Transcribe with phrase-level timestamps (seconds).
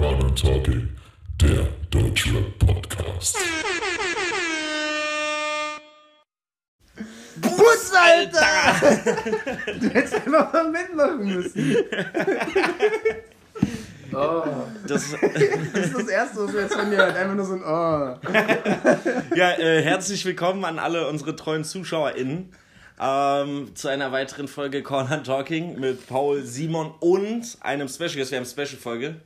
[0.00, 0.88] Corner Talking,
[1.42, 3.36] der Deutschrap Podcast.
[7.36, 8.94] Bus, Alter!
[9.78, 11.76] du hättest einfach mal mitmachen müssen.
[14.14, 14.42] Oh.
[14.88, 15.10] Das,
[15.74, 17.16] Das ist das Erste, was wir jetzt von dir hört.
[17.16, 18.16] Einfach nur so ein Oh.
[19.36, 22.54] ja, äh, herzlich willkommen an alle unsere treuen ZuschauerInnen
[22.98, 28.30] ähm, zu einer weiteren Folge Corner Talking mit Paul, Simon und einem Special Guest.
[28.30, 29.16] Wir haben eine Special-Folge.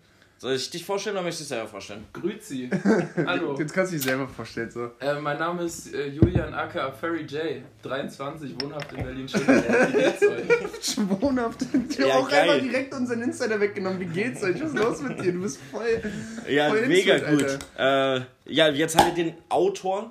[0.45, 2.05] Soll ich dich vorstellen oder möchtest du dich selber vorstellen?
[2.13, 2.69] Grüezi.
[3.27, 3.57] Hallo.
[3.59, 4.71] Jetzt kannst du dich selber vorstellen.
[4.71, 4.91] So.
[5.01, 7.63] Äh, mein Name ist äh, Julian aka Ferry J.
[7.81, 9.27] 23, wohnhaft in Berlin.
[9.27, 9.89] Schöneberg.
[9.89, 10.85] Wie geht's euch?
[10.95, 11.63] Schwonhaft.
[11.89, 12.51] Ich habe Ja, auch geil.
[12.51, 13.99] einfach direkt unseren Insider weggenommen.
[14.01, 14.61] Wie geht's euch?
[14.61, 15.33] Was ist los mit dir?
[15.33, 16.03] Du bist voll.
[16.47, 17.59] Ja, voll mega gut.
[17.79, 18.21] Äh,
[18.53, 20.11] ja, jetzt haben wir den Autor,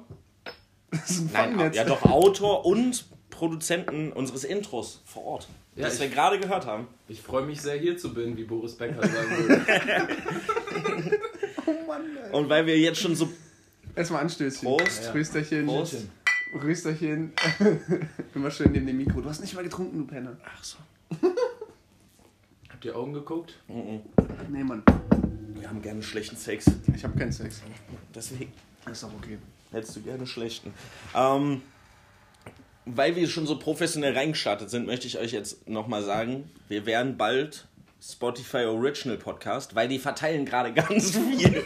[0.89, 1.75] Das ist ein nein, Fangnetz.
[1.75, 6.87] ja doch Autor und Produzenten unseres Intros vor Ort, Ja, das wir gerade gehört haben.
[7.07, 9.61] Ich freue mich sehr, hier zu bin, wie Boris Becker sagen würde.
[11.65, 12.33] Oh Mann, Alter.
[12.33, 13.29] Und weil wir jetzt schon so
[13.95, 14.67] Erstmal Anstößchen.
[14.67, 15.13] Prost.
[15.13, 15.65] Rösterchen.
[15.67, 16.07] Prost.
[16.53, 17.31] Rösterchen.
[18.35, 19.21] Immer schön neben dem Mikro.
[19.21, 20.35] Du hast nicht mal getrunken, du Penner.
[20.43, 20.77] Ach so.
[22.69, 23.59] Habt ihr Augen geguckt?
[24.49, 24.83] Nee, Mann.
[25.59, 26.65] Wir haben gerne schlechten Sex.
[26.95, 27.61] Ich habe keinen Sex.
[28.13, 28.51] Deswegen.
[28.85, 29.37] Das ist auch okay.
[29.71, 30.73] Hättest du gerne schlechten.
[31.15, 31.61] Ähm,
[32.85, 37.17] weil wir schon so professionell reingestartet sind, möchte ich euch jetzt nochmal sagen, wir werden
[37.17, 37.67] bald
[38.01, 41.63] Spotify Original Podcast, weil die verteilen gerade ganz viel.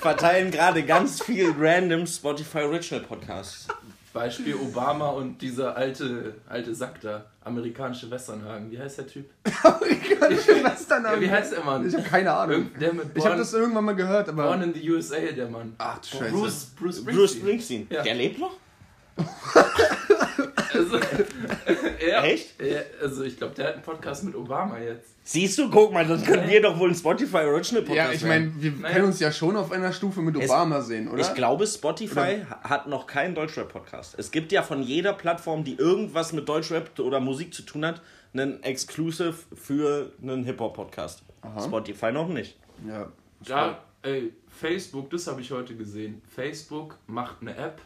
[0.00, 3.68] verteilen gerade ganz viel random Spotify Original Podcasts.
[4.12, 7.24] Beispiel Obama und dieser alte, alte Sack da.
[7.44, 8.70] Amerikanische Westernhagen.
[8.70, 9.30] Wie heißt der Typ?
[9.62, 11.22] Amerikanische Westernhagen.
[11.22, 11.88] Ja, wie heißt der Mann?
[11.88, 12.70] Ich habe keine Ahnung.
[12.74, 14.48] Mit Ich habe Born, das irgendwann mal gehört, aber.
[14.48, 15.74] Born in the USA, der Mann.
[15.78, 16.30] Ach du Scheiße.
[16.30, 17.16] Bruce, Bruce Springsteen.
[17.16, 17.86] Bruce Springsteen.
[17.88, 18.02] Ja.
[18.02, 18.52] Der lebt noch?
[20.74, 20.96] Also,
[22.08, 22.60] ja, Echt?
[22.60, 25.10] Ja, also ich glaube, der hat einen Podcast mit Obama jetzt.
[25.24, 28.24] Siehst du, guck mal, dann können wir doch wohl ein Spotify Original Podcast Ja, ich
[28.24, 28.94] meine, wir Naja.
[28.94, 31.20] können uns ja schon auf einer Stufe mit Es- Obama sehen, oder?
[31.20, 34.18] Ich glaube, Spotify hat noch keinen Deutschrap-Podcast.
[34.18, 38.00] Es gibt ja von jeder Plattform, die irgendwas mit Deutschrap oder Musik zu tun hat,
[38.34, 41.22] einen Exclusive für einen Hip-Hop-Podcast.
[41.62, 42.56] Spotify noch nicht.
[42.88, 43.12] Ja.
[43.46, 46.22] Da, ey, Facebook, das habe ich heute gesehen.
[46.34, 47.80] Facebook macht eine App,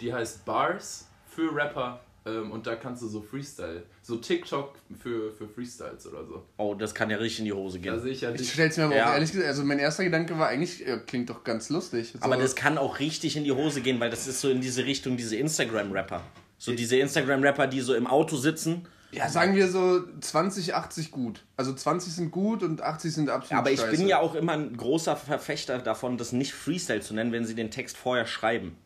[0.00, 2.00] die heißt Bars für Rapper.
[2.26, 6.42] Ähm, und da kannst du so Freestyle, so TikTok für, für Freestyles oder so.
[6.58, 8.00] Oh, das kann ja richtig in die Hose Da gehen.
[8.02, 9.08] sehe ich ja Ich stell's mir aber Ja.
[9.08, 12.12] auch ehrlich gesagt, also mein erster Gedanke war eigentlich, ja, klingt doch ganz lustig.
[12.12, 14.60] So, Aber das kann auch richtig in die Hose gehen, weil das ist so in
[14.60, 16.22] diese Richtung, diese Instagram-Rapper.
[16.58, 18.86] So diese Instagram-Rapper, die so im Auto sitzen.
[19.12, 21.42] ja, sagen wir so 20, 80 gut.
[21.56, 23.96] Also 20 sind gut und 80 sind absolut Aber ich scheiße.
[23.96, 27.54] bin ja auch immer ein großer Verfechter davon, das nicht Freestyle zu nennen, wenn sie
[27.54, 28.76] den Text vorher schreiben.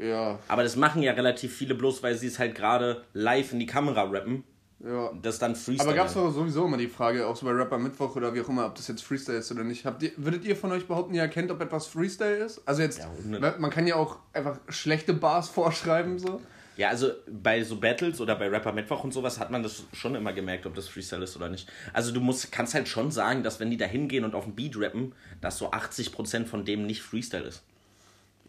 [0.00, 3.58] Ja, Aber das machen ja relativ viele bloß, weil sie es halt gerade live in
[3.58, 4.44] die Kamera rappen.
[4.84, 5.10] ja.
[5.22, 5.88] Das dann Freestyle.
[5.88, 6.28] Aber gab es nennen.
[6.28, 8.74] doch sowieso immer die Frage, auch so bei Rapper Mittwoch oder wie auch immer, ob
[8.74, 9.84] das jetzt Freestyle ist oder nicht.
[9.84, 12.60] Habt ihr, würdet ihr von euch behaupten, ihr erkennt, ob etwas Freestyle ist?
[12.66, 13.08] Also jetzt, Ja,
[13.40, 16.40] man man kann ja auch einfach schlechte Bars vorschreiben, so.
[16.76, 20.14] Ja, also bei so Battles oder bei Rapper Mittwoch und sowas hat man das schon
[20.14, 21.70] immer gemerkt, ob das Freestyle ist oder nicht.
[21.92, 24.54] Also du musst, kannst halt schon sagen, dass wenn die da hingehen und auf den
[24.54, 25.12] Beat rappen,
[25.42, 27.62] dass so 80% von dem nicht Freestyle ist.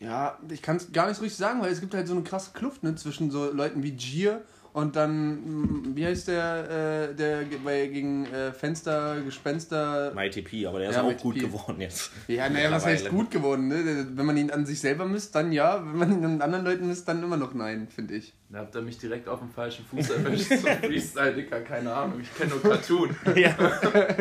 [0.03, 2.23] Ja, ich kann es gar nicht so richtig sagen, weil es gibt halt so eine
[2.23, 4.41] krasse Kluft ne, zwischen so Leuten wie Gier
[4.73, 10.11] und dann, mm, wie heißt der, äh, der bei, gegen äh, Fenster, Gespenster.
[10.15, 11.39] Mighty P, aber der ist Ja, auch Mighty gut P.
[11.41, 12.11] geworden jetzt.
[12.27, 14.07] Ja, naja, was heißt gut geworden, ne?
[14.15, 15.83] Wenn man ihn an sich selber misst, dann ja.
[15.85, 18.33] Wenn man ihn an anderen Leuten misst, dann immer noch nein, finde ich.
[18.49, 20.49] Da habt ihr mich direkt auf dem falschen Fuß erwischt.
[20.49, 20.55] So
[20.87, 22.19] Freestyle, Dicker, keine Ahnung.
[22.21, 23.09] Ich kenne nur Cartoon.
[23.35, 23.55] Ja.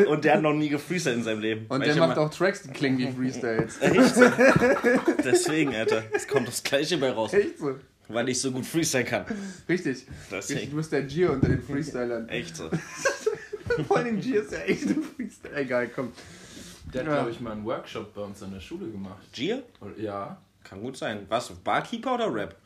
[0.08, 1.66] Und der hat noch nie gefreestylt in seinem Leben.
[1.68, 3.78] Und der macht immer- auch Tracks, die klingen wie Freestyles.
[3.80, 4.24] Echt so.
[5.24, 6.02] Deswegen, Alter.
[6.12, 7.32] Es kommt das Gleiche bei raus.
[7.32, 7.76] Echt so.
[8.08, 9.24] Weil ich so gut freestylen kann.
[9.68, 10.06] Richtig.
[10.30, 10.58] Deswegen.
[10.58, 12.28] Richtig, du bist der Gier unter den Freestylern.
[12.28, 12.68] Echt so.
[13.88, 15.54] Vor allem Gier ist ja echt ein Freestyle.
[15.56, 16.12] Egal, komm.
[16.92, 17.14] Der hat, Ja.
[17.16, 19.22] glaube ich, mal einen Workshop bei uns in der Schule gemacht.
[19.32, 19.62] Gier?
[19.96, 20.36] Ja.
[20.64, 21.24] Kann gut sein.
[21.28, 21.48] Was?
[21.50, 22.56] Barkeeper oder Rap?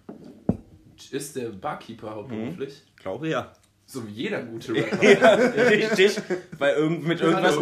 [1.10, 2.82] Ist der Barkeeper hauptberuflich?
[2.96, 3.52] Glaube ja.
[3.88, 5.02] So wie jeder gute Rapper.
[5.20, 6.18] Ja, richtig.
[6.58, 7.56] Weil irgend, mit, irgendwas,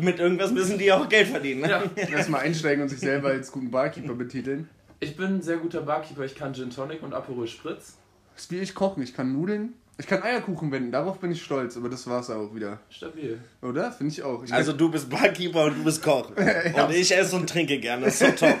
[0.00, 1.62] mit irgendwas müssen die auch Geld verdienen.
[1.62, 1.68] Ne?
[1.70, 1.82] Ja.
[1.96, 4.68] Erstmal einsteigen und sich selber als guten Barkeeper betiteln.
[5.02, 6.24] Ich bin ein sehr guter Barkeeper.
[6.24, 7.96] Ich kann Gin Tonic und Aperol Spritz.
[8.34, 9.02] Das ist wie ich kochen.
[9.02, 12.54] Ich kann Nudeln, Ich kann Eierkuchen wenden, darauf bin ich stolz, aber das war's auch
[12.54, 12.78] wieder.
[12.88, 13.40] Stabil.
[13.62, 13.90] Oder?
[13.90, 14.44] Finde ich auch.
[14.44, 16.30] Ich Also du bist Barkeeper und du bist Koch.
[16.36, 18.04] Und ich esse und trinke gerne.
[18.04, 18.56] Das ist so top.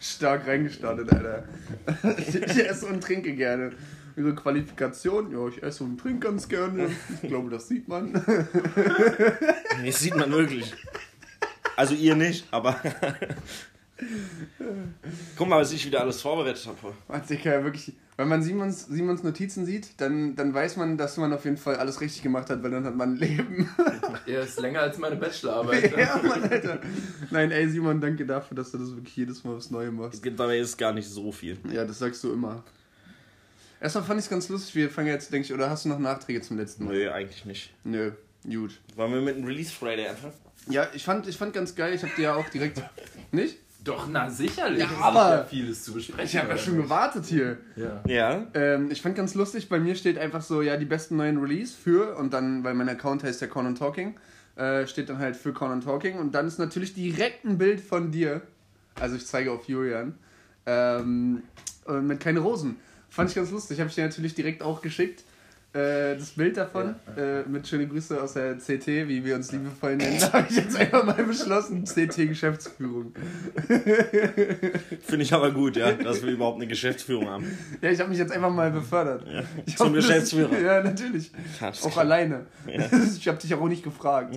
[0.00, 1.48] stark reingestartet, Alter.
[2.18, 3.72] ich esse und trinke gerne.
[4.16, 6.90] Ihre Qualifikation, ja, ich esse und trinke ganz gerne.
[7.22, 8.12] Ich glaube, das sieht man.
[9.84, 10.72] Das sieht man wirklich.
[11.74, 12.80] Also ihr nicht, aber...
[15.36, 16.94] Guck mal, was ich wieder alles vorbereitet habe.
[17.08, 21.16] Man sich ja wirklich, wenn man Simons, Simons Notizen sieht, dann, dann weiß man, dass
[21.16, 23.68] man auf jeden Fall alles richtig gemacht hat, weil dann hat man ein Leben.
[24.26, 25.94] Er ist länger als meine Bachelorarbeit.
[25.98, 26.78] ja, Mann, Alter.
[27.30, 30.14] Nein, ey, Simon, danke dafür, dass du das wirklich jedes Mal aufs Neue machst.
[30.14, 31.58] Es gibt dabei ist gar nicht so viel.
[31.70, 32.64] Ja, das sagst du immer.
[33.80, 35.98] Erstmal fand ich es ganz lustig, wir fangen jetzt, denke ich, oder hast du noch
[35.98, 36.94] Nachträge zum letzten Mal?
[36.94, 37.74] Nö, eigentlich nicht.
[37.84, 38.12] Nö,
[38.50, 38.80] gut.
[38.96, 40.32] Wollen wir mit einem Release Friday anfangen?
[40.70, 42.80] Ja, ich fand, ich fand ganz geil, ich hab dir ja auch direkt.
[43.30, 43.58] Nicht?
[43.84, 44.80] Doch, na sicherlich.
[44.80, 46.24] Ja, aber- ja vieles zu besprechen.
[46.24, 47.58] Ich habe ja schon gewartet hier.
[47.76, 48.02] Ja.
[48.06, 48.46] Ja.
[48.54, 51.74] Ähm, ich fand ganz lustig, bei mir steht einfach so, ja, die besten neuen Release
[51.76, 54.14] für, und dann, weil mein Account heißt ja Corn and Talking,
[54.56, 57.80] äh, steht dann halt für Corn and Talking, und dann ist natürlich direkt ein Bild
[57.80, 58.40] von dir.
[58.98, 60.14] Also ich zeige auf Julian.
[60.66, 61.42] Ähm,
[61.84, 62.76] und mit keine Rosen.
[63.10, 65.24] Fand ich ganz lustig, habe ich dir natürlich direkt auch geschickt.
[65.74, 69.96] Äh, das Bild davon, Äh, mit schöne Grüße aus der CT, wie wir uns liebevoll
[69.96, 73.12] nennen, habe ich jetzt einfach mal beschlossen, CT-Geschäftsführung.
[75.02, 77.58] Finde ich aber gut, ja, dass wir überhaupt eine Geschäftsführung haben.
[77.80, 79.24] Ja, ich habe mich jetzt einfach mal befördert.
[79.66, 80.60] Ich Zum hoffe, das- Geschäftsführer.
[80.60, 81.32] Ja, natürlich.
[81.60, 82.04] Ja, das ist Auch klar.
[82.04, 82.46] alleine.
[83.16, 84.36] Ich habe dich auch nicht gefragt.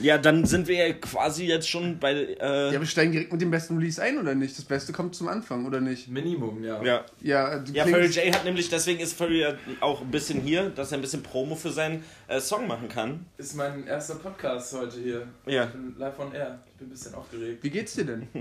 [0.00, 2.12] Ja, dann sind wir ja quasi jetzt schon bei.
[2.12, 4.56] Äh, Ja, wir steigen direkt mit dem besten Release ein, oder nicht?
[4.56, 6.08] Das Beste kommt zum Anfang, oder nicht?
[6.08, 6.82] Minimum, ja.
[6.82, 7.04] ja.
[7.20, 10.70] Ja, du Ja, Furry J hat nämlich, deswegen ist Furry ja auch ein bisschen hier,
[10.70, 13.26] dass er ein bisschen Promo für seinen äh, Song machen kann.
[13.36, 15.26] Ist mein erster Podcast heute hier.
[15.46, 15.64] Ja.
[15.64, 16.58] Ich bin live on air.
[16.78, 17.64] Ich bin ein bisschen aufgeregt.
[17.64, 18.28] Wie geht's dir denn?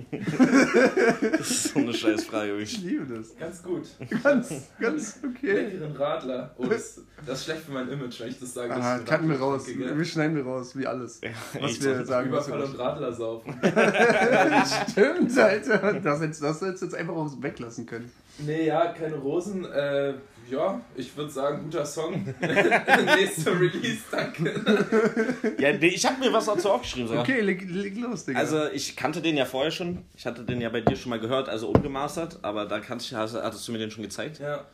[1.31, 2.55] Das ist so eine Scheißfrage.
[2.59, 2.91] Ich wirklich.
[2.91, 3.35] liebe das.
[3.35, 3.87] Ganz gut.
[4.21, 5.53] Ganz, ganz okay.
[5.53, 6.53] Leckeren Radler.
[6.59, 8.75] Oh, das, das ist schlecht für mein Image, wenn ich das sage.
[8.75, 9.67] Ah, ich cutten wir Radler raus.
[9.67, 11.19] Wir schneiden wir raus, wie alles.
[11.53, 12.31] Was echt wir sagen.
[12.31, 13.59] Was Überfall und Radler saufen.
[14.91, 15.99] Stimmt, Alter.
[15.99, 18.11] Das hättest das hättest du jetzt einfach auch weglassen können.
[18.37, 19.65] Nee, ja, keine Rosen.
[19.65, 20.13] Äh,
[20.49, 22.25] ja, ich würde sagen, guter Song.
[22.41, 25.55] Nächster Release, danke.
[25.59, 27.23] Ja, nee, ich habe mir was dazu aufgeschrieben sogar.
[27.23, 28.39] Okay, leg, leg los, Digga.
[28.39, 30.05] Also ich kannte den ja vorher schon.
[30.15, 33.35] Ich hatte den ja bei dir schon mal gehört, also ungemastert, aber da kannst, hast,
[33.35, 34.39] hattest du mir den schon gezeigt.
[34.39, 34.65] Ja.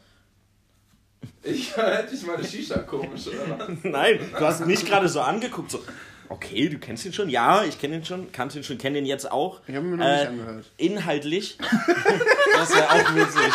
[1.41, 3.69] Ich hätte ich meine Shisha komisch, oder was?
[3.83, 5.83] Nein, du hast mich gerade so angeguckt, so,
[6.33, 7.29] okay, du kennst ihn schon?
[7.29, 9.61] Ja, ich kenne ihn schon, kannte ihn schon, kenne ihn jetzt auch.
[9.67, 10.71] ich habe mir noch Äh, nicht angehört.
[10.77, 11.57] Inhaltlich,
[12.53, 13.53] das ist ja auch witzig.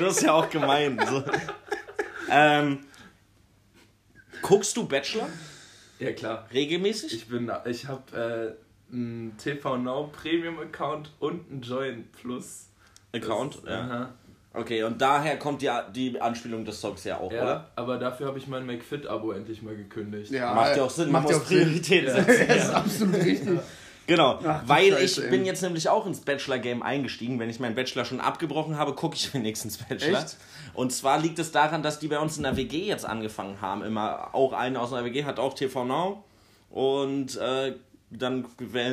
[0.00, 0.98] Das ist ja auch gemein.
[1.08, 1.24] So.
[2.30, 2.80] Ähm,
[4.42, 5.28] guckst du Bachelor
[5.98, 6.46] Ja, klar.
[6.52, 7.12] regelmäßig?
[7.14, 8.56] Ich bin, ich habe
[8.90, 12.66] äh, einen TV Now Premium Account und einen Join Plus.
[13.12, 13.56] Account?
[13.56, 13.80] Das- Ja.
[13.80, 14.14] Aha.
[14.58, 17.66] Okay, und daher kommt ja die Anspielung des Songs ja auch, Ja, oder?
[17.76, 20.30] aber dafür habe ich mein McFit-Abo endlich mal gekündigt.
[20.32, 21.62] Ja, Macht ja auch Sinn, man macht ja muss auch Sinn.
[21.64, 22.24] Prioritäten Ja.
[22.24, 22.44] setzen.
[22.48, 23.60] Das ist absolut richtig.
[24.06, 25.30] Genau, Ach, weil Scheiße, ich ey.
[25.30, 27.38] bin jetzt nämlich auch ins Bachelor-Game eingestiegen.
[27.38, 30.20] Wenn ich meinen Bachelor schon abgebrochen habe, gucke ich wenigstens Bachelor.
[30.20, 30.36] Echt?
[30.72, 33.82] Und zwar liegt es daran, dass die bei uns in der WG jetzt angefangen haben.
[33.84, 36.24] Immer auch eine aus einer WG hat auch TV Now.
[36.70, 37.74] Und äh,
[38.10, 38.46] dann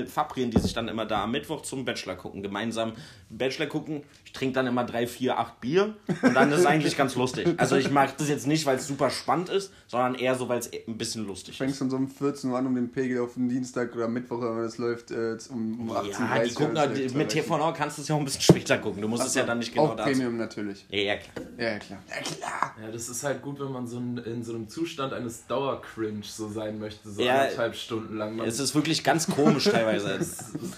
[0.07, 2.43] verabreden die sich dann immer da am Mittwoch zum Bachelor gucken.
[2.43, 2.93] Gemeinsam
[3.29, 4.03] Bachelor gucken.
[4.25, 5.95] Ich trinke dann immer drei, vier, acht Bier.
[6.21, 7.47] Und dann ist es eigentlich ganz lustig.
[7.57, 10.59] Also ich mag das jetzt nicht, weil es super spannend ist, sondern eher so, weil
[10.59, 11.57] es ein bisschen lustig ist.
[11.57, 14.41] Fängst um so um 14 Uhr an, um den Pegel auf den Dienstag oder Mittwoch,
[14.41, 16.35] wenn das läuft, äh, um, um 18 Uhr.
[16.35, 18.77] Ja, die gucken halt, mit TV Now kannst du es ja auch ein bisschen später
[18.77, 19.01] gucken.
[19.01, 20.03] Du musst es ja dann nicht genau Auch da.
[20.03, 20.85] Premium natürlich.
[20.89, 21.45] Ja, ja, klar.
[21.57, 21.99] Ja, ja, klar.
[22.09, 22.75] Ja, klar.
[22.81, 26.23] Ja, das ist halt gut, wenn man so in, in so einem Zustand eines Dauercringe
[26.23, 28.35] so sein möchte, so Ja, anderthalb Stunden lang.
[28.35, 30.19] Man, Es ist wirklich ganz komisch teilweise.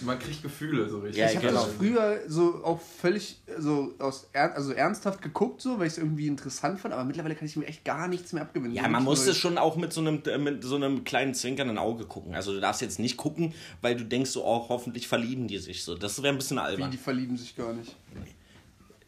[0.01, 1.17] man kriegt Gefühle so richtig.
[1.17, 1.63] Ja, Ich habe genau.
[1.63, 5.98] das früher so auch völlig so aus er also ernsthaft geguckt, so, weil ich es
[5.98, 8.75] irgendwie interessant fand, aber mittlerweile kann ich mir echt gar nichts mehr abgewinnen.
[8.75, 11.77] Ja, man muss es schon auch mit so einem äh, mit so einem kleinen zwinkernden
[11.77, 12.36] Auge gucken.
[12.36, 15.84] Also du darfst jetzt nicht gucken, weil du denkst so, oh, hoffentlich verlieben die sich
[15.84, 15.96] so.
[15.96, 16.91] Das wäre ein bisschen Wie, albern.
[16.91, 17.96] die verlieben sich gar nicht.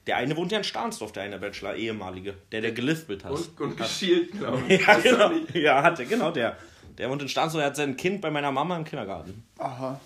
[0.08, 3.32] Der eine wohnt ja in Stahnsdorf, der eine Bachelor, ehemalige, der der gelispelt hat.
[3.32, 4.82] Und, und geschielt, glaube ich.
[4.88, 5.32] ja, genau.
[5.54, 6.58] Ja, hatte, genau der.
[7.00, 9.44] Der wohnt in Stahnsdorf, der hat sein Kind bei meiner Mama im Kindergarten.
[9.58, 10.00] Aha.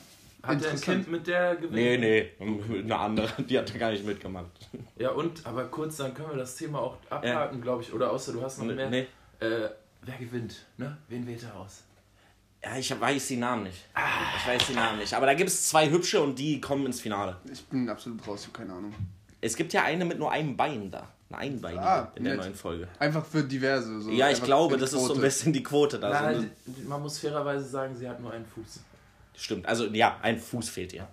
[0.43, 0.79] Hat der ein.
[0.79, 1.73] Kind mit der gewinnt?
[1.73, 4.51] Nee, nee, eine andere, die hat er gar nicht mitgemacht.
[4.97, 7.91] Ja, und, aber kurz, dann können wir das Thema auch abhaken, glaube ich.
[7.91, 8.89] Oder außer du hast noch mehr.
[8.89, 9.07] Nee.
[9.39, 9.69] Äh,
[10.03, 10.65] wer gewinnt?
[10.77, 10.95] Ne?
[11.07, 11.83] Wen wählt er aus?
[12.63, 13.85] Ja, ich weiß die Namen nicht.
[14.37, 15.13] Ich weiß die Namen nicht.
[15.13, 17.37] Aber da gibt es zwei hübsche und die kommen ins Finale.
[17.51, 18.93] Ich bin absolut raus, ich habe keine Ahnung.
[19.41, 21.09] Es gibt ja eine mit nur einem Bein da.
[21.33, 22.43] Eine Einbeinige Ah, in der nett.
[22.45, 22.87] neuen Folge.
[22.99, 24.01] Einfach für diverse.
[24.01, 24.11] So.
[24.11, 26.09] Ja, ich glaube, das ist so ein bisschen die Quote da.
[26.33, 26.51] So, Nein,
[26.87, 28.79] man muss fairerweise sagen, sie hat nur einen Fuß.
[29.35, 29.65] stimmt.
[29.65, 31.07] Also ja, ein Fuß fehlt ihr.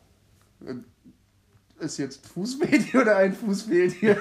[1.78, 4.20] Ist jetzt Fuß fehlt hier oder ein Fuß fehlt hier?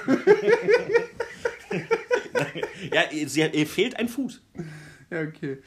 [2.92, 4.40] ja, sie, ihr fehlt ein Fuß.
[5.10, 5.58] Ja, okay.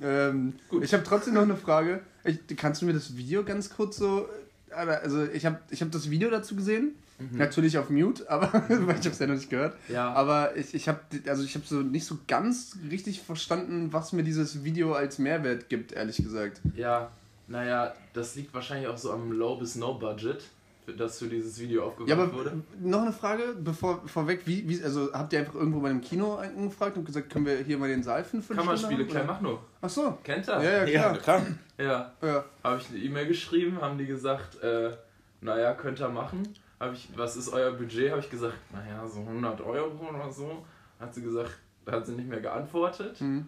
[0.00, 2.00] Ähm, ich habe trotzdem noch eine Frage.
[2.24, 4.28] Ich, kannst du mir das Video ganz kurz so.
[4.70, 6.94] Also, ich habe ich hab das Video dazu gesehen.
[7.32, 8.62] Natürlich auf Mute, aber weil
[8.98, 9.76] ich habe es ja noch nicht gehört.
[9.88, 10.12] Ja.
[10.12, 14.24] Aber ich, ich habe also ich habe so nicht so ganz richtig verstanden, was mir
[14.24, 16.60] dieses Video als Mehrwert gibt, ehrlich gesagt.
[16.74, 17.10] Ja,
[17.46, 20.42] naja, das liegt wahrscheinlich auch so am Low bis No Budget,
[20.84, 22.62] für das für dieses Video aufgebaut Ja, aber wurde.
[22.80, 26.34] noch eine Frage, bevor vorweg, wie, wie also habt ihr einfach irgendwo bei einem Kino
[26.36, 29.60] angefragt und gesagt, können wir hier mal den Saal für eine Kammerspiele, Klein Machno.
[29.80, 30.18] Ach so.
[30.24, 30.60] Kennt er?
[30.62, 31.18] Ja, ja, Ja, klar.
[31.18, 31.42] klar.
[31.78, 32.12] Ja.
[32.26, 32.44] Ja.
[32.64, 34.90] Habe ich eine E-Mail geschrieben, haben die gesagt, äh,
[35.40, 36.48] naja, könnt ihr machen.
[36.82, 38.10] Habe ich, was ist euer Budget?
[38.10, 40.64] Habe ich gesagt, naja, so 100 Euro oder so.
[40.98, 43.20] Hat sie gesagt, hat sie nicht mehr geantwortet.
[43.20, 43.46] Mhm.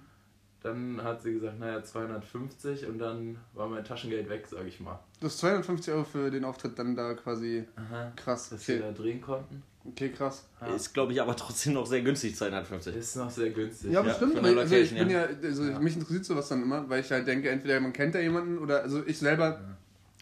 [0.63, 4.99] Dann hat sie gesagt, naja, 250 und dann war mein Taschengeld weg, sag ich mal.
[5.21, 7.65] Du hast 250 Euro für den Auftritt dann da quasi.
[7.77, 8.13] Aha.
[8.17, 8.51] Krass.
[8.51, 9.63] Dass wir Okay, da drehen konnten.
[9.85, 10.47] okay krass.
[10.61, 10.69] Ja.
[10.69, 12.95] Ist, glaube ich, aber trotzdem noch sehr günstig, 250.
[12.97, 13.91] Ist noch sehr günstig.
[13.91, 14.43] Ja, Ja, bestimmt.
[14.43, 15.27] weil, also ich bin ja.
[15.27, 18.21] ja, also mich interessiert sowas dann immer, weil ich halt denke, entweder man kennt da
[18.21, 19.61] jemanden oder also ich selber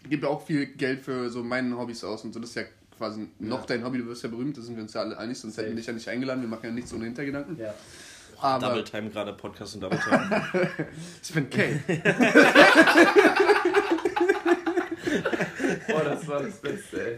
[0.09, 2.41] gebe ja auch viel Geld für so meine Hobbys aus und so.
[2.41, 2.63] Das ist ja
[2.97, 5.39] quasi noch dein Hobby, du wirst ja berühmt, da sind wir uns ja alle einig,
[5.39, 7.57] sonst hätten wir dich ja nicht eingeladen, wir machen ja nichts ohne Hintergedanken.
[7.57, 7.73] Ja.
[8.39, 10.43] Aber Double Time gerade, Podcast und Double Time.
[11.23, 11.79] ich bin Kay.
[15.89, 17.17] Oh, das war das Beste,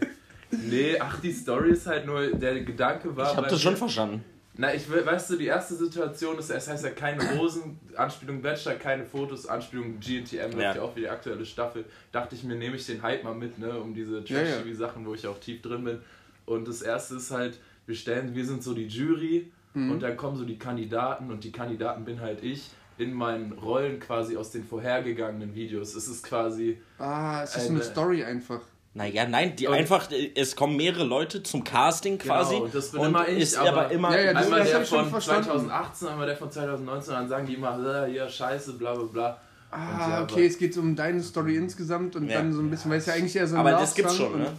[0.50, 3.30] Nee, ach, die Story ist halt nur, der Gedanke war.
[3.30, 4.24] Ich habe bei das schon verstanden.
[4.58, 8.40] Na, ich will- weißt du, die erste Situation ist, es heißt ja keine Rosen, Anspielung
[8.40, 10.74] Bachelor, keine Fotos, Anspielung GNTM, läuft Ja.
[10.76, 10.82] ja.
[10.82, 11.84] auch wie die aktuelle Staffel.
[12.12, 14.24] Dachte ich mir, nehme ich den Hype mal mit, ne, um diese.
[14.24, 15.98] Trash-TV-Sachen, wo ich auch tief drin bin.
[16.46, 19.90] Und das erste ist halt, wir stellen, wir sind so die Jury Mhm.
[19.90, 24.00] und dann kommen so die Kandidaten und die Kandidaten bin halt ich in meinen Rollen
[24.00, 25.94] quasi aus den vorhergegangenen Videos.
[25.94, 28.60] Es ist quasi, Ah, es ist eine Eine- Story einfach.
[28.96, 32.54] Naja, nein, die Und- einfach, es kommen mehrere Leute zum Casting quasi.
[32.54, 34.10] Genau, und das bin und immer ich, ist aber, aber- immer.
[34.16, 35.44] Ja, ja, das- einmal hab der von verstanden.
[35.44, 39.40] 2018, einmal der von 2019, dann sagen die immer, äh, ja, scheiße, bla bla bla.
[39.70, 39.76] Ah,
[40.10, 42.38] ja, okay, aber- es geht um deine Story insgesamt und Ja.
[42.38, 44.38] dann so ein bisschen, weil es ja eigentlich eher so ein aber das gibt's schon,
[44.38, 44.50] ne?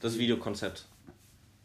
[0.00, 0.86] Das Videokonzept.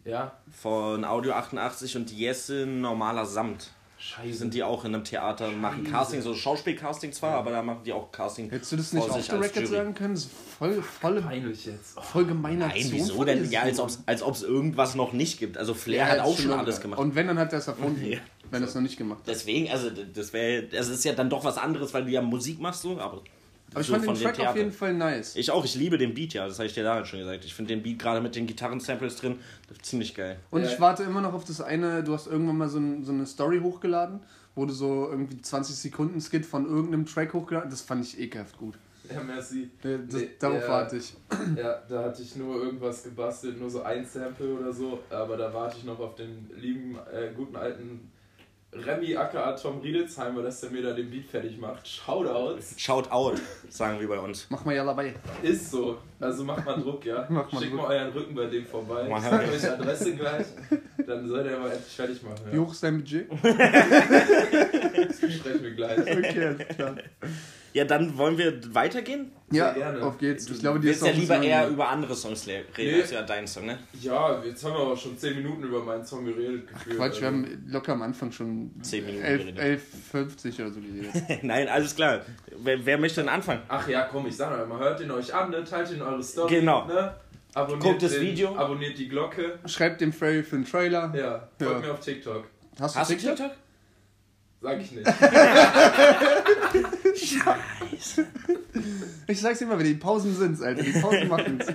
[0.04, 3.70] Ja, Von Audio 88 und Jesse normaler Samt.
[4.00, 4.40] Scheiße.
[4.40, 7.82] Sind die auch in einem Theater und machen Casting, so Schauspielcasting zwar, aber da machen
[7.86, 8.50] die auch Casting.
[8.50, 9.68] Hättest du das nicht auf der Record Jury.
[9.68, 10.14] sagen können?
[10.16, 11.98] Das ist voll, voll, peinlich jetzt.
[11.98, 13.52] Oh, voll gemeiner Nein, Aktion wieso denn?
[13.52, 15.58] Ja, als ob es als ob's irgendwas noch nicht gibt.
[15.58, 17.00] Also Flair hat jetzt auch schon alles gemacht.
[17.00, 18.00] Und wenn, dann hat er es erfunden.
[18.10, 18.18] Ja.
[18.52, 19.28] Wenn er es noch nicht gemacht hat.
[19.28, 22.60] Deswegen, also das wäre, das ist ja dann doch was anderes, weil du ja Musik
[22.60, 23.22] machst so, aber.
[23.72, 25.36] Aber ich so fand von den Track auf jeden Fall nice.
[25.36, 27.46] Ich auch, ich liebe den Beat, ja, das habe ich dir damals schon gesagt.
[27.46, 29.40] Ich finde den Beat gerade mit den Gitarren-Samples drin
[29.82, 30.38] ziemlich geil.
[30.50, 30.70] Und Ja.
[30.70, 33.26] ich warte immer noch auf das eine, du hast irgendwann mal so, ein, so eine
[33.26, 34.22] Story hochgeladen,
[34.56, 38.58] wo du so irgendwie 20 Sekunden Skit von irgendeinem Track hochgeladen Das fand ich ekelhaft
[38.58, 38.76] gut.
[39.10, 39.70] ja, merci.
[39.82, 40.68] Das, Nee, darauf ja.
[40.68, 41.14] warte ich.
[41.56, 45.54] Ja, da hatte ich nur irgendwas gebastelt, nur so ein Sample oder so, aber da
[45.54, 48.12] warte ich noch auf den lieben, äh, guten alten
[48.72, 51.88] Remy aka Tom Riedelsheimer, dass der mir da den Beat fertig macht.
[51.88, 52.76] Shoutouts.
[52.78, 54.46] Shout out, sagen wir bei uns.
[54.50, 55.16] Mach mal ja dabei.
[55.42, 55.98] Ist so.
[56.20, 57.26] Also macht mal Druck, ja.
[57.30, 57.82] Macht mal Schickt Druck.
[57.88, 59.08] mal euren Rücken bei dem vorbei.
[59.10, 59.52] Mal Ich sag her.
[59.54, 60.46] euch Adresse gleich.
[61.08, 62.42] Dann soll der mal endlich fertig machen.
[62.52, 62.62] Wie Ja.
[62.62, 63.28] hoch ist dein Budget?
[63.32, 66.00] Das besprechen wir gleich.
[66.00, 66.96] Okay, alles klar.
[67.74, 69.32] Ja, dann wollen wir weitergehen.
[69.52, 70.02] Ja, gerne.
[70.04, 70.46] auf geht's.
[70.46, 73.02] Du Ich glaube, die willst ist ja lieber eher über andere Songs reden, Nee.
[73.02, 73.80] als ja dein Song, ne?
[74.00, 76.68] Ja, jetzt haben wir aber schon 10 Minuten über meinen Song geredet.
[76.68, 76.98] Gefühlt.
[76.98, 79.82] Quatsch, wir Also, haben locker am Anfang schon 10 Minuten 11, geredet.
[80.14, 81.14] 11,50 oder so geredet.
[81.44, 82.22] Nein, alles klar.
[82.58, 83.62] Wer, wer möchte denn anfangen?
[83.68, 85.64] Ach ja, komm, ich sag noch mal, hört ihn euch an, ne?
[85.64, 86.56] teilt ihn eure Story.
[86.60, 86.86] Genau.
[86.86, 87.16] Ne?
[87.56, 88.56] Abonniert Guckt das den, Video.
[88.56, 89.58] Abonniert die Glocke.
[89.66, 91.12] Schreibt dem Freddy für einen Trailer.
[91.16, 91.88] Ja, folgt Ja.
[91.88, 92.46] mir auf TikTok.
[92.80, 93.36] Hast du Hast du TikTok?
[93.38, 93.56] TikTok?
[94.62, 95.08] Sag ich nicht.
[97.20, 98.26] Scheiße.
[99.28, 100.82] Ich sag's immer, die Pausen sind's, Alter.
[100.82, 101.66] Die Pausen machen's.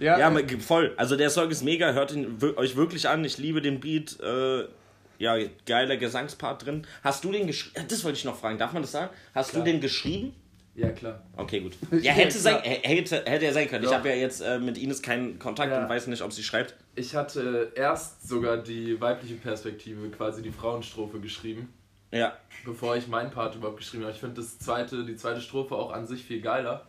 [0.00, 0.94] ja, Ja, äh, voll.
[0.96, 3.24] Also der Song ist mega, hört ihn euch wirklich an.
[3.24, 4.18] Ich liebe den Beat.
[4.20, 4.64] Äh,
[5.18, 6.86] ja, geiler Gesangspart drin.
[7.04, 7.86] Hast du den geschrieben?
[7.88, 8.58] Das wollte ich noch fragen.
[8.58, 9.10] Darf man das sagen?
[9.34, 9.64] Hast Klar.
[9.64, 10.34] du den geschrieben?
[10.74, 11.22] Ja, klar.
[11.36, 11.74] Okay, gut.
[11.90, 12.40] Ja, Ja, hätte, klar.
[12.40, 13.84] sein, hätte, hätte er sein können.
[13.84, 13.98] Ich Ja.
[13.98, 15.82] habe ja jetzt äh, mit Ines keinen Kontakt Ja.
[15.82, 16.74] und weiß nicht, ob sie schreibt.
[16.94, 21.68] Ich hatte erst sogar die weibliche Perspektive, quasi die Frauenstrophe geschrieben,
[22.12, 22.36] Ja.
[22.64, 24.12] bevor ich meinen Part überhaupt geschrieben habe.
[24.12, 26.86] Ich finde das zweite, die zweite Strophe auch an sich viel geiler.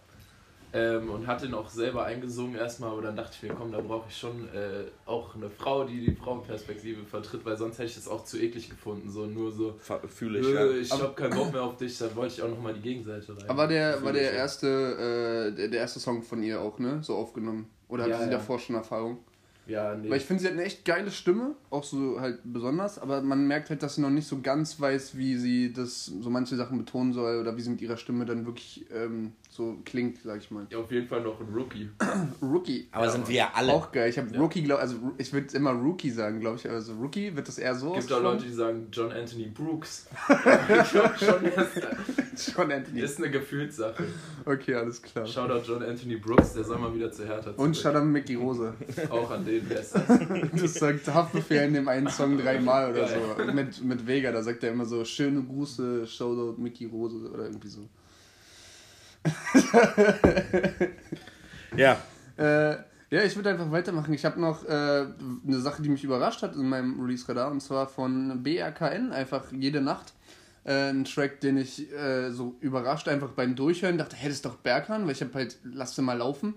[0.75, 3.79] Ähm, und hatte ihn auch selber eingesungen erstmal, aber dann dachte ich mir, komm, da
[3.79, 7.95] brauche ich schon äh, auch eine Frau, die die Frauenperspektive vertritt, weil sonst hätte ich
[7.95, 9.07] das auch zu eklig gefunden.
[9.11, 9.75] So nur so,
[10.07, 10.71] Fühle ich, äh, ja.
[10.81, 13.43] ich hab keinen Bock mehr auf dich, dann wollte ich auch nochmal die Gegenseite rein.
[13.49, 14.67] aber war der, Fühl war der erste,
[15.53, 17.03] äh, der, der erste Song von ihr auch, ne?
[17.03, 17.69] So aufgenommen.
[17.87, 18.31] Oder hatte Ja, sie ja.
[18.31, 19.19] davor schon Erfahrung?
[19.65, 20.09] Ja, nee.
[20.09, 23.47] Weil ich finde, sie hat eine echt geile Stimme, auch so halt besonders, aber man
[23.47, 26.77] merkt halt, dass sie noch nicht so ganz weiß, wie sie das so manche Sachen
[26.77, 30.49] betonen soll oder wie sie mit ihrer Stimme dann wirklich ähm, so klingt, sag ich
[30.49, 30.65] mal.
[30.71, 31.87] Ja, auf jeden Fall noch ein Rookie.
[32.41, 32.87] Rookie.
[32.91, 33.71] Aber sind wir ja alle.
[33.71, 34.09] Auch geil.
[34.09, 36.67] Ich habe Rookie, glaub, also ich würde immer Rookie sagen, glaube ich.
[36.67, 37.95] Also Rookie wird das eher so.
[37.95, 38.23] Es gibt auch?
[38.23, 40.07] Leute, die sagen John Anthony Brooks.
[40.27, 43.01] ich glaube schon, das John Anthony.
[43.01, 44.03] ist eine Gefühlssache.
[44.43, 45.27] Okay, alles klar.
[45.27, 47.77] Shoutout John Anthony Brooks, der soll mal wieder zu Hertha Und.
[47.77, 48.73] Shadam Mickey Rose.
[49.11, 50.03] Auch an den Besser.
[50.53, 53.21] Das sagt Haftbefehl in dem einen Song dreimal oder Geil.
[53.37, 53.53] so.
[53.53, 57.67] Mit, mit Vega, da sagt er immer so, schöne Grüße, Shoutout Mickey Rose oder irgendwie
[57.67, 57.81] so.
[61.75, 61.97] Ja.
[62.37, 62.77] Äh,
[63.09, 64.13] ja, ich würde einfach weitermachen.
[64.13, 64.67] Ich habe noch äh,
[65.47, 69.81] eine Sache, die mich überrascht hat in meinem Release-Radar und zwar von BRKN, einfach jede
[69.81, 70.13] Nacht.
[70.65, 74.45] Äh, ein Track, den ich äh, so überrascht einfach beim Durchhören dachte, hey, das ist
[74.45, 76.55] doch Berkan, weil ich habe halt, lass den mal laufen.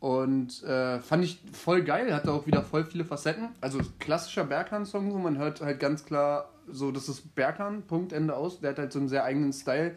[0.00, 3.48] Und äh, fand ich voll geil, hatte auch wieder voll viele Facetten.
[3.60, 8.36] Also klassischer Berkan-Song, so man hört halt ganz klar, so das ist Berkan, Punkt, Ende
[8.36, 8.60] aus.
[8.60, 9.96] Der hat halt so einen sehr eigenen Style.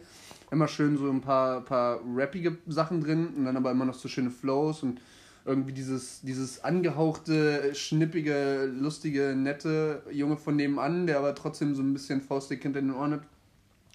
[0.52, 4.06] Immer schön so ein paar, paar rappige Sachen drin und dann aber immer noch so
[4.06, 5.00] schöne Flows und
[5.44, 11.92] irgendwie dieses, dieses angehauchte, schnippige, lustige, nette Junge von nebenan, der aber trotzdem so ein
[11.92, 13.22] bisschen faustdick hinter den Ohren hat.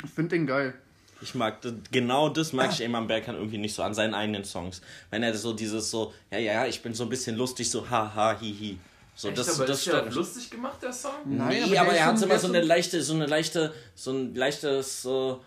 [0.04, 0.74] Ich finde den geil.
[1.22, 1.58] Ich mag
[1.92, 4.82] genau das mag ich eben am Berkan irgendwie nicht so an seinen eigenen Songs.
[5.10, 7.90] Wenn er so dieses so, ja, ja, ja, ich bin so ein bisschen lustig, so
[7.90, 8.80] ha, ha, hi, hi.
[9.16, 11.12] So, Echt, das, aber das ist ja lustig gemacht, der Song?
[11.26, 14.36] Nein, nee, aber aber, er hat immer so eine leichte, so eine leichte, so ein
[14.36, 15.44] leichtes, so,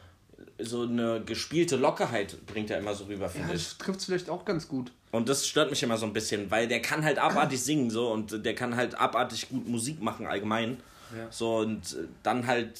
[0.62, 3.64] so eine gespielte Lockerheit bringt er immer so rüber, Ja, finde ich.
[3.68, 4.92] das trifft vielleicht auch ganz gut.
[5.12, 8.12] Und das stört mich immer so ein bisschen, weil der kann halt abartig singen so
[8.12, 10.78] und der kann halt abartig gut Musik machen allgemein.
[11.16, 11.26] Ja.
[11.30, 12.78] So und äh, dann halt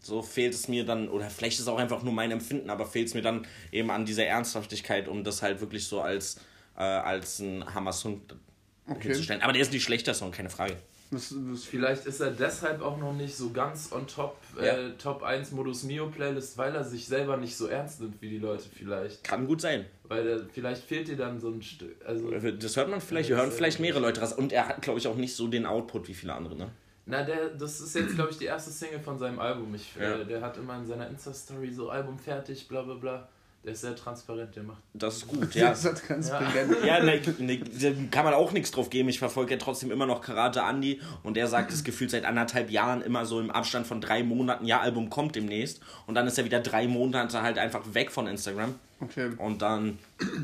[0.00, 2.86] so fehlt es mir dann, oder vielleicht ist es auch einfach nur mein Empfinden, aber
[2.86, 6.38] fehlt es mir dann eben an dieser Ernsthaftigkeit, um das halt wirklich so als,
[6.76, 8.20] äh, als ein Hammer-Song
[8.88, 9.08] Okay.
[9.08, 9.42] hinzustellen.
[9.42, 10.76] Aber der ist nicht schlechter Song, keine Frage.
[11.12, 14.62] Das, das, Vielleicht ist er deshalb auch noch nicht so ganz on top, Ja.
[14.78, 18.30] äh, Top 1 Modus Mio Playlist, weil er sich selber nicht so ernst nimmt wie
[18.30, 19.22] die Leute vielleicht.
[19.22, 19.84] Kann gut sein.
[20.04, 21.94] Weil er, vielleicht fehlt dir dann so ein Stück.
[22.06, 24.32] Also, Das hört man vielleicht, hören das, äh, vielleicht mehrere Leute raus.
[24.32, 26.70] Und er hat, glaube ich, auch nicht so den Output wie viele andere, ne?
[27.04, 29.74] na, der, das ist jetzt, glaube ich, die erste Single von seinem Album.
[29.74, 30.14] Ich, Ja.
[30.20, 33.28] äh, der hat immer in seiner Insta-Story so Album fertig, bla bla bla.
[33.64, 34.82] Der ist sehr transparent, der macht.
[34.92, 35.70] Das ist gut, ja.
[35.70, 36.42] das hat ganz Ja.
[36.84, 39.08] Ja, ne, ne, da kann man auch nichts drauf geben.
[39.08, 42.70] Ich verfolge ja trotzdem immer noch Karate Andy und der sagt es gefühlt seit anderthalb
[42.70, 45.80] Jahren immer so im Abstand von drei Monaten, ja, Album kommt demnächst.
[46.06, 48.74] Und dann ist er wieder drei Monate halt einfach weg von Instagram.
[49.02, 49.30] Okay.
[49.38, 49.98] Und dann,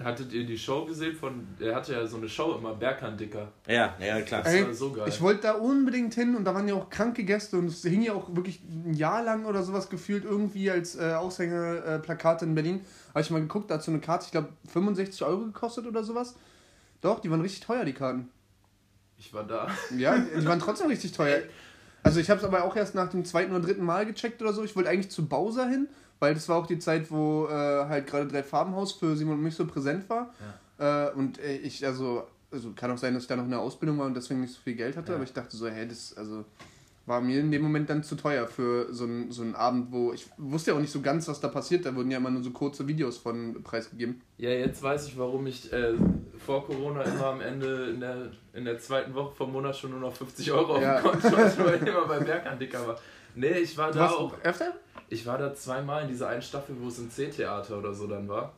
[0.05, 1.47] Hattet ihr die Show gesehen von.
[1.61, 3.53] Der hatte ja so eine Show immer, Berkan Dicker.
[3.67, 4.43] ja, ja, klar.
[4.43, 5.05] Das Ey, war so geil.
[5.09, 8.03] Ich wollte da unbedingt hin und da waren ja auch kranke Gäste und es hing
[8.03, 12.45] ja auch wirklich ein Jahr lang oder sowas gefühlt irgendwie als äh, Aushängerplakate äh, Plakate
[12.45, 12.81] in Berlin.
[13.11, 16.03] Habe ich mal geguckt, da hat so eine Karte, ich glaube 65 Euro gekostet oder
[16.05, 16.35] sowas.
[17.01, 18.29] Doch, die waren richtig teuer, die Karten.
[19.17, 19.69] Ich war da.
[19.97, 21.41] Ja, die waren trotzdem richtig teuer.
[22.01, 24.53] Also ich habe es aber auch erst nach dem zweiten oder dritten Mal gecheckt oder
[24.53, 24.63] so.
[24.65, 25.89] Ich wollte eigentlich zu Bowser hin,
[26.21, 29.43] weil das war auch die Zeit, wo äh, halt gerade drei Farbenhaus für Simon und
[29.43, 30.33] mich so präsent war.
[30.79, 33.61] Äh, und äh, ich, also, also kann auch sein, dass ich da noch in der
[33.61, 35.15] Ausbildung war und deswegen nicht so viel Geld hatte, Ja.
[35.17, 36.45] aber ich dachte so, hä, das also
[37.07, 40.13] war mir in dem Moment dann zu teuer für so einen so einen Abend, wo
[40.13, 41.87] ich wusste ja auch nicht so ganz, was da passiert.
[41.87, 44.21] Da wurden ja immer nur so kurze Videos von preisgegeben.
[44.37, 45.95] Ja, jetzt weiß ich, warum ich äh,
[46.45, 50.01] vor Corona immer am Ende in der, in der zweiten Woche vom Monat schon nur
[50.01, 51.01] noch 50 Euro auf Ja.
[51.01, 52.99] dem Konto hatte, weil ich immer bei Berkan Dicker war.
[53.39, 54.33] Nee, ich war Du da auch.
[54.43, 54.73] öfter?
[55.09, 58.29] Ich war da zweimal in dieser einen Staffel, wo es im C-Theater oder so dann
[58.29, 58.53] war.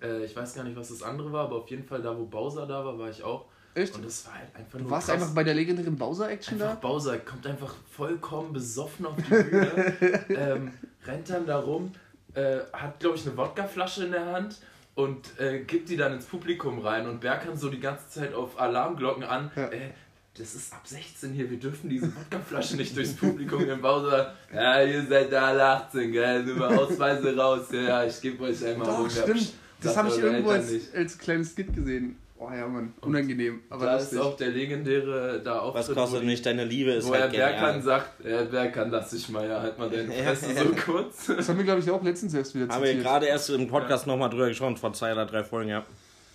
[0.00, 2.24] Äh, ich weiß gar nicht, was das andere war, aber auf jeden Fall da, wo
[2.24, 3.46] Bowser da war, war ich auch.
[3.74, 3.94] Echt?
[3.94, 4.90] Und das war halt einfach Du nur.
[4.90, 5.20] warst krass.
[5.20, 6.74] einfach bei der legendären Bowser-Action da?
[6.74, 9.94] Bowser kommt einfach vollkommen besoffen auf die Bühne,
[10.28, 10.72] ähm,
[11.06, 11.92] rennt dann da rum,
[12.34, 14.58] äh, hat glaube ich eine Wodkaflasche in der Hand
[14.94, 18.60] und äh, gibt die dann ins Publikum rein und Berkan so die ganze Zeit auf
[18.60, 19.50] Alarmglocken an.
[19.56, 19.68] Ja.
[19.68, 19.90] Äh,
[20.38, 24.34] das ist ab 16 hier, wir dürfen diese Wodkaflasche nicht durchs Publikum im Bowser.
[24.54, 26.42] Ja, ihr seid da alle 18, gell?
[26.44, 27.66] Nur mal Ausweise raus.
[27.72, 29.14] Ja, ich gebe euch einmal Doch.
[29.14, 29.52] Ja, stimmt.
[29.82, 32.16] Das habe ich irgendwo als, als kleines Skit gesehen.
[32.38, 32.92] Oh ja, Mann.
[33.02, 34.18] Unangenehm, aber Da lustig.
[34.18, 36.90] ist auch der legendäre da Was Auftritt, kostet wo die- nicht deine Liebe?
[36.92, 37.82] Ist Wo er halt Berkan genial.
[37.82, 41.26] sagt, ja, Berkan, lass dich mal, ja, halt mal deine Fresse so kurz.
[41.26, 43.04] Das haben wir, glaube ich, auch letztens erst wieder Haben wir zitiert.
[43.04, 45.84] gerade erst im Podcast nochmal drüber gesprochen, vor zwei oder drei Folgen, ja.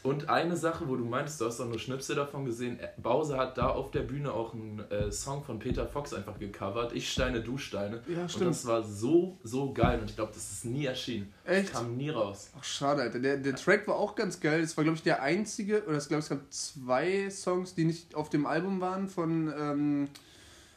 [0.08, 3.38] Und eine Sache, wo du meinst, du hast doch nur Schnipsel davon gesehen, äh, Bowser
[3.38, 7.12] hat da auf der Bühne auch einen äh, Song von Peter Fox einfach gecovert, Ich
[7.12, 8.02] Steine, du Steine.
[8.08, 8.50] Ja, Und stimmt.
[8.52, 11.34] das war so, so geil und ich glaube, das ist nie erschienen.
[11.43, 11.74] Echt?
[11.74, 12.52] Das kam nie raus.
[12.58, 13.20] Ach, schade, Alter.
[13.20, 14.62] Der, der Track war auch ganz geil.
[14.62, 18.15] Das war, glaube ich, der einzige, oder ich glaube, es gab zwei Songs, die nicht
[18.15, 20.08] auf dem Album waren von, ähm,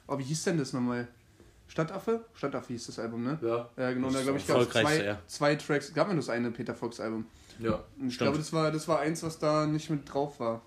[0.09, 1.07] oh, wie hieß denn das nochmal?
[1.69, 2.25] Stadtaffe?
[2.35, 3.38] Stadtaffe hieß das Album, ne?
[3.40, 5.19] Ja, Ja, genau, Das da glaube ich, gab es zwei, ja.
[5.29, 5.95] zwei Tracks.
[5.95, 7.27] Gab mir das eine Peter Fox Album.
[7.59, 7.81] Ja.
[7.99, 8.19] Und ich Stimmt.
[8.19, 10.63] glaube, das war, das war eins, was da nicht mit drauf war.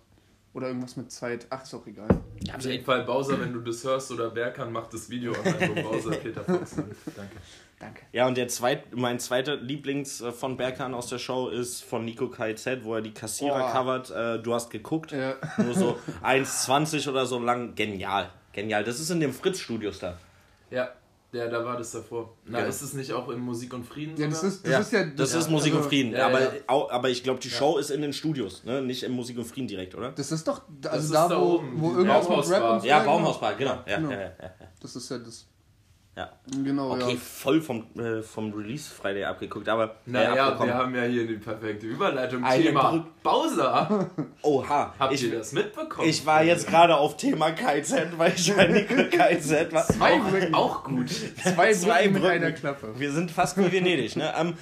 [0.53, 1.47] Oder irgendwas mit Zeit.
[1.49, 2.07] Ach, ist auch egal.
[2.55, 6.11] Auf jeden Fall Bowser, wenn du das hörst oder Berkan macht das Video online, Bowser
[6.23, 6.75] Peter Fox.
[6.75, 7.35] Danke.
[7.79, 8.01] Danke.
[8.11, 12.05] Ja, und der zweit, mein zweiter Lieblings äh, von Berkan aus der Show ist von
[12.05, 13.73] Nico KZ, wo er die Kassierer Oh.
[13.73, 14.11] covert.
[14.11, 15.11] Äh, du hast geguckt.
[15.11, 15.35] Ja.
[15.57, 17.73] Nur so 1,20 oder so lang.
[17.73, 18.29] Genial.
[18.51, 18.83] Genial.
[18.83, 20.17] Das ist in dem Fritz-Studios da.
[20.69, 20.91] Ja,
[21.33, 22.37] ja, da war das davor.
[22.45, 22.65] Na, Ja.
[22.67, 24.15] ist es nicht auch in Musik und Frieden?
[24.17, 25.03] Ja, das ist, das ist ja.
[25.05, 26.13] das ist Musik und Frieden.
[26.13, 26.51] ja, aber, ja.
[26.67, 28.81] Auch, aber ich glaube, die Show ist in den Studios, ne?
[28.81, 30.11] nicht im Musik und Frieden direkt, oder?
[30.11, 32.49] Das ist doch, also ist da, da wo, oben, wo irgendwas mit.
[32.57, 32.87] Rap und so.
[32.87, 33.03] Ja.
[33.03, 33.79] Baumhausbar, genau.
[33.85, 34.11] Ja, Genau.
[34.11, 34.51] ja, ja, ja.
[34.79, 35.47] Das ist ja das.
[36.15, 36.29] Ja.
[36.63, 37.17] Genau, Okay, ja.
[37.17, 39.95] voll vom, äh, vom Release Friday abgeguckt, aber.
[40.05, 42.43] Naja, wir haben ja hier die perfekte Überleitung.
[42.43, 44.09] Eine Thema Brück- Bowser.
[44.43, 44.93] Oha.
[44.99, 46.07] Habt ich, ihr das mitbekommen?
[46.07, 49.87] ich war jetzt gerade auf Thema KZ, weil ich bei Nico KZ war.
[49.87, 50.53] Zwei Brücken.
[50.53, 51.09] auch gut.
[51.09, 52.93] Zwei, Zwei Brücken mit einer Klappe.
[52.97, 54.31] Wir sind fast wie Venedig, ne?
[54.37, 54.53] Ähm,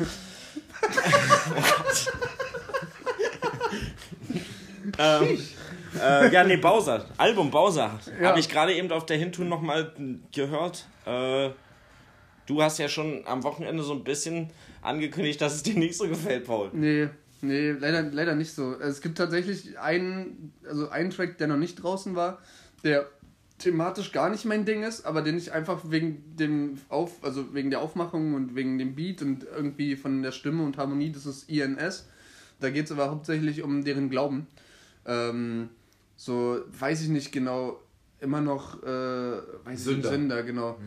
[4.98, 5.40] ähm,
[6.02, 7.06] äh, ja, nee, Bowser.
[7.18, 8.00] Album Bowser.
[8.20, 8.30] Ja.
[8.30, 9.92] Habe ich gerade eben auf der Hintour nochmal
[10.34, 10.86] gehört.
[11.06, 11.50] Äh,
[12.46, 14.50] du hast ja schon am Wochenende so ein bisschen
[14.82, 16.70] angekündigt, dass es dir nicht so gefällt, Paul.
[16.74, 17.10] Nee,
[17.42, 18.80] nee, leider, leider nicht so.
[18.80, 22.40] Es gibt tatsächlich einen, also einen Track, der noch nicht draußen war,
[22.84, 23.08] der
[23.62, 27.70] thematisch gar nicht mein Ding ist, aber den ich einfach wegen dem Auf, also wegen
[27.70, 31.50] der Aufmachung und wegen dem Beat und irgendwie von der Stimme und Harmonie, das ist
[31.50, 32.08] INS.
[32.60, 34.48] Da geht es aber hauptsächlich um deren Glauben.
[35.06, 35.70] Ähm,
[36.16, 37.80] so, weiß ich nicht genau,
[38.22, 40.10] immer noch, äh, weiß ich Sünder.
[40.10, 40.78] nicht, Sünder, genau.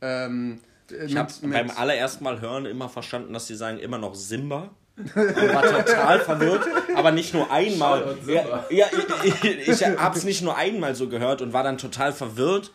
[0.00, 0.60] Ähm,
[1.06, 4.70] Ich habe beim allerersten Mal hören immer verstanden, dass sie sagen immer noch Simba.
[4.96, 8.14] Und war total verwirrt, aber nicht nur einmal.
[8.26, 8.86] Ja, ja,
[9.24, 12.70] ich, ich, ich habe es nicht nur einmal so gehört und war dann total verwirrt,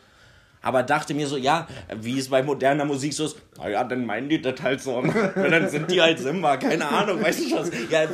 [0.63, 4.30] aber dachte mir so, ja, wie es bei moderner Musik so ist, naja, dann meinen
[4.30, 4.95] die das halt so.
[4.97, 7.69] Und dann sind die halt Simba, keine Ahnung, weißt du was?
[7.91, 8.08] Ja,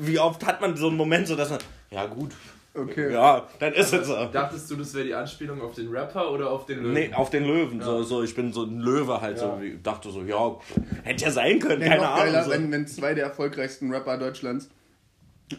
[0.00, 1.58] wie oft hat man so einen Moment, so dass man,
[1.90, 2.32] ja gut,
[2.76, 3.12] Okay.
[3.12, 4.26] ja, dann ist es so.
[4.26, 6.92] Dachtest du, das wäre die Anspielung auf den Rapper oder auf den Löwen?
[6.92, 7.80] Nee, auf den Löwen.
[7.80, 9.38] So, so, ich bin so ein Löwe halt.
[9.38, 9.60] So, Ja.
[9.62, 10.56] ich dachte so, ja,
[11.04, 12.24] hätte ja sein können, Ja, keine noch Ahnung.
[12.26, 12.50] geiler, So.
[12.50, 14.68] wenn, wenn zwei der erfolgreichsten Rapper Deutschlands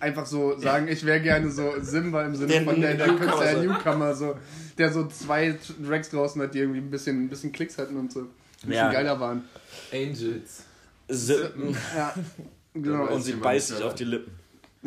[0.01, 3.39] einfach so sagen, ich wäre gerne so Simba im Sinne Der von der, der Newcomer,
[3.43, 3.63] der so.
[3.63, 4.35] Newcomer, so,
[4.77, 8.11] der so zwei Tracks draußen hat, die irgendwie ein bisschen, ein bisschen Klicks hatten und
[8.11, 8.19] so.
[8.21, 8.27] Ein
[8.63, 8.91] bisschen Ja.
[8.91, 9.45] geiler waren.
[9.93, 10.63] Angels.
[11.07, 11.75] Sippen.
[11.95, 12.13] Ja,
[12.73, 13.07] genau.
[13.07, 14.31] Und sie beißt sich auf die Lippen.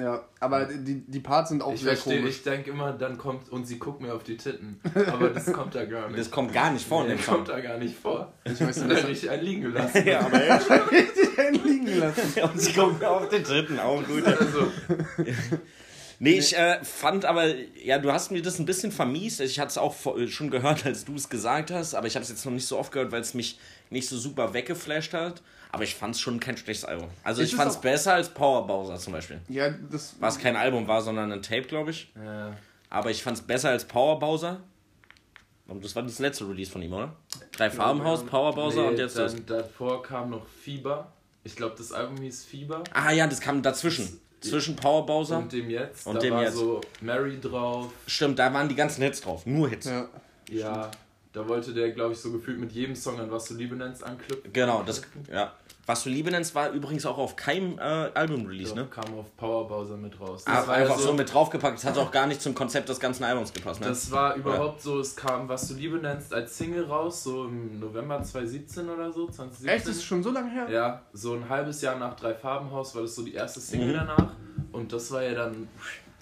[0.01, 2.37] Ja, aber die, die Parts sind auch Ich sehr verstehe, komisch.
[2.37, 4.81] ich denke immer, dann kommt und sie guckt mir auf die Titten.
[5.13, 6.19] Aber das kommt da gar nicht.
[6.19, 8.33] Das kommt gar nicht vor in Nee, dem kommt da gar nicht vor.
[8.45, 10.03] Ich weiß nicht, richtig einen liegen gelassen.
[10.07, 10.57] Ja, aber ja.
[10.91, 12.41] richtig einen liegen lassen.
[12.43, 14.25] Und sie kommt mir auf den dritten auch gut.
[14.25, 14.69] Also,
[16.23, 17.47] Nee, ich äh, fand aber,
[17.83, 19.41] ja, du hast mir das ein bisschen vermiest.
[19.41, 22.23] Ich hatte es auch vor- schon gehört, als du es gesagt hast, aber ich habe
[22.23, 23.59] es jetzt noch nicht so oft gehört, weil es mich
[23.89, 25.41] nicht so super weggeflasht hat.
[25.73, 27.09] Aber ich fand es schon kein schlechtes Album.
[27.23, 29.41] Also Ist ich fand es besser als Power Bowser zum Beispiel.
[29.49, 30.17] Ja, das.
[30.19, 32.13] Was kein Album war, sondern ein Tape, glaube ich.
[32.17, 32.51] äh,
[32.89, 34.61] Aber ich fand es besser als Power Bowser.
[35.69, 37.15] Und das war das letzte Release von ihm, oder?
[37.53, 39.35] Drei Farbenhaus, Power Bowser nee, und jetzt das.
[39.35, 41.13] dann, davor kam noch Fieber.
[41.45, 42.83] Ich glaube, das Album hieß Fieber.
[42.93, 44.21] Ah ja, das kam dazwischen.
[44.41, 45.39] Zwischen Power Bowser.
[45.39, 46.07] Und dem jetzt.
[46.07, 46.57] Und da dem war jetzt.
[46.57, 47.93] so Mary drauf.
[48.07, 49.47] Stimmt, da waren die ganzen Hits drauf.
[49.47, 49.87] Nur Hits.
[49.87, 50.09] Ja.
[50.51, 50.91] Ja,
[51.33, 54.03] da wollte der, glaube ich, so gefühlt mit jedem Song an Was du Liebe nennst
[54.05, 54.53] anknüpfen.
[54.53, 55.03] Genau, das.
[55.33, 55.53] Ja.
[55.87, 58.89] Was du Liebe nennst, war übrigens auch auf keinem äh, Album-Release, Ja, ne?
[58.89, 60.45] kam auf Power Bowser mit raus.
[60.47, 61.79] Ah, war einfach ja so mit draufgepackt.
[61.79, 63.89] Das hat auch gar nicht zum Konzept des ganzen Albums gepasst, ne?
[63.89, 67.81] Das war überhaupt so, es kam Was du Liebe nennst als Single raus, so im
[67.81, 69.69] November 2017 oder so, 2017.
[69.69, 70.69] Echt, das ist schon so lange her?
[70.71, 73.95] Ja, so ein halbes Jahr nach Drei Farbenhaus war das so die erste Single Mhm.
[73.95, 74.33] danach.
[74.73, 75.67] Und das war ja dann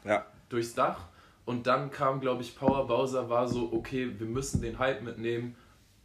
[0.04, 0.24] ja.
[0.48, 1.00] durchs Dach.
[1.48, 5.56] Und dann kam, glaube ich, Power Bowser, war so, okay, wir müssen den Hype mitnehmen.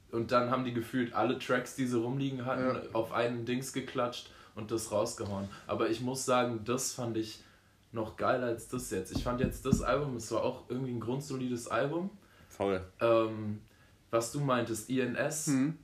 [0.09, 2.81] Und dann haben die gefühlt alle Tracks, die sie rumliegen hatten, Ja.
[2.93, 5.49] auf einen Dings geklatscht und das rausgehauen.
[5.67, 7.43] Aber ich muss sagen, das fand ich
[7.91, 9.11] noch geiler als das jetzt.
[9.17, 12.09] Ich fand jetzt das Album, es war auch irgendwie ein grundsolides Album.
[12.47, 12.81] Voll.
[13.01, 13.59] Ähm,
[14.11, 15.77] was du meintest, INS, Mhm.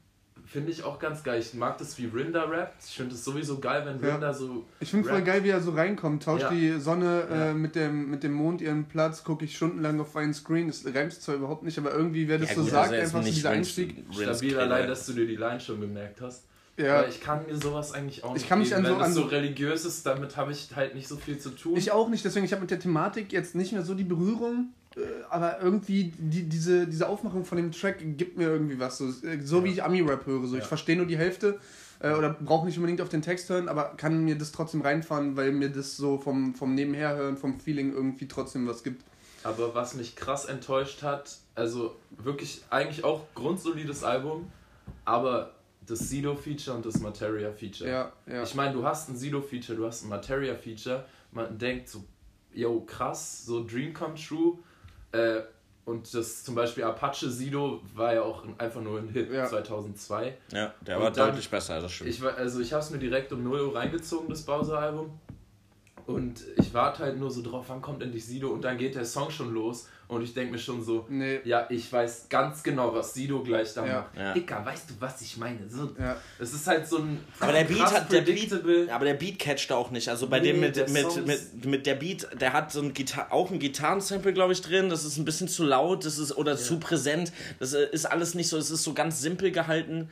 [0.51, 1.39] Finde ich auch ganz geil.
[1.39, 2.83] Ich mag das, wie Rinda rappt.
[2.83, 4.13] Ich finde es sowieso geil, wenn Ja.
[4.15, 4.65] Rinda so.
[4.79, 6.23] Ich finde voll geil, wie er so reinkommt.
[6.23, 6.49] Tauscht Ja.
[6.51, 7.45] die Sonne Ja.
[7.51, 10.67] äh, mit, dem, mit dem Mond ihren Platz, gucke ich stundenlang auf einen Screen.
[10.67, 13.19] Das reimt zwar überhaupt nicht, aber irgendwie, wer das Ja, so gut, sagt, also einfach
[13.19, 14.03] so nicht dieser Einstieg.
[14.11, 16.45] Stabil allein, dass du dir die Line schon gemerkt hast.
[16.77, 18.85] Ja, Weil ich kann mir sowas eigentlich auch nicht Ich kann mich geben.
[18.85, 21.17] an so- Wenn es an so so- religiös ist, damit habe ich halt nicht so
[21.17, 21.75] viel zu tun.
[21.75, 24.69] ich auch nicht, deswegen ich habe mit der Thematik jetzt nicht mehr so die Berührung,
[25.29, 28.97] aber irgendwie die, diese, diese Aufmachung von dem Track gibt mir irgendwie was.
[28.97, 30.45] So, äh, so wie ich Ami-Rap höre.
[30.47, 30.57] So.
[30.57, 31.59] Ich verstehe nur die Hälfte
[31.99, 35.35] äh, oder brauche nicht unbedingt auf den Text hören, aber kann mir das trotzdem reinfahren,
[35.35, 39.03] weil mir das so vom, vom Nebenherhören, vom Feeling irgendwie trotzdem was gibt.
[39.43, 44.51] Aber was mich krass enttäuscht hat, also wirklich eigentlich auch grundsolides Album,
[45.05, 47.89] aber das Sido-Feature und das Materia-Feature.
[47.89, 48.43] Ja, ja.
[48.43, 52.03] Ich meine, du hast ein Sido-Feature, du hast ein Materia-Feature, man denkt so,
[52.53, 54.59] yo, krass, so Dream come true.
[55.11, 55.41] Äh,
[55.85, 59.45] und das zum Beispiel Apache Sido war ja auch einfach nur ein Hit Ja.
[59.47, 60.37] 2002.
[60.51, 62.09] Ja, der Und war dann- deutlich besser, das stimmt.
[62.11, 65.19] Ich, war- also ich habe es mir direkt um 0 Uhr reingezogen, das Bowser-Album.
[66.13, 69.05] Und ich warte halt nur so drauf, wann kommt endlich Sido und dann geht der
[69.05, 71.39] Song schon los und ich denke mir schon so, Nee.
[71.43, 73.93] ja, ich weiß ganz genau, was Sido gleich da Ja.
[74.01, 74.17] macht.
[74.17, 74.33] Ja.
[74.33, 75.69] Dicker, weißt du, was ich meine?
[75.69, 76.17] So, Ja.
[76.39, 78.21] Es ist halt so ein Aber der Beat hat der.
[78.21, 78.51] Beat,
[78.91, 80.09] aber der Beat catcht auch nicht.
[80.09, 82.93] Also bei Nee, dem mit, der mit, mit, mit der Beat, der hat so ein
[82.93, 84.89] Gitar auch ein Gitarrensample, glaube ich, drin.
[84.89, 87.31] Das ist ein bisschen zu laut, das ist oder zu präsent.
[87.59, 90.09] Das äh, ist alles nicht so, es ist so ganz simpel gehalten.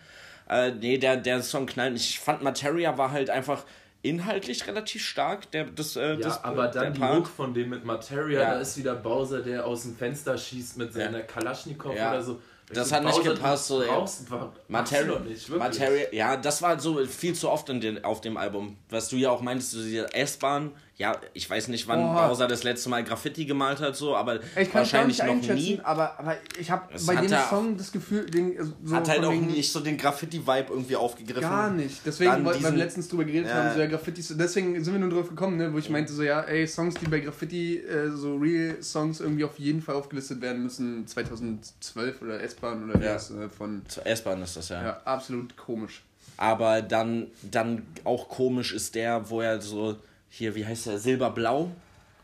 [0.49, 2.09] Äh, nee, der, der Song knallt nicht.
[2.09, 3.65] Ich fand Materia war halt einfach
[4.01, 5.51] inhaltlich relativ stark.
[5.51, 7.17] Der, das, äh, Ja, das, aber dann die Part.
[7.17, 8.53] Hook von dem mit Materia, Ja.
[8.55, 11.23] da ist wieder Bowser, der aus dem Fenster schießt mit seiner Ja.
[11.25, 12.11] Kalaschnikow Ja.
[12.11, 12.41] oder so.
[12.73, 14.25] Das So, hat nicht Bowser, gepasst, so, brauchst,
[14.67, 15.49] Materia, nicht.
[15.49, 18.75] Materia, ja, das war so viel zu oft in den, auf dem Album.
[18.89, 20.71] Was du ja auch meintest, so diese S-Bahn.
[20.99, 22.27] Ja, ich weiß nicht, wann Boah.
[22.29, 25.79] Bowser das letzte Mal Graffiti gemalt hat, so, aber Ich wahrscheinlich noch nie.
[25.83, 29.71] aber, aber ich habe bei dem Song das Gefühl, den, so Hat halt auch nicht
[29.71, 31.41] so den Graffiti-Vibe irgendwie aufgegriffen.
[31.41, 32.01] Gar nicht.
[32.03, 33.55] Deswegen Dann wollten wir letztens drüber geredet Ja.
[33.65, 34.33] haben, so ja, Graffitis.
[34.35, 37.05] Deswegen sind wir nur drauf gekommen, ne, wo ich meinte, so ja, ey, Songs, die
[37.07, 42.89] bei Graffiti, äh, so Real-Songs irgendwie auf jeden Fall aufgelistet werden müssen, 2012 oder S-Bahn
[42.89, 43.13] oder Ja.
[43.13, 43.83] das äh, von.
[44.03, 44.83] S-Bahn ist das ja.
[44.83, 46.01] Ja, absolut komisch.
[46.37, 49.95] Aber dann, dann auch komisch ist der, wo er so,
[50.29, 51.71] hier, wie heißt der, Silberblau?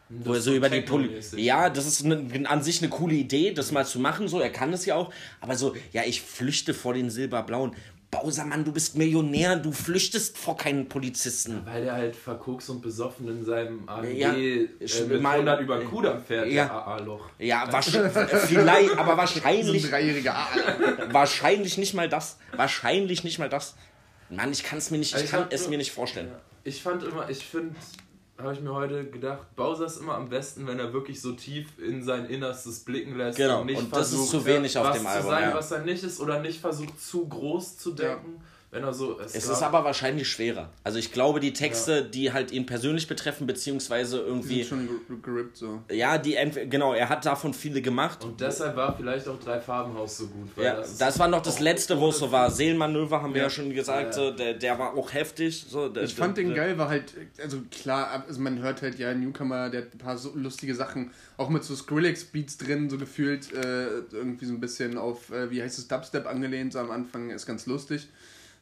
[0.09, 1.09] Wo er so so über die Poli.
[1.37, 4.51] Ja, das ist ne, an sich eine coole Idee, das mal zu machen, so, er
[4.51, 5.11] kann das ja auch.
[5.41, 7.73] Aber so, ja, ich flüchte vor den Silberblauen.
[8.11, 11.61] Bowser, Mann, du bist Millionär, du flüchtest vor keinen Polizisten.
[11.65, 14.69] Weil der halt verkokst und besoffen in seinem AMG Ja, äh,
[15.07, 16.65] mit mal- 100 über den Kudamm fährt, Ja.
[16.65, 17.25] der AA-Loch.
[17.39, 20.47] Ja, wahrscheinlich, vielleicht, aber So ein wahrscheinlich, dreijähriger Ah,
[21.09, 22.37] wahrscheinlich nicht mal das.
[22.55, 23.73] Wahrscheinlich nicht mal das.
[24.29, 26.29] Mann, ich kann es mir nicht, Also ich ich kann es mir nicht vorstellen.
[26.63, 27.76] Ich fand immer, ich finde,
[28.38, 31.78] habe ich mir heute gedacht, Bowser ist immer am besten, wenn er wirklich so tief
[31.78, 33.38] in sein Innerstes blicken lässt.
[33.38, 35.43] Genau, und nicht und das ist versucht, zu wenig auf was dem zu Album, sein,
[35.49, 35.54] ja.
[35.56, 38.41] was er nicht ist, oder nicht versucht, zu groß zu denken.
[38.73, 39.19] Wenn er so.
[39.19, 40.69] Es gab- ist aber wahrscheinlich schwerer.
[40.83, 44.89] Also ich glaube, die Texte, die halt ihn persönlich betreffen, beziehungsweise die irgendwie, sind schon
[44.89, 45.81] ger- gerippt so.
[45.91, 48.23] ja, die entweder, genau, er hat davon viele gemacht.
[48.23, 50.49] Und deshalb war vielleicht auch Drei Farbenhaus so gut.
[50.55, 52.49] Weil Ja, das, das war noch das letzte, wo es so war.
[52.49, 53.49] Seelenmanöver haben wir ja, Ja.
[53.51, 54.31] schon gesagt, Ja, ja.
[54.31, 55.65] der, der war auch heftig.
[55.69, 58.97] So, der, Ich fand den der, geil, war halt, also klar, also man hört halt,
[58.97, 62.97] ja, Newcomer, der hat ein paar so lustige Sachen, auch mit so Skrillex-Beats drin, so
[62.97, 66.89] gefühlt, äh, irgendwie so ein bisschen auf, äh, wie heißt es, Dubstep angelehnt, so am
[66.89, 68.07] Anfang, ist ganz lustig.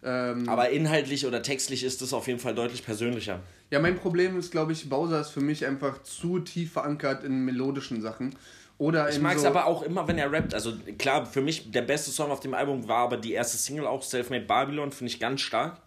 [0.04, 3.40] Ähm, Aber inhaltlich oder textlich ist es auf jeden Fall deutlich persönlicher.
[3.70, 7.46] ja, mein Problem ist, glaube ich, Bowser ist für mich einfach zu tief verankert in
[7.46, 8.36] melodischen Sachen.
[8.80, 10.56] Oder Ich mag es so, aber auch immer, wenn er rappt.
[10.56, 13.86] Also klar, für mich der beste Song auf dem Album war aber die erste Single
[13.86, 15.78] auch, Selfmade Babylon, finde ich ganz stark.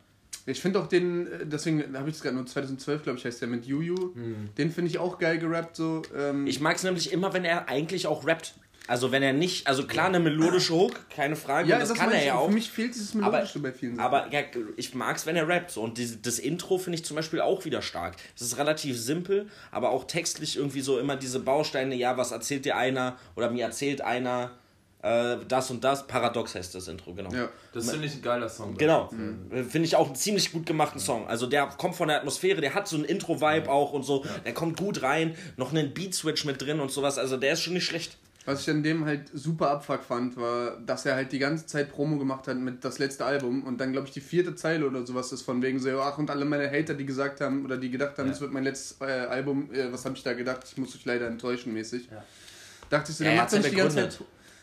[0.46, 3.40] Ich finde auch den, äh, deswegen habe ich es gerade nur 2012, glaube ich, heißt
[3.40, 4.12] der mit Juju.
[4.56, 6.02] Den finde ich auch geil gerappt, so.
[6.16, 8.54] Ähm, Ich mag es nämlich immer, wenn er eigentlich auch rappt.
[8.86, 12.12] Also wenn er nicht, also klar eine melodische Hook, keine Frage, ja, und das, kann
[12.12, 12.48] er ja auch.
[12.48, 14.04] Für mich fehlt dieses Melodische bei vielen Sachen.
[14.04, 14.42] Aber ja,
[14.76, 15.70] ich mag es, wenn er rappt.
[15.70, 15.82] So.
[15.82, 18.16] Und diese, das Intro finde ich zum Beispiel auch wieder stark.
[18.36, 22.66] Es ist relativ simpel, aber auch textlich irgendwie so immer diese Bausteine, ja, was erzählt
[22.66, 24.50] dir einer oder mir erzählt einer
[25.04, 26.06] äh, das und das.
[26.06, 27.32] Paradox heißt das Intro, genau.
[27.32, 27.48] ja.
[27.72, 28.76] Das finde ich ein geiler Song.
[28.76, 31.26] Genau, finde ich auch einen ziemlich gut gemachten Song.
[31.26, 34.54] Also der kommt von der Atmosphäre, der hat so einen Intro-Vibe auch und so, der
[34.54, 37.84] kommt gut rein, noch einen Beat-Switch mit drin und sowas, also der ist schon nicht
[37.84, 38.16] schlecht.
[38.46, 41.90] Was ich an dem halt super abfuck fand, war, dass er halt die ganze Zeit
[41.90, 45.06] Promo gemacht hat mit das letzte Album und dann, glaube ich, die vierte Zeile oder
[45.06, 47.90] sowas ist von wegen so, ach, und alle meine Hater, die gesagt haben oder die
[47.90, 50.76] gedacht haben, es wird mein letztes äh, Album, äh, was habe ich da gedacht, ich
[50.76, 52.08] muss euch leider enttäuschen mäßig.
[52.90, 53.96] Dachte ich so, Ja, der er macht ja nicht die ganze.
[53.96, 54.20] Zeit.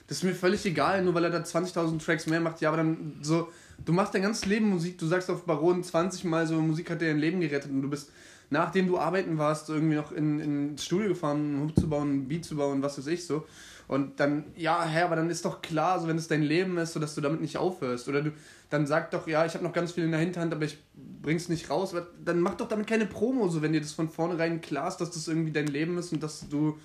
[0.08, 2.60] Das ist mir völlig egal, nur weil er da 20.000 Tracks mehr macht.
[2.62, 3.50] Ja, aber dann so,
[3.84, 7.02] du machst dein ganzes Leben Musik, du sagst auf Baron 20 Mal so, Musik hat
[7.02, 8.12] dir dein Leben gerettet und du bist,
[8.50, 12.10] nachdem du arbeiten warst, irgendwie noch in, in ins Studio gefahren, einen Hook zu bauen,
[12.10, 13.46] einen Beat zu bauen, was weiß ich so.
[13.92, 16.94] Und dann, ja, hä, aber dann ist doch klar, so wenn es dein Leben ist,
[16.94, 18.08] so dass du damit nicht aufhörst.
[18.08, 18.32] Oder du,
[18.70, 21.50] dann sag doch, ja, ich habe noch ganz viel in der Hinterhand, aber ich bring's
[21.50, 21.94] nicht raus.
[21.94, 24.96] Aber dann mach doch damit keine Promo, so wenn dir das von vornherein klar ist,
[24.96, 26.80] dass das irgendwie dein Leben ist und dass du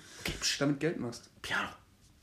[0.59, 1.29] damit Geld machst.
[1.41, 1.69] Piano,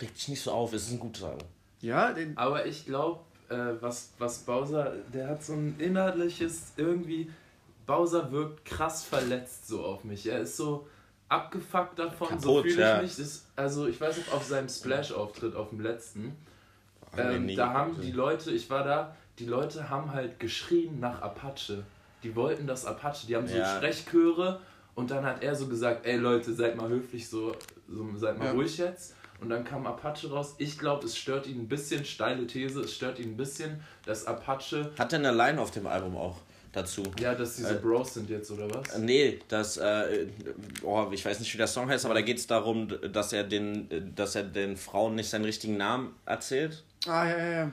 [0.02, 1.48] reg dich nicht so auf, es ist ein gutes Album.
[1.80, 7.30] Ja, den, Aber ich glaube, äh, was, was Bowser, der hat so ein inhaltliches, irgendwie,
[7.86, 10.26] Bowser wirkt krass verletzt so auf mich.
[10.26, 10.86] Er ist so
[11.34, 13.02] abgefuckt davon, so Kaputt, fühle ich ja.
[13.02, 13.16] mich.
[13.16, 16.36] Das, also ich weiß noch, auf seinem Splash-Auftritt, auf dem letzten,
[17.16, 21.20] ähm, nie da haben die Leute, ich war da, die Leute haben halt geschrien nach
[21.22, 21.84] Apache.
[22.22, 23.76] Die wollten das Apache, die haben so Ja.
[23.76, 24.60] Sprechchöre
[24.94, 27.54] und dann hat er so gesagt, ey Leute, seid mal höflich, so,
[27.88, 28.52] so seid mal Ja.
[28.52, 29.14] ruhig jetzt.
[29.40, 30.54] Und dann kam Apache raus.
[30.58, 34.26] Ich glaube, es stört ihn ein bisschen, steile These, es stört ihn ein bisschen, dass
[34.26, 36.38] Apache Hat er eine Line auf dem Album auch?
[36.74, 37.02] Dazu.
[37.20, 38.98] Ja, dass diese Äh, Bros sind jetzt, oder was?
[38.98, 40.26] Nee, das, äh,
[40.82, 43.44] oh, ich weiß nicht, wie der Song heißt, aber da geht es darum, dass er
[43.44, 46.82] den, dass er den Frauen nicht seinen richtigen Namen erzählt.
[47.06, 47.70] Ah, ja, ja, ja.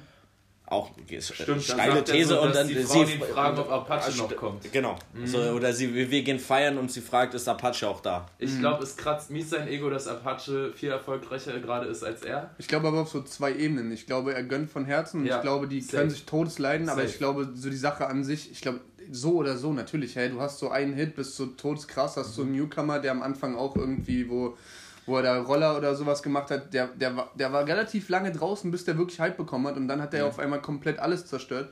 [0.67, 3.69] Auch Stimmt, dann steile er These so, und dann die sie Frauen ihn fragen, ob
[3.69, 4.71] Apache noch kommt.
[4.71, 4.97] Genau.
[5.25, 8.25] So, oder sie, wir gehen feiern und sie fragt, ist Apache auch da?
[8.39, 12.51] Ich glaube, es kratzt mies sein Ego, dass Apache viel erfolgreicher gerade ist als er.
[12.57, 13.91] Ich glaube aber auf so zwei Ebenen.
[13.91, 15.97] Ich glaube, er gönnt von Herzen und Ja, ich glaube, die safe.
[15.97, 17.11] können sich todesleiden, aber Safe.
[17.11, 18.79] ich glaube, so die Sache an sich, ich glaube,
[19.11, 22.33] so oder so natürlich, hey, du hast so einen Hit, bist so todeskrass, hast Mhm.
[22.33, 24.57] so einen Newcomer, der am Anfang auch irgendwie, wo,
[25.05, 28.31] wo er da Roller oder sowas gemacht hat, der, der, war, der war relativ lange
[28.31, 31.25] draußen, bis der wirklich Hype bekommen hat und dann hat er auf einmal komplett alles
[31.25, 31.69] zerstört.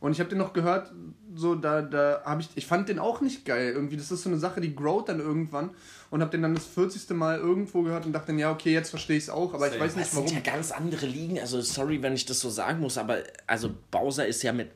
[0.00, 0.92] Und ich habe den noch gehört,
[1.34, 3.72] so da, da habe ich, ich fand den auch nicht geil.
[3.74, 5.70] Irgendwie, das ist so eine Sache, die growt dann irgendwann.
[6.10, 7.10] Und habe den dann das 40.
[7.16, 9.72] Mal irgendwo gehört und dachte, dann, ja, okay, jetzt verstehe ich es auch, aber ich
[9.72, 9.84] Safe.
[9.84, 10.28] weiß nicht Das warum.
[10.28, 11.40] sind ja ganz andere Ligen.
[11.40, 14.70] Also sorry, wenn ich das so sagen muss, aber also Bowser ist ja mit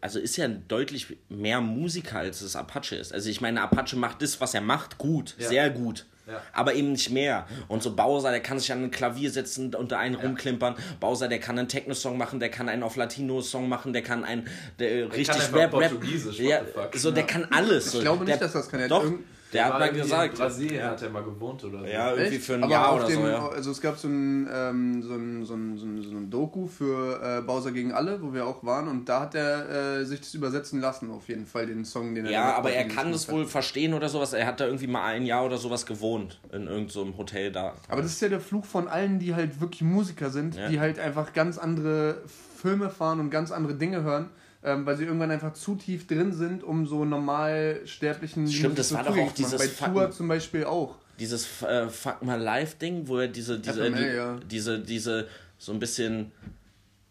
[0.00, 3.12] also ist ja deutlich mehr Musiker als es Apache ist.
[3.12, 5.48] Also ich meine, Apache macht das, was er macht, gut, Ja.
[5.48, 6.06] sehr gut.
[6.26, 6.42] Ja.
[6.52, 7.46] Aber eben nicht mehr.
[7.68, 10.74] Und so Bowser, der kann sich an ein Klavier setzen und da einen rumklimpern.
[11.00, 14.46] Bowser, der kann einen Techno-Song machen, der kann einen auf Latino-Song machen, der kann einen
[14.78, 15.90] der richtig einfach Rap, Rap.
[15.92, 16.94] Portugiesisch, what Ja, the fuck.
[16.96, 17.92] so, der kann alles.
[17.92, 17.98] So.
[17.98, 18.80] Ich glaube nicht, der, dass das kann.
[18.80, 19.10] Er hat Doch,
[19.50, 20.32] irgend- der hat mal gesagt.
[20.34, 21.84] In Brasilien hat er mal gewohnt oder so.
[21.86, 22.44] Ja, irgendwie Echt?
[22.46, 23.48] für ein Aber Jahr auf oder dem, so, ja.
[23.48, 26.66] Also es gab so ein, ähm, so ein, so ein, so ein, so ein Doku
[26.66, 30.20] für äh, Bowser gegen alle, wo wir auch waren und da hat er äh, sich
[30.20, 33.28] das übersetzen lassen, auf jeden Fall, den Song, den er Ja, aber er kann das
[33.30, 34.32] wohl verstehen oder sowas.
[34.32, 37.50] Er hat da irgendwie mal ein Jahr oder sowas gewohnt in irgendeinem so einem Hotel
[37.52, 37.74] da.
[37.88, 40.68] Aber das ist ja der Fluch von allen, die halt wirklich Musiker sind, Ja.
[40.68, 42.22] die halt einfach ganz andere
[42.56, 44.30] Filme fahren und ganz andere Dinge hören.
[44.68, 48.92] Ähm, weil sie irgendwann einfach zu tief drin sind, um so normal sterblichen Stimmt, das
[48.92, 50.96] war doch auch dieses Bei Tour zum Beispiel auch.
[51.18, 54.36] Dieses äh, Fuck My Life Ding, wo er diese, diese, FML, die, ja.
[54.50, 55.26] diese, diese,
[55.56, 56.32] so ein bisschen,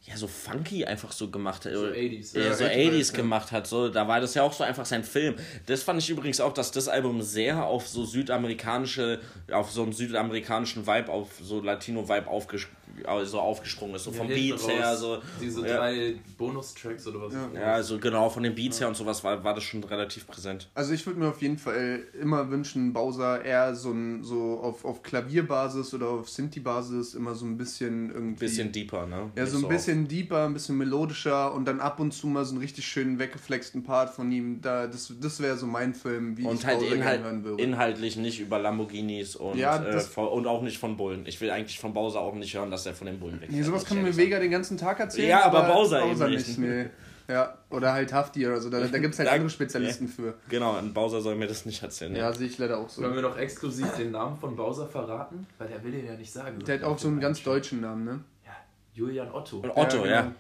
[0.03, 1.73] ja, so funky einfach so gemacht hat.
[1.73, 2.53] So 80s, Ja, ja.
[2.53, 3.17] so 80s, 80s ja.
[3.17, 3.65] gemacht hat.
[3.65, 5.33] So, da war das ja auch so einfach sein Film.
[5.65, 9.19] Das fand ich übrigens auch, dass das Album sehr auf so südamerikanische,
[9.51, 12.67] auf so einen südamerikanischen Vibe, auf so Latino-Vibe aufges
[13.05, 14.03] also aufgesprungen ist.
[14.03, 15.19] So vom hinten Beats her, so.
[15.41, 15.77] Diese ja.
[15.77, 17.33] drei Bonustracks oder was?
[17.53, 20.69] Ja, also genau, von den Beats her und sowas war, war das schon relativ präsent.
[20.73, 24.85] Also ich würde mir auf jeden Fall immer wünschen, Bowser eher so, ein, so auf,
[24.85, 28.45] auf Klavierbasis oder auf Sinti-Basis immer so ein bisschen irgendwie...
[28.45, 29.31] Bisschen deeper, ne?
[29.35, 32.51] ja, so ein bisschen deeper, ein bisschen melodischer und dann ab und zu mal so
[32.51, 34.61] einen richtig schönen weggeflexten Part von ihm.
[34.61, 37.43] Da, das das wäre so mein Film, wie Und ich halt Bowser Inhalt, gerne hören
[37.43, 37.63] würde.
[37.63, 41.25] inhaltlich nicht über Lamborghinis und, Ja, äh, und auch nicht von Bullen.
[41.25, 43.61] Ich will eigentlich von Bowser auch nicht hören, dass er von den Bullen weg Nee,
[43.61, 45.29] sowas kann mir Vega den ganzen Tag erzählen.
[45.29, 46.47] Ja, aber Bowser eben nicht.
[46.47, 46.57] nicht.
[46.57, 46.85] Nee.
[47.29, 48.69] Ja, oder halt Hafti oder so.
[48.69, 50.35] Da, da gibt es halt Da- andere Spezialisten für.
[50.49, 52.15] Genau, ein Bowser soll mir das nicht erzählen.
[52.15, 53.01] Ja, sehe ich leider auch so.
[53.01, 55.45] Sollen wir noch exklusiv den Namen von Bowser verraten?
[55.57, 56.59] Weil der will den ja nicht sagen.
[56.65, 58.19] Der hat auch so einen ganz deutschen Namen, ne?
[58.45, 58.51] Ja,
[58.93, 59.57] Julian Otto.
[59.57, 60.21] Und Otto, Ja, ja.
[60.21, 60.33] genau.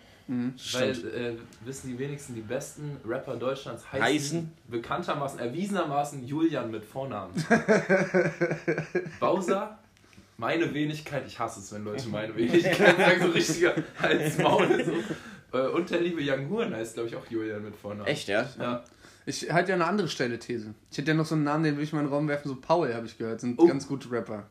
[0.73, 1.13] Weil, Stimmt.
[1.13, 1.33] äh,
[1.63, 4.51] wissen die wenigsten, die besten Rapper Deutschlands heißen, Heißen?
[4.67, 7.31] bekanntermaßen, erwiesenermaßen Julian mit Vornamen.
[9.19, 9.77] Bowser,
[10.37, 14.67] meine Wenigkeit, ich hasse es, wenn Leute meine Wenigkeit sagen, so richtiger Hals, Maul.
[15.51, 15.57] So.
[15.57, 18.07] Äh, Und der liebe Young Huren heißt, glaube ich, auch Julian mit Vornamen.
[18.07, 18.47] Echt, ja?
[18.59, 18.83] Ja.
[19.25, 20.73] Ich hatte ja eine andere steile These.
[20.91, 22.47] Ich hätte ja noch so einen Namen, den will ich mal in den Raum werfen.
[22.47, 23.41] So Paul, habe ich gehört.
[23.41, 23.67] Sind Oh.
[23.67, 24.43] ganz gute Rapper.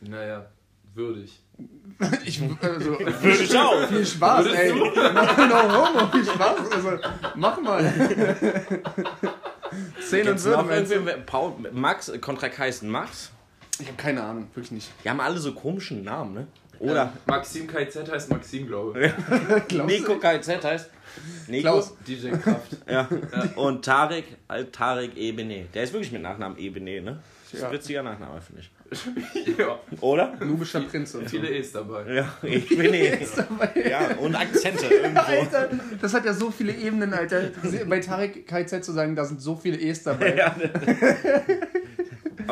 [0.00, 0.46] Naja,
[0.94, 1.38] würdig.
[2.24, 3.86] Ich, also, Würde ich auch.
[3.88, 4.72] viel Spaß, Würdest ey.
[4.72, 6.70] No, no homo, viel Spaß.
[6.72, 6.98] Also,
[7.34, 7.82] mach mal.
[10.08, 10.56] Zehn und Gibt's Würden.
[10.60, 10.94] noch meinst du?
[10.96, 13.30] irgendwie, Paul, Max, Contra Kaisen Max?
[13.80, 14.90] Ich habe keine Ahnung, wirklich nicht.
[15.04, 16.46] Die haben alle so komischen Namen, ne?
[16.78, 19.12] Oder Maxim KZ heißt Maxim, glaube
[19.68, 19.72] ich.
[19.84, 20.18] Nico?
[20.18, 20.90] KZ heißt
[21.48, 21.62] Nico.
[21.62, 21.94] Klaus.
[22.06, 22.76] DJ Kraft.
[22.90, 23.06] Ja.
[23.56, 24.24] Und Tarek,
[24.72, 25.66] Tarek Ebene.
[25.74, 27.20] Der ist wirklich mit Nachnamen Ebene, ne?
[27.44, 27.66] Das ist Ja.
[27.68, 28.70] ein witziger Nachname, finde ich.
[29.58, 30.34] ja, Oder?
[30.44, 32.12] Nubischer Prinz und viele E's dabei.
[32.12, 33.18] Ja, Ebene.
[33.88, 35.20] ja, und Akzente irgendwo.
[35.20, 35.68] Alter,
[36.00, 37.50] das hat ja so viele Ebenen, Alter.
[37.88, 40.34] Bei Tarek KZ zu sagen, da sind so viele E's dabei.
[40.36, 40.56] Ja.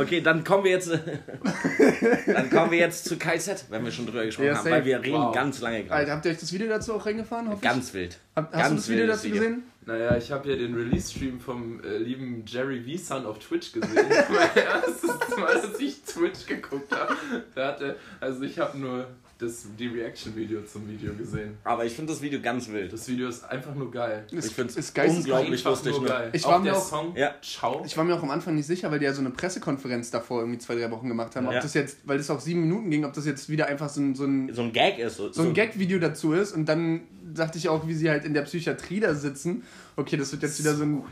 [0.02, 0.90] Okay, dann kommen wir jetzt,
[2.26, 5.02] dann kommen wir jetzt zu KZ, wenn wir schon drüber gesprochen Ja, haben, weil wir
[5.02, 5.34] reden Wow.
[5.34, 6.12] ganz lange Alter, gerade.
[6.12, 7.46] habt ihr euch das Video dazu auch reingefahren?
[7.48, 7.62] hoffe ich?
[7.62, 8.18] Ganz wild.
[8.36, 9.36] Hab, hast ganz du das Video dazu Video.
[9.42, 9.62] gesehen?
[9.86, 13.94] Naja, ich habe ja den Release-Stream vom äh, lieben Jerry V-Sun auf Twitch gesehen.
[14.28, 17.14] mein erstes Mal, dass ich Twitch geguckt habe.
[17.54, 19.06] Da hatte, also ich habe nur
[19.38, 21.56] das, die Reaction-Video zum Video gesehen.
[21.62, 22.92] Aber ich finde das Video ganz wild.
[22.92, 24.26] Das Video ist einfach nur geil.
[24.32, 25.16] Ich ist geisteskrank.
[25.16, 26.08] unglaublich lustig, nur ne?
[26.08, 26.30] geil.
[26.32, 27.34] Ich auch war mir der auch- Song Ja.
[27.40, 27.82] Ciao.
[27.86, 30.40] Ich war mir auch am Anfang nicht sicher, weil die ja so eine Pressekonferenz davor
[30.40, 31.46] irgendwie zwei, drei Wochen gemacht haben.
[31.46, 31.60] Ob Ja.
[31.60, 34.14] das jetzt, weil das auch sieben Minuten ging, ob das jetzt wieder einfach so ein,
[34.16, 35.16] so ein, So ein Gag ist.
[35.16, 36.52] So, so ein Gag-Video dazu ist.
[36.52, 37.02] Und dann
[37.34, 39.62] dachte ich auch, wie sie halt in der Psychiatrie da sitzen.
[39.96, 41.02] Okay, das wird jetzt wieder so ein.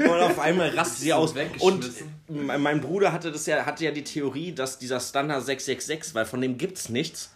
[0.00, 1.30] Und auf einmal rastet sie So aus.
[1.32, 2.62] Und weggeschmissen.
[2.62, 6.40] mein Bruder hatte das ja, hatte ja die Theorie, dass dieser Standard 666, weil von
[6.40, 7.30] dem gibt's nichts.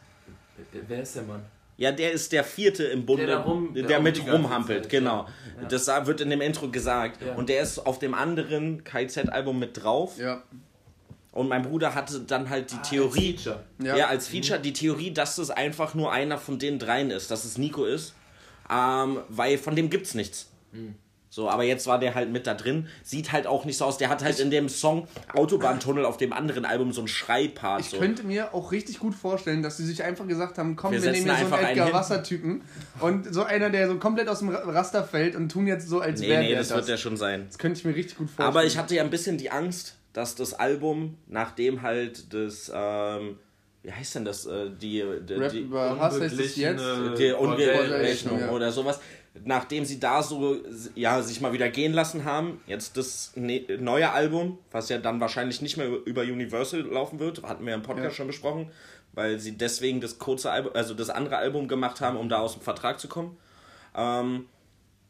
[0.89, 1.43] Wer ist der Mann?
[1.77, 4.85] Ja, der ist der vierte im Bunde, Der der, rum- der mit die ganze rumhampelt,
[4.85, 5.27] Zeit, genau.
[5.61, 5.67] ja.
[5.69, 7.21] Das wird in dem Intro gesagt.
[7.23, 7.35] Ja.
[7.35, 10.17] Und der ist auf dem anderen KZ-Album mit drauf.
[10.19, 10.43] Ja.
[11.35, 13.65] Und mein Bruder hatte dann halt die Ah, Theorie, als Feature.
[13.83, 13.97] ja.
[13.97, 14.07] Ja.
[14.07, 17.59] als Feature, die Theorie, dass es einfach nur einer von den dreien ist, dass es
[17.59, 18.15] Nico ist.
[18.71, 20.49] Ähm, weil von dem gibt's nichts.
[20.73, 20.95] Hm.
[21.29, 22.87] So, aber jetzt war der halt mit da drin.
[23.03, 23.99] Sieht halt auch nicht so aus.
[23.99, 27.81] Der hat halt in dem Song Autobahntunnel auf dem anderen Album so einen Schreipart.
[27.81, 27.99] Ich so.
[27.99, 31.11] könnte mir auch richtig gut vorstellen, dass sie sich einfach gesagt haben, komm, Wir wir,
[31.11, 31.93] nehmen hier so einfach einen einen Edgar.
[32.01, 32.63] Wasser-Typen
[33.01, 35.99] und so einer, der so komplett aus dem Ra- Raster fällt und tun jetzt so,
[35.99, 36.77] als nee, wäre nee, der das das.
[36.77, 37.47] wird der schon sein.
[37.49, 38.49] das könnte ich mir richtig gut vorstellen.
[38.49, 43.39] Aber ich hatte ja ein bisschen die Angst, dass das Album, nachdem halt das, ähm,
[43.83, 46.81] wie heißt denn das, äh, die, die, Rap die, über Hass heißt es jetzt.
[46.81, 48.51] Unbeglichene- die Ungerechnung ja.
[48.51, 49.01] oder sowas,
[49.45, 50.57] nachdem sie da so,
[50.95, 55.21] ja, sich mal wieder gehen lassen haben, jetzt das ne neue Album, was ja dann
[55.21, 58.15] wahrscheinlich nicht mehr über Universal laufen wird, hatten wir im Podcast Ja.
[58.15, 58.71] schon besprochen,
[59.13, 62.55] weil sie deswegen das kurze Album, also das andere Album gemacht haben, um da aus
[62.55, 63.37] dem Vertrag zu kommen.
[63.97, 64.47] Ähm,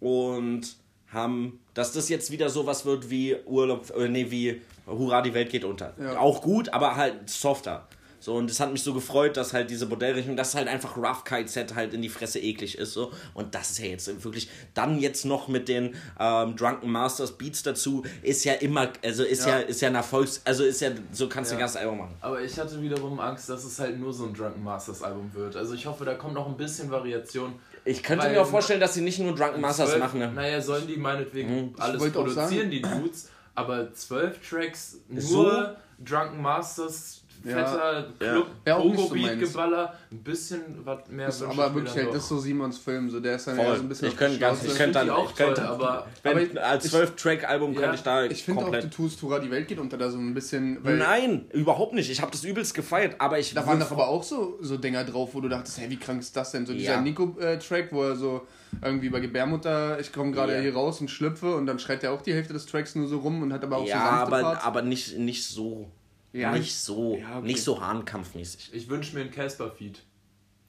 [0.00, 0.76] und
[1.09, 5.51] haben, dass das jetzt wieder sowas wird wie Urlaub, äh, nee, wie Hurra, die Welt
[5.51, 5.95] geht unter.
[6.01, 6.18] Ja.
[6.18, 7.87] Auch gut, aber halt softer.
[8.20, 11.24] So, und es hat mich so gefreut, dass halt diese Modellrechnung, dass halt einfach Rough
[11.24, 12.95] Kite Set halt in die Fresse eklig ist.
[12.95, 13.12] So.
[13.35, 17.62] Und das ist ja jetzt wirklich, dann jetzt noch mit den ähm, Drunken Masters Beats
[17.64, 19.66] dazu, ist ja immer, also ist ja, Ja.
[19.66, 21.59] ist ja ein Erfolgs, also ist ja, so kannst du Ja.
[21.59, 22.14] ein ganzes Album machen.
[22.22, 25.55] Aber ich hatte wiederum Angst, dass es halt nur so ein Drunken Masters Album wird.
[25.57, 27.53] Also ich hoffe, da kommt noch ein bisschen Variation.
[27.85, 30.32] Ich könnte mir auch vorstellen, dass sie nicht nur Drunken Masters Zwölf- machen, ne?
[30.32, 35.76] Naja, sollen die meinetwegen alles wollte auch produzieren, die Dudes, aber zwölf Tracks nur So?
[36.05, 37.64] Drunken Masters, Ja.
[37.64, 39.40] fetter Club, Ja, nicht so Pogo-Beat.
[39.40, 43.11] Geballer, ein bisschen was mehr ist ich aber wirklich halt, das ist so Simons Film,
[43.11, 43.76] so der ist dann ja Voll.
[43.76, 46.57] so ein bisschen Ich könnte ganz- ich könnte dann- auch ich könnte- toll, aber Wenn,
[46.59, 49.51] Aber als ich- 12-Track-Album Ja, könnte ich da Ich finde auch, du tust Tura die
[49.51, 52.11] Welt geht unter da so ein bisschen, weil Nein, überhaupt nicht.
[52.11, 53.53] Ich habe das übelst gefeiert, aber ich.
[53.55, 56.20] da waren doch aber auch so, so Dinger drauf, wo du dachtest, hey, wie krank
[56.20, 56.64] ist das denn?
[56.66, 57.01] So dieser Ja.
[57.01, 58.42] Nico-Track, wo er so
[58.82, 60.61] irgendwie bei Gebärmutter, ich komme gerade Ja.
[60.61, 63.18] hier raus und schlüpfe und dann schreit er auch die Hälfte des Tracks nur so
[63.18, 65.90] rum und hat aber auch ja, so aber, aber nicht, nicht so.
[66.35, 66.53] Ja.
[66.53, 67.16] Nicht so.
[67.16, 67.47] Ja, okay.
[67.47, 68.70] Nicht so hahnkampfmäßig.
[68.74, 70.03] ich wünsche mir einen Casper-Feed.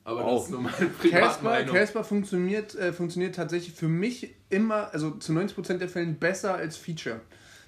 [0.03, 0.35] Aber Oh.
[0.35, 1.63] das ist nur meine Casper.
[1.63, 6.77] Casper funktioniert, äh, funktioniert tatsächlich für mich immer, also zu 90% der Fällen besser als
[6.77, 7.21] Feature.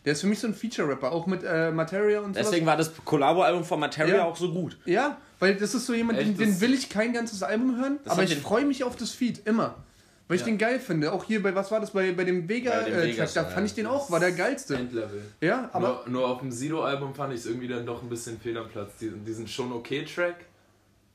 [0.06, 2.40] Der ist für mich so ein Feature-Rapper, auch mit äh, Materia und so.
[2.40, 4.26] Deswegen war das Collabo-Album von Materia Ja.
[4.26, 4.78] auch so gut.
[4.86, 7.76] Ja, weil das ist so jemand, den, Echt, den das- will ich kein ganzes Album
[7.78, 9.84] hören, aber ich den- freue mich auf das Feed, immer.
[10.28, 10.48] Weil ich Ja.
[10.48, 11.14] den geil finde.
[11.14, 13.66] Auch hier bei, was war das, bei, bei dem Bei dem Vega-Track, Vegas, da fand
[13.66, 14.76] ich den auch, war der geilste.
[14.76, 15.22] Endlevel.
[15.42, 18.40] Ja, aber nur, nur auf dem Sido-Album fand ich es irgendwie dann doch ein bisschen
[18.40, 18.98] fehl am Platz.
[19.00, 20.36] Diesen, diesen schon okay Track.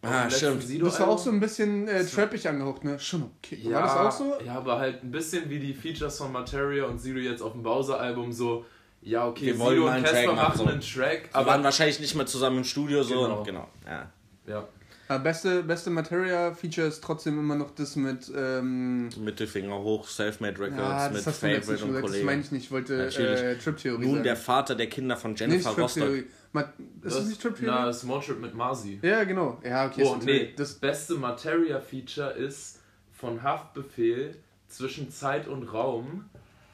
[0.05, 0.65] Ah, stimmt.
[0.65, 2.99] Sido das war auch so ein bisschen äh, trappig angehaucht, ne?
[2.99, 3.59] Schon okay.
[3.63, 4.45] Ja, war das auch so?
[4.45, 7.63] Ja, aber halt ein bisschen wie die Features von Materia und Sido jetzt auf dem
[7.63, 8.65] Bowser-Album so.
[9.03, 10.65] Ja, okay, Wir wollen Sido mal und einen Casper machen, machen so.
[10.67, 13.23] einen Track, Aber waren wahrscheinlich nicht mehr zusammen im Studio, so.
[13.23, 13.43] Genau.
[13.45, 13.69] Genau.
[13.87, 14.11] Ja.
[14.47, 14.69] ja.
[15.15, 20.79] Aber beste, beste Materia-Feature ist trotzdem immer noch das mit, ähm, Mittelfinger hoch, Selfmade Records
[21.05, 22.27] ja, mit das Favorite und gesagt, das Kollegen.
[22.27, 23.41] meine ich nicht, ich wollte Natürlich.
[23.41, 24.25] äh, Trip-Theorie Nun sagen.
[24.25, 26.09] der Vater der Kinder von Nee, Jennifer nicht Rostock.
[26.53, 27.75] Ma- Ist das, nicht Trip-Theorie?
[27.75, 28.99] Na, Small mit Marzi.
[29.03, 29.59] Ja, genau.
[29.65, 30.03] Ja, okay.
[30.05, 32.81] Oh, ist nee, das beste Materia-Feature ist
[33.13, 34.37] von Haftbefehl
[34.69, 36.25] zwischen Zeit und Raum,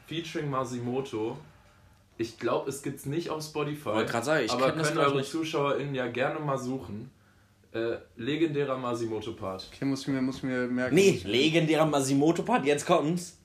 [0.07, 1.39] featuring Masimoto.
[2.16, 3.86] Ich glaube, es gibt's nicht auf Spotify.
[3.91, 5.22] Wollte grad sagen, ich aber das können glaub eure.
[5.22, 7.11] ZuschauerInnen ja gerne mal suchen.
[7.72, 9.70] Äh, legendärer Masimoto-Part.
[9.72, 10.94] Okay, muss ich mir, muss ich mir merken.
[10.94, 13.38] Nee, legendärer Masimoto-Part, jetzt kommt's.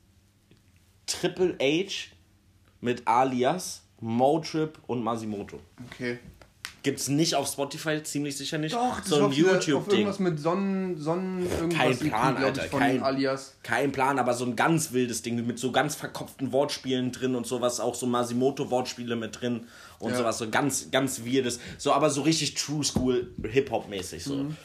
[1.05, 2.11] Triple H
[2.79, 5.59] mit Alias, Motrip und Masimoto.
[5.91, 6.19] Okay.
[6.83, 8.75] Gibt's nicht auf Spotify, ziemlich sicher nicht.
[8.75, 9.99] Doch, das so ein YouTube-Ding.
[9.99, 13.55] irgendwas mit Sonnen, Sonnen, irgendwas Kein EP, Plan, ich, Alter, von kein- Alias.
[13.63, 17.47] Kein Plan, aber so ein ganz wildes Ding mit so ganz verkopften Wortspielen drin und
[17.47, 19.61] sowas, auch so Masimoto-Wortspiele mit drin
[19.99, 20.17] und Ja.
[20.17, 24.35] sowas, so ganz, ganz weirdes, so aber so richtig True School Hip-Hop-mäßig so.
[24.35, 24.57] Mhm.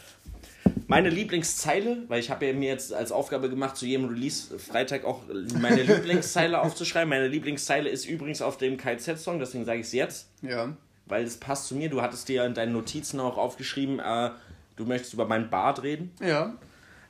[0.87, 5.05] Meine Lieblingszeile, weil ich habe ja mir jetzt als Aufgabe gemacht, zu jedem Release Freitag
[5.05, 5.21] auch
[5.61, 7.09] meine Lieblingszeile aufzuschreiben.
[7.09, 10.77] Meine Lieblingszeile ist übrigens auf dem KZ-Song, deswegen sage ich es jetzt, Ja.
[11.09, 11.89] Weil es passt zu mir.
[11.89, 14.31] Du hattest dir in deinen Notizen auch aufgeschrieben, äh,
[14.77, 16.13] du möchtest über meinen Bart reden.
[16.21, 16.55] Ja.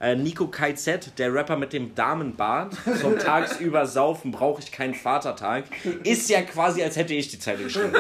[0.00, 5.64] Äh, Nico KZ, der Rapper mit dem Damenbart, zum tagsüber saufen brauche ich keinen Vatertag,
[6.04, 7.92] ist ja quasi, als hätte ich die Zeile geschrieben.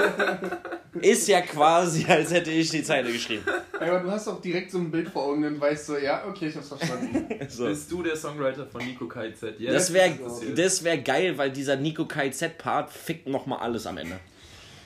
[1.00, 3.44] Ist ja quasi, als hätte ich die Zeile geschrieben.
[3.72, 6.46] Aber du hast auch direkt so ein Bild vor Augen und weißt so, ja, okay,
[6.48, 7.26] ich hab's verstanden.
[7.48, 7.64] So.
[7.64, 9.58] Bist du der Songwriter von Nico KZ?
[9.58, 9.72] Yes.
[9.72, 10.12] Das wäre
[10.54, 14.20] das wär geil, weil dieser Nico KZ-Part fickt nochmal alles am Ende.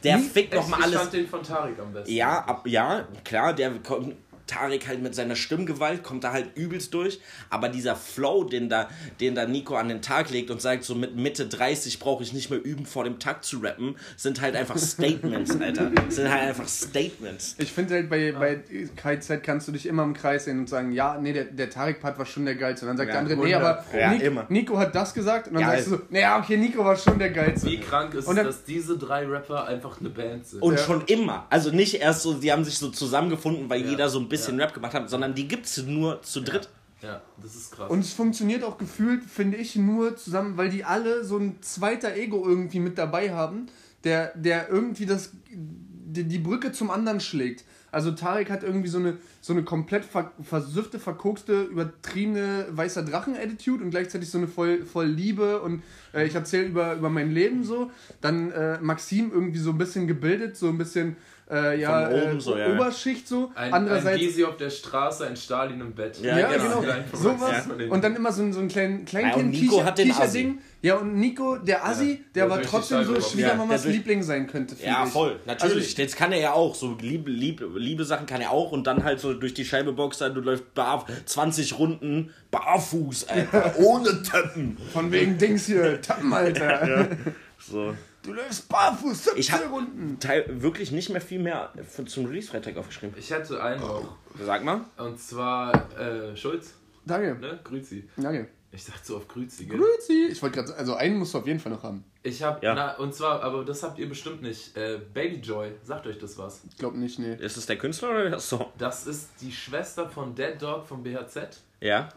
[0.04, 1.00] Der fickt nochmal Ich alles.
[1.00, 2.12] fand den von Tarik am besten.
[2.12, 4.16] Ja, ab, ja, klar, der kommt.
[4.46, 7.20] Tarek halt mit seiner Stimmgewalt kommt da halt übelst durch,
[7.50, 8.88] aber dieser Flow, den da,
[9.20, 12.32] den da Nico an den Tag legt und sagt, so mit Mitte 30 brauche ich
[12.32, 15.90] nicht mehr üben, vor dem Takt zu rappen, sind halt einfach Statements, Alter.
[16.08, 17.54] Sind halt einfach Statements.
[17.58, 18.60] Ich finde halt, bei, bei
[18.96, 22.18] KZ kannst du dich immer im Kreis sehen und sagen, ja, nee, der, der Tarek-Part
[22.18, 22.84] war schon der geilste.
[22.86, 24.46] Und dann sagt Ja, der andere, nee, aber Ja, Nico, immer.
[24.48, 25.48] Nico hat das gesagt.
[25.48, 27.68] Und dann Ja, sagst du so, nee, ja, okay, Nico war schon der geilste.
[27.68, 30.62] Wie krank ist Und es, dann- dass diese drei Rapper einfach eine Band sind?
[30.62, 30.78] Und Ja.
[30.80, 31.46] schon immer.
[31.50, 33.90] Also nicht erst so, die haben sich so zusammengefunden, weil Ja.
[33.90, 36.68] jeder so ein bisschen Rap gemacht hat, sondern die gibt's nur zu dritt.
[37.02, 37.90] ja, das ist krass.
[37.90, 42.14] Und es funktioniert auch gefühlt, finde ich, nur zusammen, weil die alle so ein zweiter
[42.14, 43.66] Ego irgendwie mit dabei haben,
[44.04, 47.64] der, der irgendwie das, die, die Brücke zum anderen schlägt.
[47.92, 53.84] Also Tarek hat irgendwie so eine, so eine komplett ver, versüffte, verkokste, übertriebene weißer Drachen-Attitude
[53.84, 55.82] und gleichzeitig so eine voll, voll Liebe und
[56.14, 57.90] äh, ich erzähle über, über mein Leben so.
[58.22, 61.16] Dann äh, Maxim irgendwie so ein bisschen gebildet, so ein bisschen
[61.52, 62.72] äh, ja, Von oben äh, so, ja.
[62.74, 63.52] Oberschicht so.
[63.54, 66.18] ein, ein Andererseits Gysi auf der Straße, ein Stalin im Bett.
[66.22, 66.80] Ja, ja, genau.
[66.80, 66.94] genau.
[67.12, 67.68] Sowas.
[67.78, 70.08] den- Und dann immer so ein, so ein klein, Ja, und Kleinkind Nico hat den
[70.08, 70.58] Kicherding.
[70.80, 73.20] Ja, und Nico, der Assi, der der die trotzdem so.
[73.20, 74.74] Schwiegermamas Ja, Liebling sein könnte.
[74.84, 75.12] Ja, ich.
[75.12, 75.92] voll, Also natürlich.
[75.92, 78.84] ich, Jetzt kann er ja auch, so Liebe, Liebe, Liebe Sachen kann er auch und
[78.88, 84.22] dann halt so durch die Scheibe boxen, du läufst bar 20 Runden barfuß, Alter, ohne
[84.22, 84.76] Töppen.
[84.92, 87.08] von wegen Dings hier, Tappen, Alter.
[87.64, 87.94] So.
[88.22, 90.16] Du läufst barfuß, 17 Ich habe Runden.
[90.62, 93.16] wirklich nicht mehr viel mehr für, zum Release-Freitag aufgeschrieben.
[93.18, 94.16] Ich hätte einen noch.
[94.44, 94.82] Sag mal.
[94.96, 97.34] Und zwar äh, Schulz, Danke.
[97.40, 97.58] ne?
[97.64, 98.08] Grüzi.
[98.16, 98.48] Danke.
[98.74, 99.76] Ich sag so auf Grüzi, gell?
[99.78, 100.28] Grüezi.
[100.30, 102.04] Ich wollte gerade, also einen musst du auf jeden Fall noch haben.
[102.22, 102.74] Ich hab, Ja.
[102.74, 104.74] na, und zwar, aber das habt ihr bestimmt nicht.
[104.76, 106.62] Äh, Baby Joy, sagt euch das was?
[106.70, 107.34] Ich glaube nicht, nee.
[107.34, 108.66] Ist es der Künstler oder der Song?
[108.78, 111.60] Das ist die Schwester von Dead Dog vom BHZ.
[111.80, 112.08] Ja.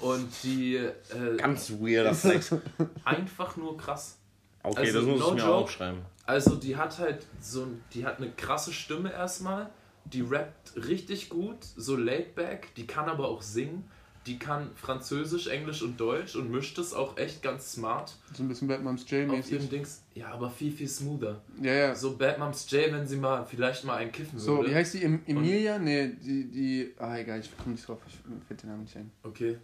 [0.00, 0.90] Und die äh,
[1.36, 2.54] Ganz weirder Sex.
[3.04, 4.16] einfach nur krass.
[4.62, 5.52] Okay, Also, das muss no ich mir joke.
[5.54, 6.00] aufschreiben.
[6.26, 9.70] Also die hat halt so, ein- die hat eine krasse Stimme erstmal.
[10.04, 12.74] Die rappt richtig gut, so laid back.
[12.76, 13.84] Die kann aber auch singen.
[14.26, 18.14] Die kann Französisch, Englisch und Deutsch und mischt es auch echt ganz smart.
[18.34, 19.70] So ein bisschen Bad Moms J Auf mäßig.
[19.70, 20.02] Dings.
[20.14, 21.40] Ja, aber viel, viel smoother.
[21.62, 21.94] Ja, ja.
[21.94, 24.70] So Bad Moms J, wenn sie mal vielleicht mal einen kiffen So, würde.
[24.70, 25.04] wie heißt die?
[25.04, 25.78] Em Emilia?
[25.78, 26.94] Nee, die, die.
[26.98, 27.98] Ah, egal, ich komme nicht drauf.
[28.06, 29.10] Ich fällt den Namen nicht ein.
[29.22, 29.56] Okay.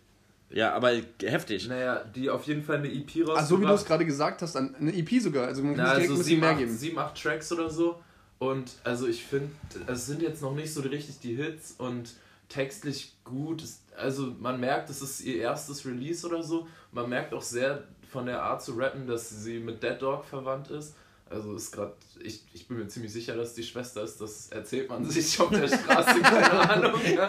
[0.51, 0.93] Ja, aber
[1.23, 1.69] heftig.
[1.69, 3.39] Naja, die auf jeden Fall eine EP rausgebracht.
[3.39, 5.47] Ah, so wie du es gerade gesagt hast, an- eine EP sogar.
[5.49, 6.77] Also man kann Na, direkt also ein bisschen sieben, mehr acht, geben.
[6.77, 8.01] sieben, acht Tracks oder so.
[8.39, 9.51] Und also ich finde,
[9.87, 12.11] es sind jetzt noch nicht so richtig die Hits und
[12.49, 13.65] textlich gut.
[13.97, 16.69] Also man merkt, es ist ihr erstes Release oder so.
[16.93, 17.83] Man merkt auch sehr
[18.13, 20.95] von der Art zu rappen, dass sie mit Dead Dog verwandt ist.
[21.29, 24.21] Also ist gerade, ich, ich bin mir ziemlich sicher, dass die Schwester ist.
[24.21, 27.01] Das erzählt man sich auf der Straße, keine Ahnung.
[27.17, 27.29] Ja.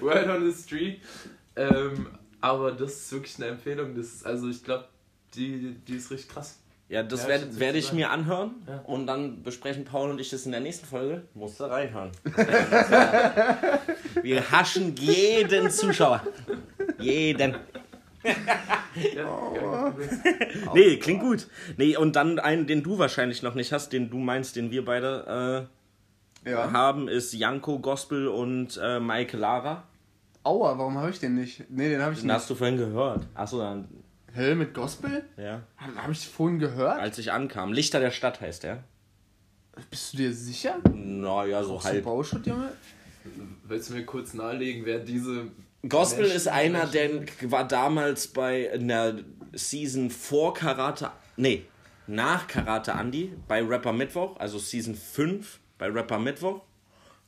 [0.00, 1.00] Word on the street.
[1.54, 2.08] Ähm,
[2.40, 3.94] aber das ist wirklich eine Empfehlung.
[3.94, 4.86] Das ist, also ich glaube,
[5.34, 6.58] die, die ist richtig krass.
[6.88, 8.78] Ja, das Ja, werde ich- werd ich mir anhören Ja.
[8.86, 11.22] und dann besprechen Paul und ich das in der nächsten Folge.
[11.34, 12.12] Musst du reinhören.
[14.22, 16.22] Wir haschen jeden Zuschauer.
[16.98, 17.56] Jeden.
[19.14, 19.94] Ja, ja,
[20.74, 21.48] Nee, klingt gut.
[21.76, 24.84] Nee, und dann einen, den du wahrscheinlich noch nicht hast, den du meinst, den wir
[24.84, 25.68] beide
[26.44, 26.72] äh, Ja.
[26.72, 29.84] haben, ist Janko Gospel und äh, Mike Lara.
[30.46, 31.64] Aua, warum habe ich den nicht?
[31.70, 32.36] Nee, den habe ich Den nicht.
[32.36, 33.26] hast du vorhin gehört.
[33.34, 33.88] Achso, dann,
[34.32, 35.24] Hell mit Gospel?
[35.36, 35.62] ja.
[35.76, 37.00] Habe ich vorhin gehört?
[37.00, 37.72] Als ich ankam.
[37.72, 38.84] Lichter der Stadt heißt der.
[39.90, 40.76] Bist du dir sicher?
[40.94, 42.04] Naja, so So halb.
[42.04, 42.70] Bauschutt, Junge?
[43.64, 45.48] Willst du mir kurz nahelegen, wer diese.
[45.88, 47.10] Gospel Menschen- ist einer, der
[47.50, 49.16] war damals bei einer
[49.52, 51.10] Season vor Karate.
[51.36, 51.64] Nee,
[52.06, 56.60] nach Karate Andy bei Rapper Mittwoch, also Season 5 bei Rapper Mittwoch.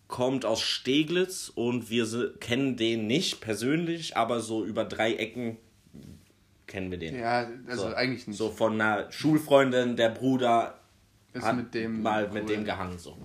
[0.09, 5.59] Kommt aus Steglitz und wir kennen den nicht persönlich, aber so über drei Ecken
[6.67, 7.19] kennen wir den.
[7.19, 7.95] Ja, also So.
[7.95, 8.37] eigentlich nicht.
[8.37, 10.79] So von einer Schulfreundin, der Bruder
[11.33, 12.49] ist hat mit dem mal mit cool.
[12.49, 12.99] dem gehangen.
[12.99, 13.17] So.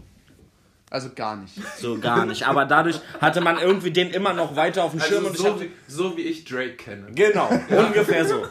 [0.94, 1.56] Also gar nicht.
[1.80, 2.46] so gar nicht.
[2.48, 5.42] Aber dadurch hatte man irgendwie den immer noch weiter auf dem Schirm Also und ich
[5.42, 7.08] so, hatte, wie, so wie ich Drake kenne.
[7.16, 8.44] Genau, ungefähr so.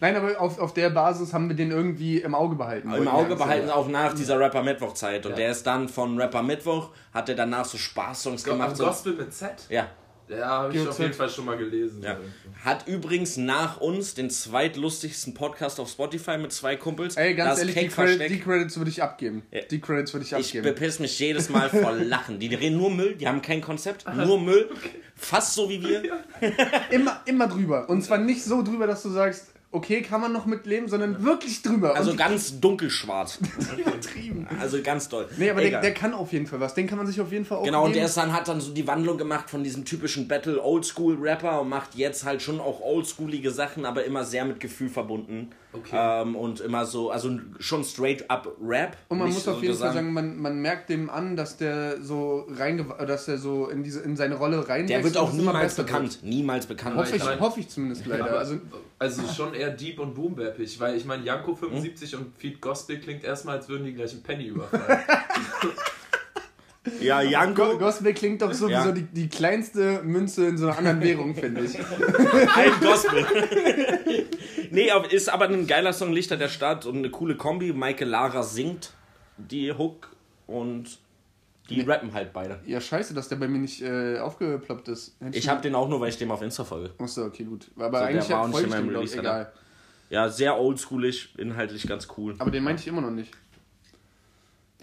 [0.00, 2.92] Nein, aber auf, auf der Basis haben wir den irgendwie im Auge behalten.
[2.92, 5.24] im Auge behalten, auch nach dieser Rapper Mittwoch Zeit.
[5.24, 5.36] Und Ja.
[5.36, 8.76] der ist dann von Rapper Mittwoch, hat er danach so Spaßsongs gemacht.
[8.76, 8.86] So.
[8.86, 9.52] Gospel mit Z?
[9.68, 9.86] Ja.
[10.28, 12.02] Ja, habe ich auf jeden Fall schon mal gelesen.
[12.02, 12.16] ja.
[12.64, 17.16] Hat übrigens nach uns den zweitlustigsten Podcast auf Spotify mit zwei Kumpels.
[17.18, 19.42] Ey, ganz das ehrlich, die, Credit, die Credits würde ich abgeben.
[19.50, 19.60] Ja.
[19.70, 20.64] Die Credits würde ich Ich abgeben.
[20.64, 22.38] bepiss mich jedes Mal vor Lachen.
[22.38, 24.70] Die reden nur Müll, die haben kein Konzept, nur Müll.
[25.14, 26.02] Fast so wie wir.
[26.90, 27.88] immer, immer drüber.
[27.90, 31.60] Und zwar nicht so drüber, dass du sagst, okay, kann man noch mitleben, sondern wirklich
[31.62, 31.94] drüber.
[31.96, 33.38] Also Und ganz dunkelschwarz.
[33.78, 34.46] übertrieben.
[34.60, 35.28] Also ganz doll.
[35.36, 36.74] Nee, aber der, der kann auf jeden Fall was.
[36.74, 37.98] Den kann man sich auf jeden Fall auch Genau, und geben.
[37.98, 41.60] der ist dann, hat dann so die Wandlung gemacht von diesem typischen Battle Oldschool Rapper
[41.60, 45.50] und macht jetzt halt schon auch oldschoolige Sachen, aber immer sehr mit Gefühl verbunden.
[45.76, 45.96] Okay.
[46.22, 48.96] Ähm, und immer so, also schon straight up Rap.
[49.08, 52.46] Und man muss auf jeden Fall sagen, man, man merkt dem an, dass der so
[52.48, 56.20] reinge dass er so in diese in seine Rolle rein Der wird auch niemals bekannt.
[56.22, 56.96] Niemalt bekannt.
[56.96, 57.06] Wird.
[57.06, 58.26] Hoffe ich, hoffe ich zumindest leider.
[58.26, 58.58] Aber, also,
[58.98, 61.70] also, schon eher deep und boombappig, weil ich meine, Janko Hm?
[61.70, 64.84] 75 und Feed Gospel klingt erstmal, als würden die gleich einen Penny überfallen.
[67.00, 68.92] Ja, Janko, Gospel klingt doch sowieso Ja.
[68.92, 71.78] die, die kleinste Münze in so einer anderen Währung, finde ich.
[72.56, 73.24] ein Gospel.
[74.74, 77.72] nee, aber ist aber ein geiler Song, Lichter der Stadt und eine coole Kombi.
[77.72, 78.92] Michael Lara singt
[79.36, 80.10] die Hook
[80.46, 80.98] und
[81.70, 82.60] die rappen halt beide.
[82.66, 85.16] Ja, scheiße, dass der bei mir nicht äh, aufgeploppt ist.
[85.20, 86.90] Hätte Ich habe den auch nur, weil ich dem auf Insta folge.
[86.98, 87.70] Achso, okay, gut.
[87.76, 89.52] Aber der eigentlich war auch ja, nicht in ich meinem Release, egal.
[90.10, 92.34] Ja, sehr oldschoolig, inhaltlich ganz cool.
[92.38, 93.32] Aber den meinte ich immer noch nicht.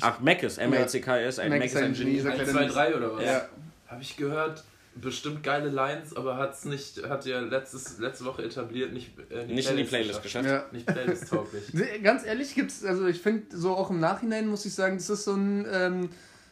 [0.02, 2.06] Ach, Mackes, M-A-C-K-S, ein Mac Mac ist ist ein ein Genie.
[2.06, 2.76] Genie, sagt 1, er 2, nicht.
[2.76, 3.24] 3 oder was?
[3.24, 3.50] Ja.
[3.88, 4.64] Habe ich gehört,
[4.96, 9.70] bestimmt geile Lines, aber hat's nicht, hat ja letztes, letzte Woche etabliert, nicht, äh, Nicht
[9.70, 10.46] in die Playlist geschafft.
[10.46, 10.48] geschafft.
[10.48, 10.66] Ja.
[10.72, 11.64] Nicht Playlist-tauglich.
[12.04, 15.24] Ganz ehrlich gibt's, also ich finde so auch im Nachhinein muss ich sagen, das ist
[15.24, 16.10] so ein ähm,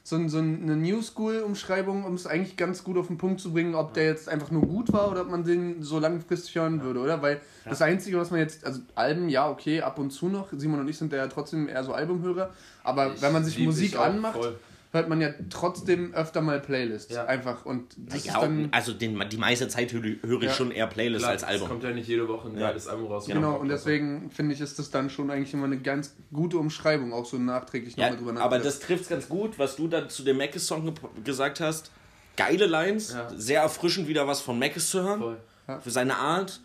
[0.09, 3.53] so, ein, so eine New School-Umschreibung, um es eigentlich ganz gut auf den Punkt zu
[3.53, 6.81] bringen, ob der jetzt einfach nur gut war oder ob man den so langfristig hören
[6.81, 7.21] würde, oder?
[7.21, 10.79] Weil das Einzige, was man jetzt, also Alben, ja, okay, ab und zu noch, Simon
[10.79, 12.51] und ich sind ja trotzdem eher so Albumhörer,
[12.83, 14.55] aber Ich wenn man sich Musik anmacht, voll.
[14.91, 17.13] Hört man ja trotzdem öfter mal Playlists.
[17.13, 17.25] Ja.
[17.25, 17.65] Einfach.
[17.65, 18.69] Und das Ja, ist dann.
[18.71, 20.53] also den, die meiste Zeit höre höre ich Ja.
[20.53, 21.67] schon eher Playlist Klar, als Es Album.
[21.69, 22.67] kommt ja nicht jede Woche ein Ja.
[22.69, 23.27] geiles Album raus.
[23.27, 27.13] Genau, und deswegen finde ich, ist das dann schon eigentlich immer eine ganz gute Umschreibung,
[27.13, 28.65] auch so nachträglich Ja, nochmal drüber aber nachzudenken.
[28.65, 31.91] das trifft ganz gut, was du dann zu dem Mackes-Song ge gesagt hast.
[32.35, 33.27] Geile Lines, Ja.
[33.35, 35.19] sehr erfrischend wieder was von Mackes zu hören.
[35.19, 35.37] Voll.
[35.81, 36.61] Für seine Art,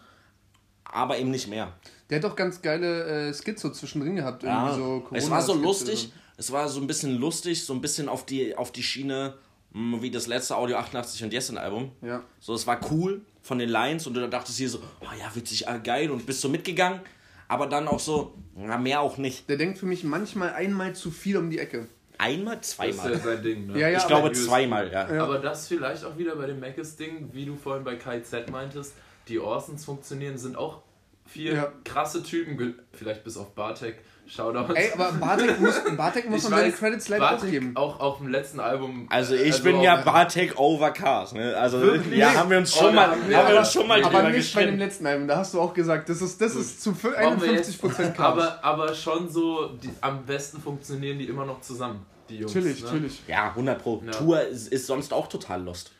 [0.84, 1.72] aber eben nicht mehr.
[2.08, 4.44] Der hat doch ganz geile äh, Skizzo zwischendrin gehabt.
[4.44, 7.80] Irgendwie Ja, so es war so lustig, es war so ein bisschen lustig, so ein
[7.80, 9.34] bisschen auf die, auf die Schiene,
[9.72, 11.92] mh, wie das letzte Audio 88 und Yesin Album.
[12.00, 12.06] So.
[12.06, 12.22] Ja.
[12.40, 15.68] So, es war cool von den Lines und du dachtest hier so, oh ja, witzig,
[15.68, 17.00] ah, geil und bist so mitgegangen.
[17.46, 19.48] Aber dann auch so, na, mehr auch nicht.
[19.50, 21.86] Der denkt für mich manchmal einmal zu viel um die Ecke.
[22.16, 23.12] Einmal, Das ist zweimal.
[23.12, 23.78] ja sein Ding, ne?
[23.78, 25.12] Ja, ja, ich glaube zweimal, ja.
[25.12, 25.24] Ja.
[25.24, 28.94] Aber das vielleicht auch wieder bei dem Macis-Ding, wie du vorhin bei KZ meintest,
[29.28, 30.80] die Orsons funktionieren, sind auch
[31.26, 31.72] vier Ja.
[31.84, 34.72] krasse Typen, vielleicht bis auf Bartek, Shoutout.
[34.74, 37.72] Ey, aber Bartek muss, Bartek muss man seine Credits leider auch Bartek geben.
[37.76, 39.06] Auch auf dem letzten Album.
[39.10, 41.54] Also ich also bin ja Bartek over Cars, ne?
[41.56, 42.18] Also Wirklich?
[42.18, 44.10] ja, haben wir uns schon Oh, mal, haben haben wir aber- uns schon mal Aber
[44.18, 44.78] drüber nicht bei dem gestritten.
[44.78, 47.50] letzten Album, da hast du auch gesagt, das ist, das ist zu fü- Brauchen wir
[47.50, 47.80] 51% jetzt,
[48.16, 48.16] Chaos.
[48.16, 52.54] aber, aber schon so, die, am besten funktionieren die immer noch zusammen, die Jungs.
[52.54, 52.86] natürlich, ne?
[52.86, 53.22] natürlich.
[53.28, 54.02] Ja, 100 pro.
[54.06, 54.10] Ja.
[54.12, 55.92] Tour ist, ist sonst auch total lost.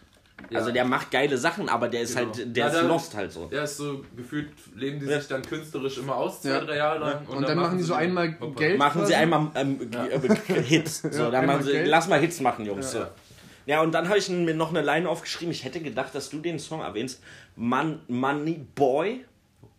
[0.51, 0.59] Ja.
[0.59, 2.33] Also der macht geile Sachen, aber der ist Genau.
[2.35, 3.49] halt, der Ja, ist da- lost halt so.
[3.53, 5.19] Ja, ist so gefühlt, leben die Ja.
[5.19, 6.61] sich dann künstlerisch immer aus, zwei, Ja.
[6.61, 7.27] drei Jahre lang.
[7.27, 8.59] Und dann machen die so einmal Hoppa.
[8.61, 8.79] Geld.
[8.79, 9.15] Machen sie quasi.
[9.15, 10.19] einmal ähm, äh,
[10.63, 11.03] Hits.
[11.11, 11.89] So, dann machen sie, Geld.
[11.89, 12.93] lass mal Hits machen, Jungs.
[12.95, 13.01] Ja.
[13.01, 13.07] So.
[13.67, 15.51] Ja, und dann habe ich mir noch eine Line aufgeschrieben.
[15.53, 17.23] Ich hätte gedacht, dass du den Song erwähnst.
[17.57, 19.25] Man, Money Boy,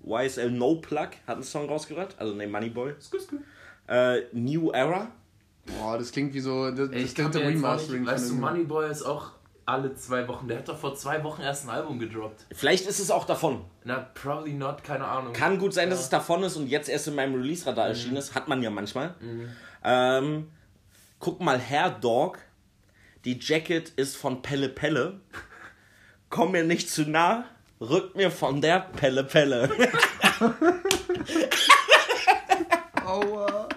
[0.04, 2.16] YSL No Plug, hat einen Song rausgebracht.
[2.18, 2.94] Also, ne, Money Boy.
[3.88, 5.10] Äh, New Era.
[5.80, 8.02] Boah, das klingt wie so das, Ey, das ich kann dritte Remastering.
[8.02, 9.32] nicht, weißt du, irgendeinem- Moneyboy ist auch
[9.66, 10.48] alle zwei Wochen.
[10.48, 12.46] Der hat doch vor zwei Wochen erst ein Album gedroppt.
[12.52, 13.66] Vielleicht ist es auch davon.
[13.84, 15.34] Na, probably not, keine Ahnung.
[15.34, 16.04] Kann gut sein, dass Ja.
[16.04, 18.36] es davon ist und jetzt erst in meinem Release-Radar erschienen ist.
[18.36, 19.16] Hat man ja manchmal.
[19.20, 19.50] Mhm.
[19.84, 20.52] Ähm,
[21.20, 22.40] guck mal her, Dog.
[23.26, 25.20] Die Jacket ist von Pelle Pelle.
[26.30, 27.46] Komm mir nicht zu nah.
[27.82, 29.70] Rück mir von der Pelle Pelle.
[33.06, 33.68] Aua.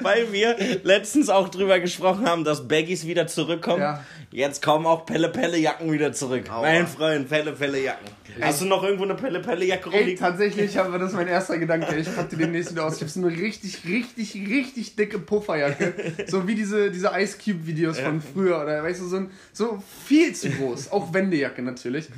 [0.00, 3.82] Weil wir letztens auch drüber gesprochen haben, dass Baggies wieder zurückkommen.
[3.82, 4.04] Ja.
[4.32, 6.44] Jetzt kommen auch Pelle Pelle Jacken wieder zurück.
[6.48, 8.06] Mein Freund, Pelle Pelle Jacken.
[8.40, 10.20] Hast du noch irgendwo eine Pelle Pelle Jacke Ey, rumliegen?
[10.20, 11.96] tatsächlich aber das ist mein erster Gedanke.
[11.96, 12.94] Ich pack die demnächst wieder aus.
[12.96, 15.94] Ich habe so eine richtig, richtig, richtig dicke Pufferjacke.
[16.28, 18.62] So wie diese, diese Ice Cube Videos von früher.
[18.62, 20.92] Oder weißt du, so, ein, so viel zu groß.
[20.92, 22.08] Auch Wendejacke natürlich.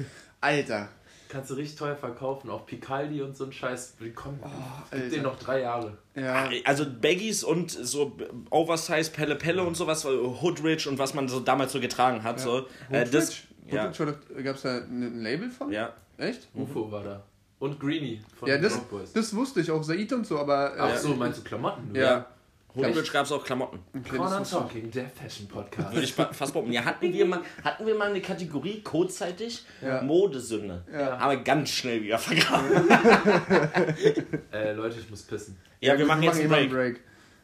[0.43, 0.91] Alter.
[1.33, 2.51] Kannst du richtig teuer verkaufen.
[2.51, 3.95] Auch Picaldi und so ein Scheiß.
[3.99, 4.39] Willkommen.
[4.43, 4.49] Oh,
[4.91, 5.03] Alter.
[5.05, 5.97] Gib den noch drei Jahre.
[6.14, 6.51] Ja.
[6.64, 8.12] Also Baggies und so
[8.51, 12.39] Oversize Pelle Pelle und sowas, Hoodrich und was man so damals so getragen hat.
[12.39, 12.66] So.
[12.91, 15.72] Äh, das, ja, Gab es da ein Label von?
[15.72, 15.95] ja.
[16.18, 16.49] Echt?
[16.55, 17.22] UFO war da.
[17.59, 18.78] Und Greenie von Ja, den das,
[19.14, 19.83] das wusste ich auch.
[19.83, 20.76] Said und so, aber.
[20.76, 21.89] äh, Ach so, meinst du Klamotten?
[21.93, 21.97] nur?
[22.03, 22.26] Ja.
[22.75, 23.81] Hoodrich gab es auch Klamotten.
[24.09, 24.43] Corner.
[24.45, 25.93] Talking, der Fashion Podcast.
[25.93, 26.73] Würde ich fa- fast behaupten.
[26.73, 30.03] Ja, hatten wir mal, hatten wir mal eine Kategorie kurzzeitig Ja.
[30.03, 30.85] Modesünde.
[30.93, 31.18] Ja.
[31.18, 32.89] Aber ganz schnell wieder vergraben.
[34.53, 35.57] äh, Leute, ich muss pissen.
[35.81, 37.01] Ja, wir machen jetzt einen immer Break.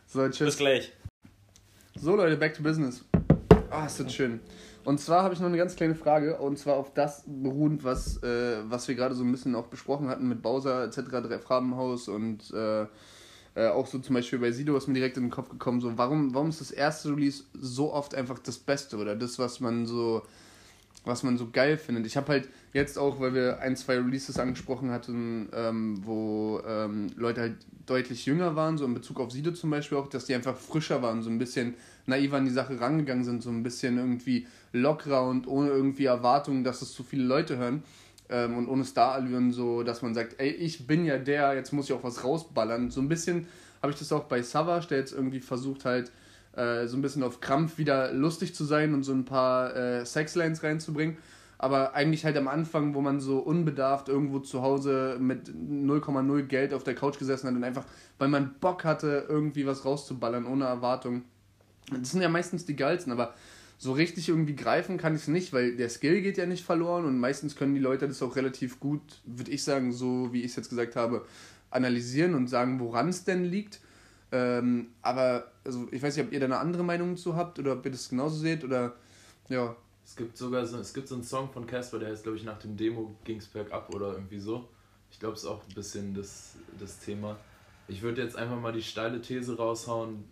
[0.07, 0.57] So, Bis tschüss.
[0.57, 0.93] gleich.
[1.95, 3.05] So, Leute, back to business.
[3.71, 4.41] Ah, ist das schön.
[4.85, 8.23] Und zwar habe ich noch eine ganz kleine Frage, und zwar auf das beruhend, was,
[8.23, 12.09] äh, was wir gerade so ein bisschen auch besprochen hatten mit Bowser etc., drei Farbenhaus
[12.09, 12.87] und äh,
[13.59, 15.99] äh, auch so zum Beispiel bei Sido, was mir direkt in den Kopf gekommen, so
[15.99, 19.85] warum, warum ist das erste Release so oft einfach das Beste oder das, was man
[19.85, 20.23] so,
[21.05, 22.07] was man so geil findet.
[22.07, 27.09] Ich habe halt jetzt auch, weil wir ein, zwei Releases angesprochen hatten, ähm, wo ähm,
[27.17, 27.57] Leute halt
[27.87, 31.03] deutlich jünger waren, so in Bezug auf Sido zum Beispiel auch, dass die einfach frischer
[31.03, 31.75] waren, so ein bisschen
[32.07, 36.63] naiver an die Sache rangegangen sind, so ein bisschen irgendwie lockerer und ohne irgendwie Erwartungen,
[36.63, 37.83] dass es zu viele Leute hören
[38.29, 41.87] ähm, und ohne Starallüren so, dass man sagt, ey, ich bin ja der, jetzt muss
[41.87, 42.91] ich auch was rausballern.
[42.91, 43.47] So ein bisschen
[43.83, 46.11] habe ich das auch bei Savage, der jetzt irgendwie versucht halt
[46.57, 50.05] äh, so ein bisschen auf Krampf wieder lustig zu sein und so ein paar äh,
[50.05, 51.17] Sexlines reinzubringen.
[51.61, 56.73] Aber eigentlich halt am Anfang, wo man so unbedarft irgendwo zu Hause mit 0,0 Geld
[56.73, 57.85] auf der Couch gesessen hat und einfach,
[58.19, 61.23] weil man Bock hatte, irgendwie was rauszuballern, ohne Erwartung.
[61.91, 63.35] Das sind ja meistens die geilsten, aber
[63.79, 67.05] so richtig irgendwie greifen kann ich es nicht, weil der Skill geht ja nicht verloren
[67.05, 70.51] und meistens können die Leute das auch relativ gut, würde ich sagen, so wie ich
[70.51, 71.25] es jetzt gesagt habe,
[71.71, 73.81] analysieren und sagen, woran es denn liegt.
[74.33, 77.75] Ähm, aber also ich weiß nicht, ob ihr da eine andere Meinung zu habt oder
[77.75, 78.97] ob ihr das genauso seht oder
[79.49, 79.77] ja.
[80.05, 82.45] Es gibt sogar so, es gibt so einen Song von Casper, der heißt, glaube ich,
[82.45, 84.69] nach dem Demo ging's bergab oder irgendwie so.
[85.11, 87.37] Ich glaube, es ist auch ein bisschen das, das Thema.
[87.87, 90.25] Ich würde jetzt einfach mal die steile These raushauen.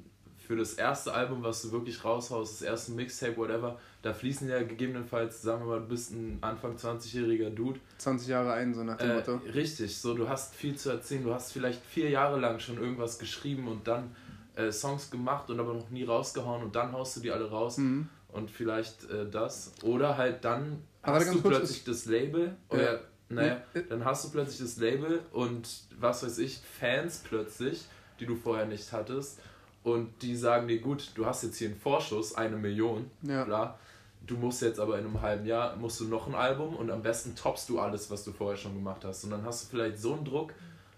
[0.46, 4.62] Für das erste Album, was du wirklich raushaust, das erste Mixtape, whatever, da fließen ja
[4.62, 7.80] gegebenenfalls, sagen wir mal, du bist ein Anfang 20-jähriger Dude.
[7.98, 9.40] 20 Jahre ein, so nach dem Äh, Motto.
[9.52, 13.18] richtig, so du hast viel zu erzählen, du hast vielleicht vier Jahre lang schon irgendwas
[13.18, 14.14] geschrieben und dann
[14.54, 17.78] äh, Songs gemacht und aber noch nie rausgehauen und dann haust du die alle raus
[17.78, 18.08] Mhm.
[18.28, 19.72] und vielleicht äh, das.
[19.82, 23.00] Oder halt dann Aber hast du plötzlich das Label oder Ja.
[23.28, 23.80] naja, Ja.
[23.88, 25.68] dann hast du plötzlich das Label und
[25.98, 27.84] was weiß ich, Fans plötzlich,
[28.20, 29.40] die du vorher nicht hattest
[29.86, 33.44] und die sagen dir, gut, du hast jetzt hier einen Vorschuss, eine Million, Ja.
[33.44, 33.78] bla.
[34.26, 37.02] Du musst jetzt aber in einem halben Jahr musst du noch ein Album und am
[37.04, 39.22] besten toppst du alles, was du vorher schon gemacht hast.
[39.22, 40.52] Und dann hast du vielleicht so einen Druck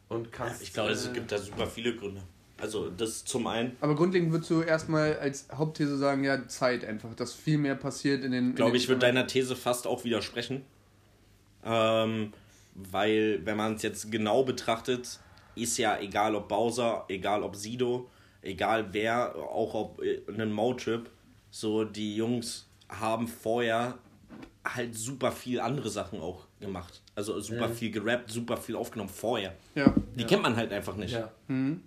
[0.09, 0.62] und kannst.
[0.62, 2.22] Ich glaube, es äh, gibt da super viele Gründe.
[2.57, 7.14] Also das zum einen, Aber grundlegend würdest du erstmal als Hauptthese sagen, ja, Zeit einfach,
[7.14, 8.55] dass viel mehr passiert in den.
[8.55, 10.62] glaube ich, würde deiner These fast auch widersprechen.
[11.62, 12.32] Ähm,
[12.74, 15.20] weil, wenn man es jetzt genau betrachtet,
[15.55, 18.09] ist ja egal ob Bowser, egal ob Sido,
[18.43, 21.11] egal wer, auch ob äh, einen Motrip,
[21.51, 23.99] so die Jungs haben vorher
[24.64, 27.01] halt super viel andere Sachen auch gemacht.
[27.14, 27.68] Also super Ja.
[27.68, 29.55] viel gerappt, super viel aufgenommen vorher.
[29.74, 29.95] Ja.
[30.14, 31.12] Die kennt man halt einfach nicht.
[31.14, 31.32] Ja.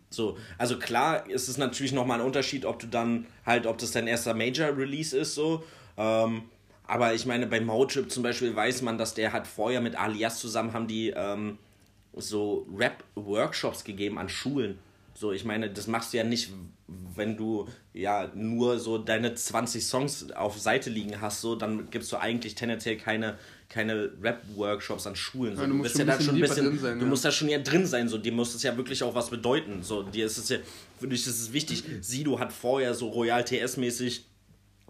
[0.10, 3.91] So, also klar ist es natürlich nochmal ein Unterschied, ob du dann halt, ob das
[3.91, 5.64] dein erster Major-Release ist, so.
[5.97, 6.43] Ähm,
[6.86, 10.39] aber ich meine, bei Motrip zum Beispiel weiß man, dass der hat vorher mit Alias
[10.39, 11.60] zusammen haben die ähm,
[12.16, 14.80] so Rap-Workshops gegeben an Schulen.
[15.22, 16.49] So, ich meine, das machst du ja nicht,
[17.15, 22.11] wenn du ja nur so deine 20 Songs auf Seite liegen hast, so, dann gibst
[22.11, 23.38] du eigentlich tendenziell keine,
[23.69, 25.55] keine Rap-Workshops an Schulen.
[25.55, 27.09] So, Ja, du musst bist schon ja da schon ein bisschen sein, du ja.
[27.09, 29.84] musst da schon ja drin sein, so, dir muss es ja wirklich auch was bedeuten.
[29.84, 30.57] So, dir ist es ja,
[30.99, 31.84] für dich ist es wichtig.
[32.01, 34.22] Sido hat vorher so Royal TS-mäßig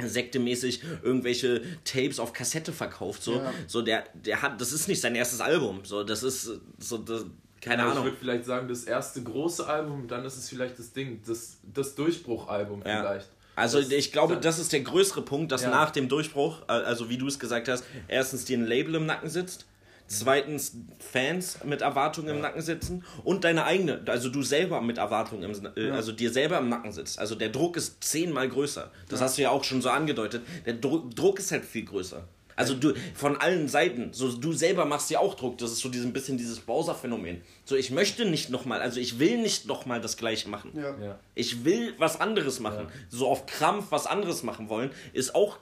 [0.01, 3.53] sektemäßig irgendwelche Tapes auf Kassette verkauft so Ja.
[3.67, 7.25] so der der hat das ist nicht sein erstes Album so das ist so das,
[7.61, 10.77] keine Ja, Ich Ahnung würde vielleicht sagen, das erste große Album, dann ist es vielleicht
[10.79, 13.01] das Ding, das, das Durchbruchalbum Ja.
[13.01, 13.29] vielleicht.
[13.55, 15.69] Also Das- ich glaube, das ist der größere Punkt, dass Ja.
[15.69, 19.05] nach dem Durchbruch, äh, also wie du es gesagt hast, erstens dir ein Label im
[19.05, 19.65] Nacken sitzt,
[20.07, 25.43] zweitens Fans mit Erwartungen im Nacken sitzen und deine eigene, also du selber mit Erwartungen,
[25.43, 27.19] im, äh, also dir selber im Nacken sitzt.
[27.19, 28.91] Also der Druck ist zehnmal größer.
[29.09, 30.41] Das hast du ja auch schon so angedeutet.
[30.65, 32.23] Der Druck, Druck ist halt viel größer.
[32.61, 35.57] Also du von allen Seiten, so du selber machst dir auch Druck.
[35.57, 37.41] Das ist so ein bisschen dieses Bowser-Phänomen.
[37.65, 40.71] So ich möchte nicht nochmal, also ich will nicht nochmal das gleiche machen.
[40.75, 40.97] Ja.
[40.99, 41.19] Ja.
[41.35, 42.87] Ich will was anderes machen.
[43.09, 45.57] So auf Krampf was anderes machen wollen, ist auch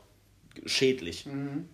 [0.66, 1.26] schädlich.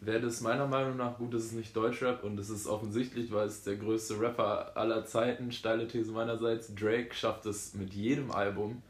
[0.01, 3.47] Wäre das meiner Meinung nach gut, ist es nicht Deutschrap und es ist offensichtlich, weil
[3.47, 8.81] es der größte Rapper aller Zeiten, steile These meinerseits, Drake schafft es mit jedem Album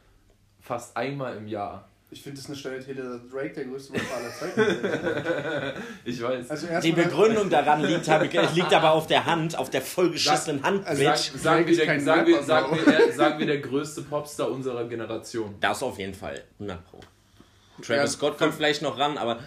[0.59, 1.87] fast einmal im Jahr.
[2.15, 5.83] Ich finde das eine steile These, dass Drake der größte Rapper aller Zeiten ist.
[6.05, 6.49] Ich weiß.
[6.49, 8.07] Also Die Begründung daran liegt,
[8.55, 11.31] liegt aber auf der Hand, auf der vollgeschissenen Hand, also Bitch.
[11.33, 12.85] Sag, sagen, Drake wir ist der, kein sagen, wir, Rapper, sagen, Bro.
[12.85, 15.55] wir, sagen wir der größte Popstar unserer Generation.
[15.59, 16.41] Das auf jeden Fall.
[16.59, 17.01] 100 Pro.
[17.81, 19.41] Travis Ja, Scott kommt vielleicht noch ran, aber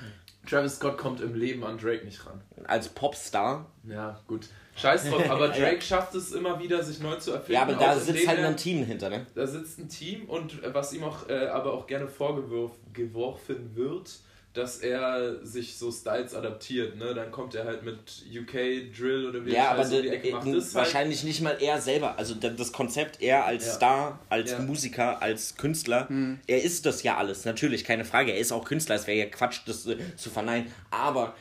[0.49, 2.41] Travis Scott kommt im Leben an Drake nicht ran.
[2.65, 3.67] als Popstar.
[3.85, 4.49] Ja, gut.
[4.77, 7.53] Scheiß drauf, aber Drake schafft es immer wieder, sich neu zu erfinden.
[7.53, 9.27] Ja, aber da sitzt halt ein Team hinter, ne?
[9.35, 14.21] Da sitzt ein Team und was ihm auch äh, aber auch gerne vorgeworfen wird,
[14.59, 16.97] dass er sich so Styles adaptiert.
[16.97, 17.15] Ne?
[17.15, 17.99] Dann kommt er halt mit
[18.31, 20.47] UK Drill oder wie Ja, aber um die Ecke macht.
[20.49, 22.19] Das ist halt, wahrscheinlich nicht mal er selber.
[22.19, 23.73] Also da- das Konzept, er als Ja.
[23.73, 24.59] Star, als Ja.
[24.59, 26.41] Musiker, als Künstler, Hm.
[26.47, 27.45] er ist das ja alles.
[27.45, 28.33] Natürlich, keine Frage.
[28.33, 28.97] Er ist auch Künstler.
[28.97, 30.73] Es wäre ja Quatsch, das äh, zu verneinen.
[30.91, 31.35] Aber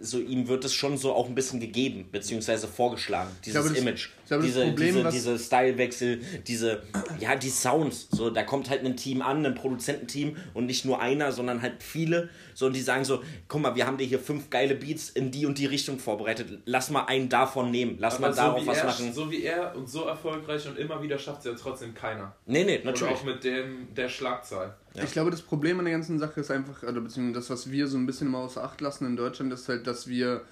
[0.00, 3.78] so ihm wird es schon so auch ein bisschen gegeben, beziehungsweise vorgeschlagen, dieses glaube, das,
[3.78, 4.08] Image.
[4.32, 6.82] Das glaube, das diese, Problem, diese, was- diese Stylewechsel, diese,
[7.20, 8.08] ja, die Sounds.
[8.10, 11.82] So, da kommt halt ein Team an, ein Produzententeam und nicht nur einer, sondern halt
[11.82, 12.28] viele.
[12.54, 15.30] So, und die sagen so, guck mal, wir haben dir hier fünf geile Beats in
[15.30, 16.60] die und die Richtung vorbereitet.
[16.66, 17.96] Lass mal einen davon nehmen.
[17.98, 19.12] Lass mal Aber so darauf was er, machen.
[19.12, 22.34] so wie er und so erfolgreich und immer wieder schafft es ja trotzdem keiner.
[22.46, 23.14] nee, nee, Und natürlich.
[23.14, 24.74] auch mit dem der Schlagzahl.
[24.94, 25.04] Ja.
[25.04, 27.86] Ich glaube, das Problem an der ganzen Sache ist einfach, oder beziehungsweise das, was wir
[27.88, 30.42] so ein bisschen immer außer Acht lassen in Deutschland, ist halt, dass wir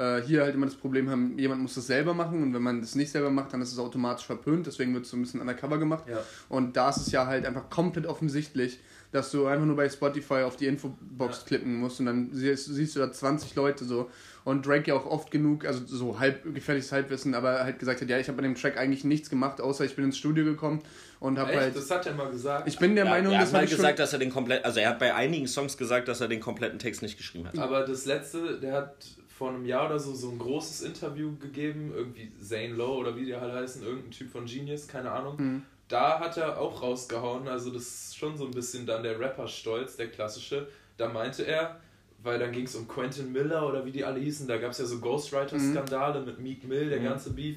[0.00, 2.80] äh, hier halt immer das Problem haben, jemand muss das selber machen und wenn man
[2.80, 5.40] das nicht selber macht, dann ist es automatisch verpönt, deswegen wird es so ein bisschen
[5.40, 6.04] undercover gemacht.
[6.08, 6.22] Ja.
[6.48, 8.80] Und da ist es ja halt einfach komplett offensichtlich,
[9.12, 11.44] dass du einfach nur bei Spotify auf die Infobox Ja.
[11.46, 14.08] klicken musst und dann siehst, siehst du da 20 Leute so.
[14.42, 18.08] Und Drake ja auch oft genug, also so halb gefährliches Halbwissen, aber halt gesagt hat,
[18.08, 20.80] ja, ich habe an dem Track eigentlich nichts gemacht, außer ich bin ins Studio gekommen
[21.18, 21.76] und habe halt.
[21.76, 22.66] Das hat er mal gesagt.
[22.66, 24.80] Ich bin der Ja, Meinung, er das hat mal gesagt, dass er den komplett, also
[24.80, 27.58] er hat bei einigen Songs gesagt, dass er den kompletten Text nicht geschrieben hat.
[27.58, 28.94] Aber das letzte, der hat
[29.40, 33.24] vor einem Jahr oder so so ein großes Interview gegeben, irgendwie Zane Lowe oder wie
[33.24, 35.36] die alle heißen, irgendein Typ von Genius, keine Ahnung.
[35.38, 35.62] Mhm.
[35.88, 39.96] Da hat er auch rausgehauen, also das ist schon so ein bisschen dann der Rapper-Stolz,
[39.96, 40.68] der klassische.
[40.98, 41.80] Da meinte er,
[42.22, 44.78] weil dann ging es um Quentin Miller oder wie die alle hießen, da gab es
[44.78, 47.04] ja so Ghostwriter-Skandale mit Meek Mill, der Mhm.
[47.04, 47.56] ganze Beef.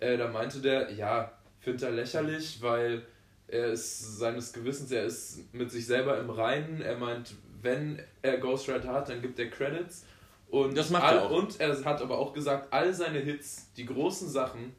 [0.00, 3.02] Äh, da meinte der, ja, findet er lächerlich, weil
[3.48, 6.80] er ist seines Gewissens, er ist mit sich selber im Reinen.
[6.80, 10.06] Er meint, wenn er Ghostwriter hat, dann gibt er Credits.
[10.50, 11.30] Und, Das macht all, er auch.
[11.30, 14.72] und er hat aber auch gesagt, all seine Hits, die großen Sachen,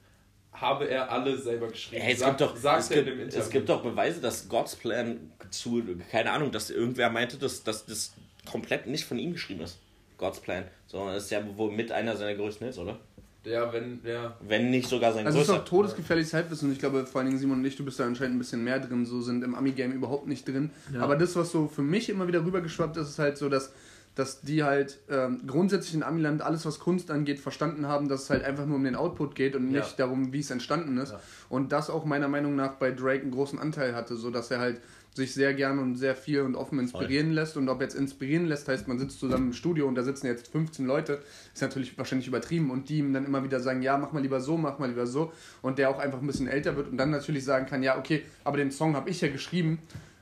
[0.52, 2.02] habe er alle selber geschrieben.
[2.04, 4.76] Ja, es, Sagt- gibt doch, sagt es, er gibt, es gibt doch Beweise, dass God's
[4.76, 8.14] Plan zu, keine Ahnung, dass irgendwer meinte, dass, dass das
[8.50, 9.78] komplett nicht von ihm geschrieben ist.
[10.18, 10.66] God's Plan.
[10.88, 12.98] Sondern ist ja wohl mit einer seiner größten Hits, oder?
[13.46, 14.36] Ja, wenn, ja.
[14.42, 15.64] Wenn nicht sogar sein Also es ist größter.
[15.64, 18.06] auch todesgefährliches Halbwissen und ich glaube vor allen Dingen Simon und ich, du bist da
[18.06, 20.72] anscheinend ein bisschen mehr drin, so sind im Ami-Game überhaupt nicht drin.
[20.94, 21.02] Ja.
[21.02, 23.72] Aber das, was so für mich immer wieder rübergeschwappt ist, ist halt so, dass,
[24.20, 28.30] dass die halt ähm, grundsätzlich in Amiland alles, was Kunst angeht, verstanden haben, dass es
[28.30, 30.06] halt einfach nur um den Output geht und nicht Ja.
[30.06, 31.12] darum, wie es entstanden ist.
[31.14, 31.22] Ja.
[31.48, 34.60] Und das auch meiner Meinung nach bei Drake einen großen Anteil hatte, so dass er
[34.60, 34.82] halt
[35.16, 37.56] sich sehr gern und sehr viel und offen inspirieren lässt.
[37.58, 40.50] Und ob jetzt inspirieren lässt, heißt, man sitzt zusammen im Studio und da sitzen jetzt
[40.50, 41.22] 15 Leute,
[41.54, 42.70] ist natürlich wahrscheinlich übertrieben.
[42.72, 45.08] Und die ihm dann immer wieder sagen, ja, mach mal lieber so, mach mal lieber
[45.08, 45.32] so.
[45.62, 48.24] Und der auch einfach ein bisschen älter wird und dann natürlich sagen kann, ja, okay,
[48.44, 49.80] aber den Song habe ich ja geschrieben.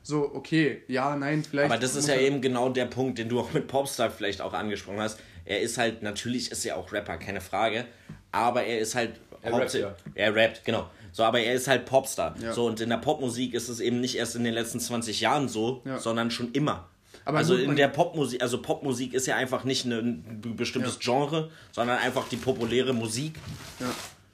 [0.07, 1.69] So, okay, ja, nein, vielleicht.
[1.69, 4.39] Aber das ist ja er- eben genau der Punkt, den du auch mit Popstar vielleicht
[4.41, 5.19] auch angesprochen hast.
[5.43, 7.85] Er ist halt, natürlich ist er auch Rapper, keine Frage.
[8.31, 9.19] Aber er ist halt.
[9.41, 9.95] Er rappt ja.
[10.15, 10.89] Er rappt, genau.
[11.11, 12.35] So, aber er ist halt Popstar.
[12.41, 12.53] Ja.
[12.53, 15.47] So, und in der Popmusik ist es eben nicht erst in den letzten 20 Jahren
[15.49, 15.99] so, Ja.
[15.99, 16.87] sondern schon immer.
[17.25, 21.97] Aber also in der Popmusik, also Popmusik ist ja einfach nicht ein bestimmtes Genre, sondern
[21.97, 23.33] einfach die populäre Musik.
[23.81, 23.87] Ja.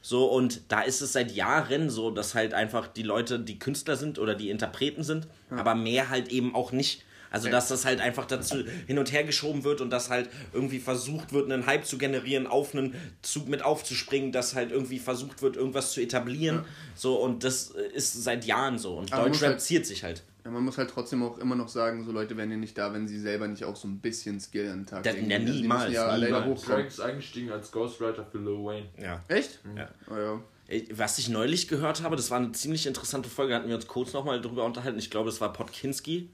[0.05, 3.95] So, und da ist es seit Jahren so, dass halt einfach die Leute die Künstler
[3.95, 7.05] sind oder die Interpreten sind, aber mehr halt eben auch nicht.
[7.31, 10.77] Also, dass das halt einfach dazu hin und her geschoben wird und dass halt irgendwie
[10.77, 12.93] versucht wird, einen Hype zu generieren, auf einen
[13.23, 16.63] Zug mit aufzuspringen, dass halt irgendwie versucht wird, irgendwas zu etablieren.
[16.95, 18.95] So, und das ist seit Jahren so.
[18.97, 20.21] Und Aber Deutschrap halt- ziert sich halt.
[20.45, 22.93] Ja, man muss halt trotzdem auch immer noch sagen, so Leute wären ja nicht da,
[22.93, 25.29] wenn sie selber nicht auch so ein bisschen Skill an den Tag Das- legen.
[25.31, 26.45] ja, die niemals, müssen ja alleine niemals.
[26.45, 26.75] hochkommen.
[26.77, 28.85] Drake ist eingestiegen als Ghostwriter für Lil Wayne.
[29.01, 29.21] Ja.
[29.29, 29.59] Echt?
[29.75, 29.87] Ja.
[30.11, 30.41] Oh, ja.
[30.67, 33.87] Äh, Was ich neulich gehört habe, das war eine ziemlich interessante Folge, hatten wir uns
[33.87, 34.99] kurz nochmal drüber unterhalten.
[34.99, 36.29] Ich glaube, es war Podkinski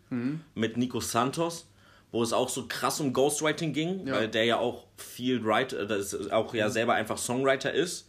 [0.55, 1.67] mit Nico Santos,
[2.11, 4.15] wo es auch so krass um Ghostwriting ging, Ja.
[4.15, 8.07] weil der ja auch viel Writer, das ist auch ja selber einfach Songwriter ist.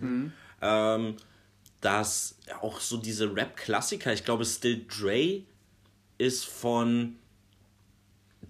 [0.63, 1.17] Ähm,
[1.81, 5.43] dass auch so diese Rap-Klassiker, ich glaube, Still Dre
[6.21, 7.17] ist von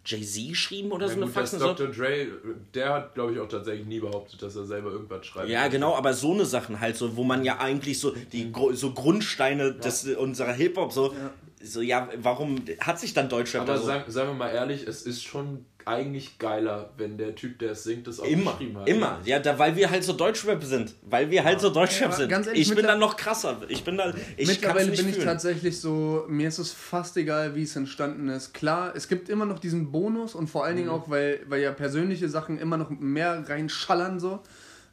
[0.05, 1.59] Jay-Z geschrieben oder Ja, so eine Faxen.
[1.59, 1.66] So.
[1.75, 1.89] Dr.
[1.89, 2.27] Dre,
[2.75, 5.49] der hat, glaube ich, auch tatsächlich nie behauptet, dass er selber irgendwas schreibt.
[5.51, 8.73] Ja, genau, aber so eine Sachen halt so, wo man ja eigentlich so die Gru-
[8.73, 11.14] so Grundsteine des, unserer Hip-Hop so,
[11.63, 14.87] so, ja, warum hat sich dann Deutschrap Aber da so sei, seien wir mal ehrlich,
[14.87, 18.79] es ist schon eigentlich geiler, wenn der Typ, der es singt, das auch immer, geschrieben
[18.79, 18.89] hat.
[18.89, 22.17] immer, ja, da, weil wir halt so Deutschrap sind, weil wir halt so Deutschrap Ja,
[22.17, 22.29] sind.
[22.29, 25.15] ganz ehrlich, ich bin dann noch krasser, ich bin da, ich Mittlerweile nicht bin ich
[25.17, 25.27] fühlen.
[25.27, 28.53] tatsächlich so, mir ist es fast egal, wie es entstanden ist.
[28.53, 31.73] Klar, es gibt immer noch diesen Bonus und vor allen Dingen auch, weil, weil ja
[31.73, 34.41] persönliche Sachen immer noch mehr reinschallern so.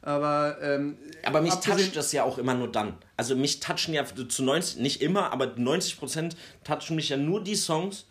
[0.08, 2.96] Aber, ähm, Aber mich toucht das ja auch immer nur dann.
[3.18, 6.34] Also mich touchen ja zu 90, nicht immer, aber 90%
[6.64, 8.06] touchen mich ja nur die Songs,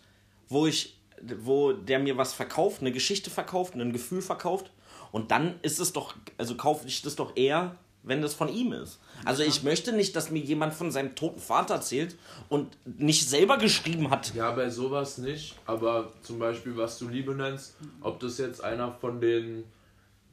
[0.48, 0.96] wo ich,
[1.40, 4.70] wo der mir was verkauft, eine Geschichte verkauft, ein Gefühl verkauft.
[5.10, 7.74] Und dann ist es doch, also kaufe ich das doch eher,
[8.04, 9.00] wenn das von ihm ist.
[9.24, 12.16] Also ich möchte nicht, dass mir jemand von seinem toten Vater erzählt
[12.48, 14.32] und nicht selber geschrieben hat.
[14.36, 15.56] Ja, bei sowas nicht.
[15.66, 19.64] Aber zum Beispiel, was du Liebe nennst, ob das jetzt einer von den,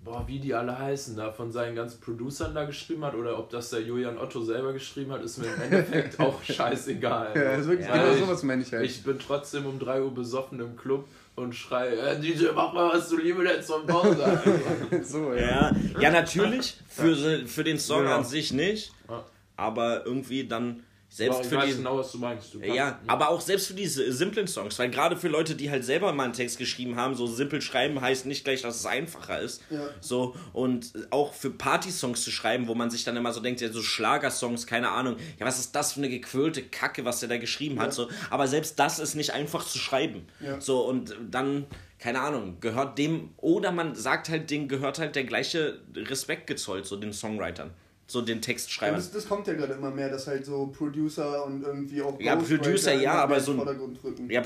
[0.06, 3.50] boah, wie die alle heißen, da von seinen ganzen Producern da geschrieben hat oder ob
[3.50, 7.32] das der Julian Otto selber geschrieben hat, ist mir im Endeffekt auch scheißegal.
[7.36, 8.86] Ja, ist wirklich, Weil genau ich- sowas meine ich halt.
[8.86, 12.94] Ich bin trotzdem um 3 Uhr besoffen im Club und schreie, äh, DJ, mach mal
[12.94, 14.40] was du Liebe nennst vom Pause.
[15.04, 15.72] so, ja.
[15.72, 17.16] Ja, ja natürlich, für,
[17.48, 18.18] für den Song Ja.
[18.18, 18.94] an sich nicht.
[19.10, 19.24] Ja.
[19.58, 20.84] aber irgendwie dann
[21.16, 22.54] selbst ich für weiß die genau, was du meinst.
[22.54, 25.72] Du kannst- ja, aber auch selbst für diese simplen Songs, weil gerade für Leute, die
[25.72, 28.86] halt selber mal einen Text geschrieben haben, so simpel schreiben heißt nicht gleich, dass es
[28.86, 29.62] einfacher ist.
[29.70, 29.88] Ja.
[30.02, 33.72] So und auch für Party-Songs zu schreiben, wo man sich dann immer so denkt, ja
[33.72, 37.38] so Schlagersongs, keine Ahnung, ja was ist das für eine gequirlte Kacke, was der da
[37.38, 38.10] geschrieben hat, so.
[38.30, 40.28] Aber selbst das ist nicht einfach zu schreiben.
[40.42, 40.60] Ja.
[40.60, 41.66] So und dann
[41.98, 46.86] keine Ahnung, gehört dem, oder man sagt halt, denen gehört halt der gleiche Respekt gezollt,
[46.86, 47.72] so den Songwritern,
[48.08, 48.96] so den Und Textschreibern.
[48.96, 52.36] das, das kommt ja gerade immer mehr, dass halt so Producer und irgendwie auch Ja,
[52.36, 54.30] Producer, ja, aber so in ein-.
[54.30, 54.44] Ja,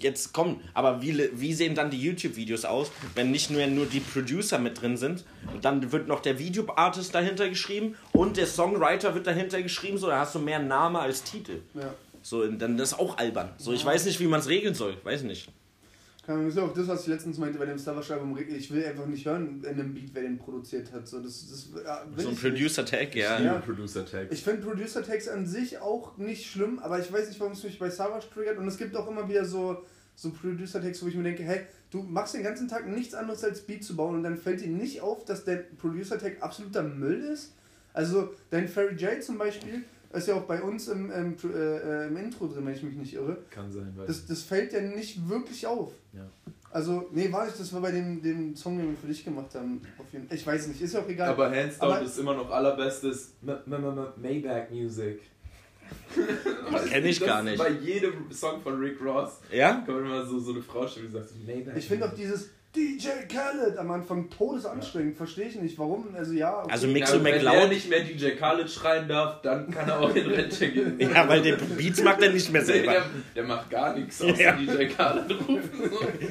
[0.00, 4.00] jetzt komm, aber wie, wie sehen dann die YouTube-Videos aus, wenn nicht nur, nur die
[4.00, 5.24] Producer mit drin sind?
[5.52, 10.06] Und dann wird noch der Video-Artist dahinter geschrieben und der Songwriter wird dahinter geschrieben, so,
[10.06, 11.60] da hast du mehr Name als Titel.
[11.74, 11.94] Ja.
[12.22, 13.50] So, dann das ist auch albern.
[13.58, 15.48] So, ich weiß nicht, wie man es regeln soll, weiß nicht.
[16.24, 18.38] Ist ja auch das, was ich letztens meinte bei dem Starver-Album.
[18.48, 21.08] Ich will einfach nicht hören in einem Beat, wer den produziert hat.
[21.08, 21.68] So, das, das,
[22.16, 22.36] So ein.
[22.36, 23.40] Producer-Tag, ja.
[23.40, 23.54] Ja.
[23.54, 24.28] Producer-Tag.
[24.30, 27.76] Ich finde Producer-Tags an sich auch nicht schlimm, aber ich weiß nicht, warum es mich
[27.76, 28.56] bei Savage triggert.
[28.58, 29.82] Und es gibt auch immer wieder so,
[30.14, 33.62] so Producer-Tags, wo ich mir denke, hey, du machst den ganzen Tag nichts anderes als
[33.62, 37.52] Beat zu bauen und dann fällt dir nicht auf, dass der Producer-Tag absoluter Müll ist.
[37.94, 42.16] Also dein Fairy J zum Beispiel ist ja auch bei uns im, im, äh, im
[42.16, 43.38] Intro drin, wenn ich mich nicht irre.
[43.50, 44.06] Kann sein, weil.
[44.06, 45.92] Das, das fällt ja nicht wirklich auf.
[46.12, 46.28] Ja.
[46.70, 49.54] Also, nee, war nicht, das war bei dem, dem Song, den wir für dich gemacht
[49.54, 49.82] haben.
[49.98, 51.28] Auf jeden Ich weiß nicht, ist ja auch egal.
[51.30, 55.20] aber hands down Aber- ist immer noch allerbestes M M M Maybach Music.
[56.72, 57.58] Das kenn ich Das gar nicht.
[57.58, 59.82] Bei jedem Song von Rick Ross Ja?
[59.84, 61.76] kommt immer so, so eine Frau stehen, die sagt Maybach.
[61.76, 65.16] Ich finde auch dieses DJ Khaled am Anfang todesanstrengend.
[65.16, 65.78] Verstehe ich nicht.
[65.78, 66.14] Warum?
[66.16, 66.62] Also ja.
[66.62, 66.72] okay.
[66.72, 67.68] Also ja, Mixo wenn er McLeod.
[67.68, 70.98] nicht mehr DJ Khaled schreien darf, dann kann er auch in Rente gehen.
[71.12, 73.02] Ja, weil der Beats macht er nicht mehr der, selber.
[73.36, 74.52] der macht gar nichts außer Ja.
[74.52, 75.70] DJ Khaled rufen.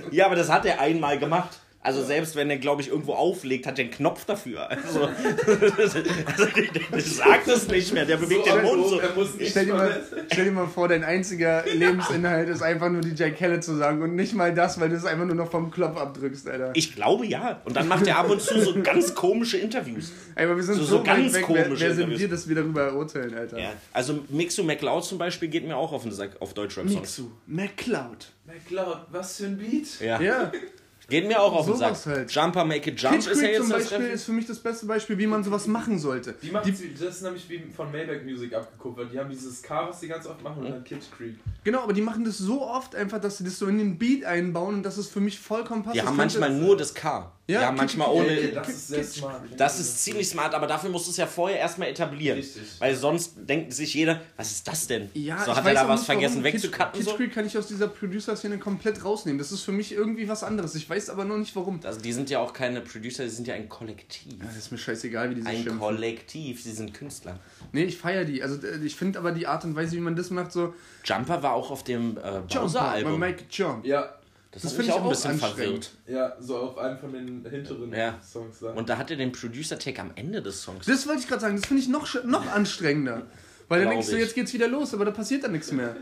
[0.10, 1.60] Ja, aber das hat er einmal gemacht.
[1.84, 4.70] Also selbst wenn er, glaube ich, irgendwo auflegt, hat er einen Knopf dafür.
[4.70, 9.02] Also, also der, der sagt es nicht mehr, der bewegt den Mund so.
[9.44, 13.64] Stell dir, mal, stell dir mal vor, dein einziger Lebensinhalt ist einfach nur DJ Khaled
[13.64, 16.48] zu sagen und nicht mal das, weil du es einfach nur noch vom Klopf abdrückst,
[16.50, 16.72] Alter.
[16.76, 17.62] Ich glaube ja.
[17.66, 20.12] Und dann macht er ab und zu so ganz komische Interviews.
[20.36, 21.46] Ey, aber wir sind So- so, so ganz weg.
[21.50, 22.20] Wer, komische wer sind Interviews.
[22.22, 23.60] wir, dass wir darüber urteilen, Alter?
[23.60, 23.74] Ja.
[23.92, 27.02] Also Mixo McLeod zum Beispiel geht mir auch auf den Sack auf Deutschrap-Songs.
[27.02, 28.28] Mixu, McCloud.
[28.46, 30.00] McLeod, was für ein Beat.
[30.00, 30.22] Ja.
[30.22, 30.52] Ja,
[31.10, 31.96] Geht mir auch auf den Sack.
[32.06, 32.32] Halt.
[32.32, 34.14] Jumper Make It Jump Kitsch ist ja Creek jetzt zum das Beispiel Treffen.
[34.14, 36.36] ist für mich das beste Beispiel, wie man sowas machen sollte.
[36.42, 39.12] Die macht das ist nämlich wie von Maybach Music abgekupfert.
[39.12, 41.36] Die haben dieses K, was die ganz oft machen, und dann Kitsch Creek.
[41.64, 44.24] Genau, aber die machen das so oft einfach, dass sie das so in den Beat
[44.24, 45.96] einbauen und das ist für mich vollkommen passt.
[45.96, 47.32] Die haben manchmal nur das K.
[47.48, 48.30] Ja, Ja, manchmal ohne.
[48.30, 49.42] Ey, das ist sehr smart.
[49.58, 52.38] Das ist ziemlich smart, aber dafür musst du es ja vorher erstmal etablieren.
[52.38, 52.62] Richtig.
[52.80, 55.10] Weil sonst denkt sich jeder, was ist das denn?
[55.14, 56.46] Ja, so hat er da was nicht, vergessen warum.
[56.46, 56.94] Kitsch- wegzucutten.
[56.94, 57.16] Kitsch So?
[57.18, 59.38] Creek kann ich aus dieser Producer-Szene komplett rausnehmen.
[59.38, 60.76] Das ist für mich irgendwie was anderes.
[60.76, 61.80] Ich weiß aber nur nicht warum.
[61.84, 64.34] Also die sind ja auch keine Producer, die sind ja ein Kollektiv.
[64.40, 65.80] Ja, das ist mir scheißegal, wie die sich Ein schimpfen.
[65.80, 67.40] Kollektiv, sie sind Künstler.
[67.72, 68.44] Nee, ich feiere die.
[68.44, 70.74] Also äh, ich finde aber die Art und Weise, wie man das macht, so
[71.04, 73.20] Jumper war auch auf dem äh, Bowser-Album.
[73.20, 73.86] Mike Jump.
[73.86, 74.14] Ja,
[74.52, 75.56] Das, Das hat find mich ich auch ein bisschen anstrengend.
[75.86, 75.92] verwirrt.
[76.08, 78.20] ja, so auf einem von den hinteren Ja.
[78.22, 78.72] Songs da.
[78.72, 80.86] Und da hat er den Producer-Tag am Ende des Songs.
[80.86, 83.28] Das wollte ich gerade sagen, das finde ich noch, noch anstrengender.
[83.70, 85.96] Weil dann denkst du, jetzt geht's wieder los, aber da passiert dann nichts mehr.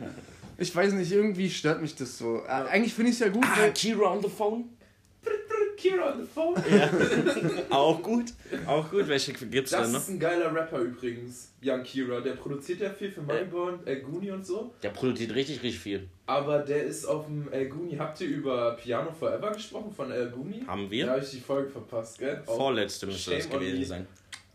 [0.58, 2.38] Ich weiß nicht, irgendwie stört mich das so.
[2.46, 3.70] Äh, Eigentlich finde ich es ja gut, Ah.
[3.70, 4.66] Kira on the Phone?
[5.78, 6.56] Kira on the phone.
[7.70, 8.34] Auch gut.
[8.68, 9.08] Auch gut.
[9.08, 10.00] Welche gibt's Das denn noch?
[10.02, 12.20] ist ein geiler Rapper übrigens, Young Kira.
[12.20, 14.74] Der produziert ja viel für Moneyborn, El Guni und so.
[14.84, 16.10] Der produziert richtig, richtig viel.
[16.26, 17.96] Aber der ist auf dem El Guni.
[17.96, 20.66] Habt ihr über Piano Forever gesprochen von El Guni?
[20.68, 21.06] Haben wir?
[21.06, 22.42] Da habe ich die Folge verpasst, gell?
[22.46, 24.08] Vorletzte müsste das gewesen sein.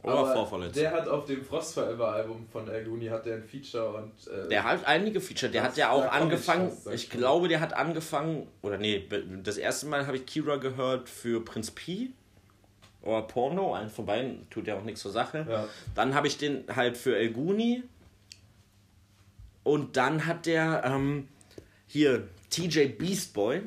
[0.05, 0.81] Oder Aber vorvorletzte.
[0.81, 4.13] Der hat auf dem Frost Forever Album von El Guni hat der ein Feature und.
[4.29, 5.51] Äh, Der hat einige Feature.
[5.51, 6.71] Der hat ja auch angefangen.
[6.89, 8.47] Ich ich glaube, der hat angefangen.
[8.61, 9.09] Oder nee,
[9.43, 12.11] das erste Mal habe ich Kira gehört für Prinz P.
[13.01, 13.75] Oder Porno.
[13.75, 15.47] Einen von beiden tut ja auch nichts zur Sache.
[15.49, 15.69] Ja.
[15.95, 17.83] Dann habe ich den halt für El Guni.
[19.63, 21.29] Und dann hat der ähm,
[21.87, 23.63] hier TJ Beast Boy.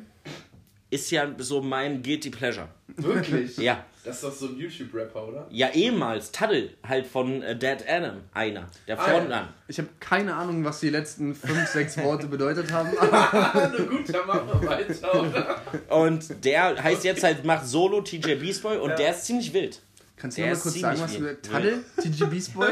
[0.91, 2.69] Ist ja so mein Guilty Pleasure.
[2.95, 3.57] Wirklich?
[3.57, 3.83] Ja.
[4.07, 5.47] Das ist doch so ein YouTube-Rapper, oder?
[5.51, 6.31] Ja, ehemals.
[6.31, 8.67] Taddle, halt von äh, Dead Adam, einer.
[8.87, 9.13] Der Ah, ja.
[9.13, 9.47] Frontmann.
[9.67, 12.97] Ich habe keine Ahnung, was die letzten fünf, sechs Worte bedeutet haben.
[12.97, 15.61] aber Na gut, dann machen wir weiter, oder?
[15.89, 18.95] Und der heißt jetzt halt, macht Solo TJ Beast Boy und Ja.
[18.95, 19.81] der ist ziemlich wild.
[20.15, 21.35] Kannst du Der noch mal kurz sagen, was du.
[21.41, 22.69] Taddle, TG Beast Boy,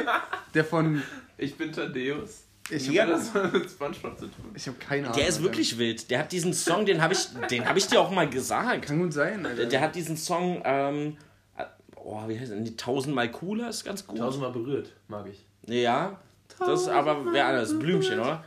[0.54, 1.04] der von.
[1.38, 2.45] Ich bin Thaddeus.
[2.70, 3.04] Ich Ja.
[3.04, 4.54] habe Das hat mit Spongebob zu tun.
[4.56, 5.18] hab keine Ahnung.
[5.18, 5.44] Der ist Alter.
[5.46, 6.10] wirklich wild.
[6.10, 8.84] Der hat diesen Song, den habe ich, den habe ich dir auch mal gesagt.
[8.88, 9.66] Kann gut sein, Alter.
[9.66, 11.18] Der hat diesen Song, ähm,
[11.58, 11.64] äh,
[11.96, 12.60] oh, wie heißt der?
[12.62, 14.18] Die Tausendmal cooler ist ganz gut.
[14.18, 15.46] Tausendmal berührt, mag ich.
[15.68, 16.20] Ja,
[16.60, 17.78] das ist aber wer anders?
[17.78, 18.44] Blümchen, oder?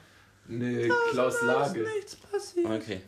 [0.50, 1.80] Nee, Klaus Lage.
[1.96, 2.66] nichts passiert.
[2.66, 3.00] Okay.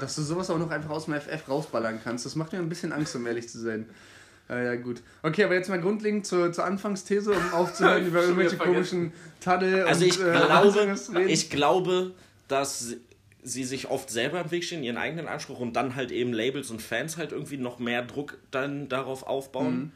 [0.00, 2.68] Dass du sowas auch noch einfach aus dem FF rausballern kannst, das macht mir ein
[2.68, 3.88] bisschen Angst, um ehrlich zu sein.
[4.48, 5.02] Ja, ja, gut.
[5.22, 10.04] Okay, aber jetzt mal grundlegend zur, zur Anfangsthese, um aufzuhören, über irgendwelche komischen Taddel Also
[10.04, 12.12] und ich äh, glaube, ich glaube,
[12.48, 12.96] dass
[13.42, 16.70] sie sich oft selber im Weg stehen, ihren eigenen Anspruch und dann halt eben Labels
[16.70, 19.92] und Fans halt irgendwie noch mehr Druck dann darauf aufbauen.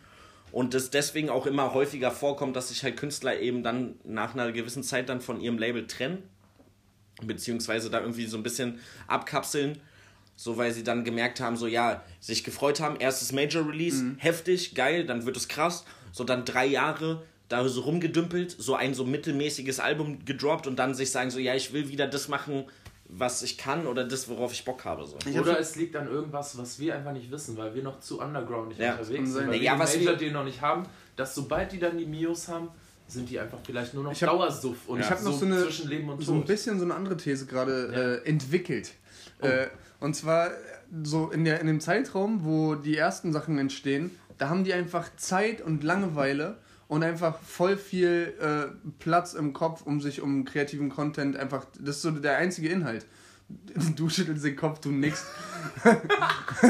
[0.51, 4.51] Und das deswegen auch immer häufiger vorkommt, dass sich halt Künstler eben dann nach einer
[4.53, 6.22] gewissen Zeit dann von ihrem Label trennen.
[7.22, 9.78] Beziehungsweise da irgendwie so ein bisschen abkapseln.
[10.41, 14.76] So, weil sie dann gemerkt haben, so ja, sich gefreut haben, erstes Major Release, heftig,
[14.76, 15.84] geil, dann wird es krass.
[16.12, 20.95] So dann drei Jahre da so rumgedümpelt, so ein so mittelmäßiges Album gedroppt und dann
[20.95, 22.66] sich sagen, so ja, ich will wieder das machen,
[23.09, 25.05] was ich kann oder das, worauf ich Bock habe.
[25.07, 25.16] So.
[25.41, 28.68] Oder es liegt an irgendwas, was wir einfach nicht wissen, weil wir noch zu underground
[28.68, 28.93] nicht Ja.
[28.93, 29.49] unterwegs sind.
[29.49, 30.84] Weil Ja, wir was die Major wir- den noch nicht haben,
[31.16, 32.68] dass sobald die dann die Mios haben,
[33.09, 35.64] sind die einfach vielleicht nur noch Ich hab- Dauersuff und ich hab noch so eine-
[35.64, 36.47] zwischen Leben und so ein Tod.
[36.47, 37.99] bisschen so eine andere These gerade Ja.
[38.24, 38.93] äh, entwickelt.
[39.41, 39.66] Äh,
[40.01, 40.53] und zwar äh,
[41.03, 45.09] so in, der, in dem Zeitraum, wo die ersten Sachen entstehen, da haben die einfach
[45.16, 50.88] Zeit und Langeweile und einfach voll viel äh, Platz im Kopf, um sich um kreativen
[50.88, 51.66] Content einfach.
[51.78, 53.07] Das ist so der einzige Inhalt.
[53.96, 55.24] Du schüttelst den Kopf, du nix.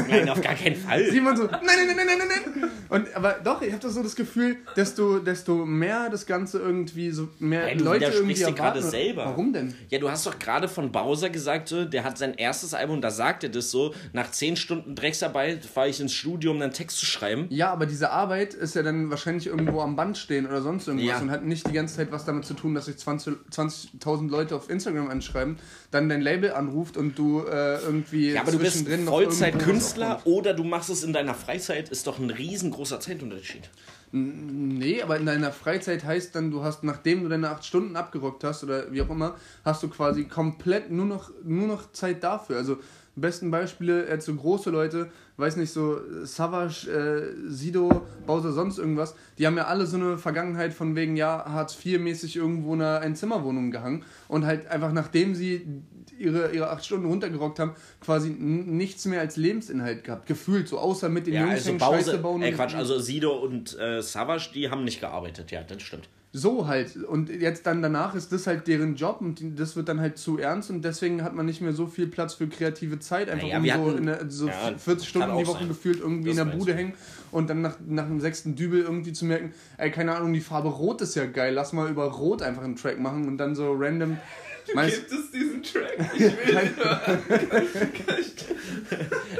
[0.07, 1.09] Nein, auf gar keinen Fall.
[1.11, 2.69] Simon so, nein, nein, nein, nein, nein, nein, nein.
[2.89, 7.11] Und, aber doch, ich habe das so das Gefühl, desto, desto mehr das Ganze irgendwie,
[7.11, 8.55] so mehr du Leute irgendwie erwarten.
[8.55, 9.25] gerade selber.
[9.25, 9.75] Warum denn?
[9.89, 13.11] Ja, du hast doch gerade von Bowser gesagt, so, der hat sein erstes Album, da
[13.11, 16.97] sagt er das so, nach 10 Stunden Drecksarbeit fahre ich ins Studio, um einen Text
[16.97, 17.45] zu schreiben.
[17.49, 21.09] Ja, aber diese Arbeit ist ja dann wahrscheinlich irgendwo am Band stehen oder sonst irgendwas
[21.09, 21.19] Ja.
[21.19, 24.55] und hat nicht die ganze Zeit was damit zu tun, dass sich 20 20.000 Leute
[24.55, 25.57] auf Instagram anschreiben,
[25.91, 30.63] dann dein Label anruft und du äh, irgendwie Ja, aber du bist Vollzeitkünstler oder du
[30.63, 33.69] machst es in deiner Freizeit, ist doch ein riesengroßer Zeitunterschied.
[34.11, 38.43] Nee, aber in deiner Freizeit heißt dann, du hast, nachdem du deine 8 Stunden abgerockt
[38.43, 42.57] hast oder wie auch immer, hast du quasi komplett nur noch, nur noch Zeit dafür.
[42.57, 42.77] Also
[43.21, 49.15] besten Beispiele, äh, so große Leute, weiß nicht, so Savage, äh, Sido, Bowser, sonst irgendwas,
[49.37, 52.99] die haben ja alle so eine Vergangenheit von wegen, ja, Hartz IV-mäßig irgendwo in einer
[52.99, 55.65] Einzimmerwohnung gehangen und halt einfach nachdem sie
[56.17, 61.07] ihre, ihre acht Stunden runtergerockt haben, quasi nichts mehr als Lebensinhalt gehabt, gefühlt, so außer
[61.07, 62.43] mit den Ja, Jungs also hängen, Scheiße bauen.
[62.43, 66.09] und- Quatsch, also Sido und äh, Savage, die haben nicht gearbeitet, ja, das stimmt.
[66.31, 66.95] So halt.
[66.95, 70.37] Und jetzt dann danach ist das halt deren Job und das wird dann halt zu
[70.37, 73.29] ernst und deswegen hat man nicht mehr so viel Platz für kreative Zeit.
[73.29, 75.67] Einfach Naja, um so, hatten- in der, so ja, 40 Stunden die Woche sein.
[75.69, 76.93] gefühlt irgendwie Das in der Bude hängen
[77.31, 80.69] und dann nach, nach dem sechsten Dübel irgendwie zu merken, ey, keine Ahnung, die Farbe
[80.69, 83.73] Rot ist ja geil, lass mal über Rot einfach einen Track machen und dann so
[83.73, 84.17] random.
[84.75, 85.97] Meinst, Gibt es diesen Track?
[86.13, 87.19] Ich will den hören.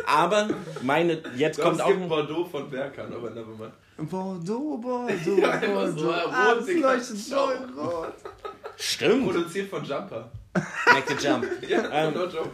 [0.06, 0.50] Aber
[0.82, 3.74] meine, jetzt kommt es auch gibt ein, Bordeaux von Berkan, aber nevermind.
[3.98, 6.08] Bordeaux, Bordeaux, Ja, so, Bordeaux.
[6.08, 6.94] rot, Ah, das Digga.
[6.94, 7.36] leuchtet so
[7.78, 8.14] rot.
[8.78, 10.32] stimmt, Produziert von Jumper.
[10.54, 11.46] Make the Jump.
[11.70, 12.50] Ja, Ähm, no joke.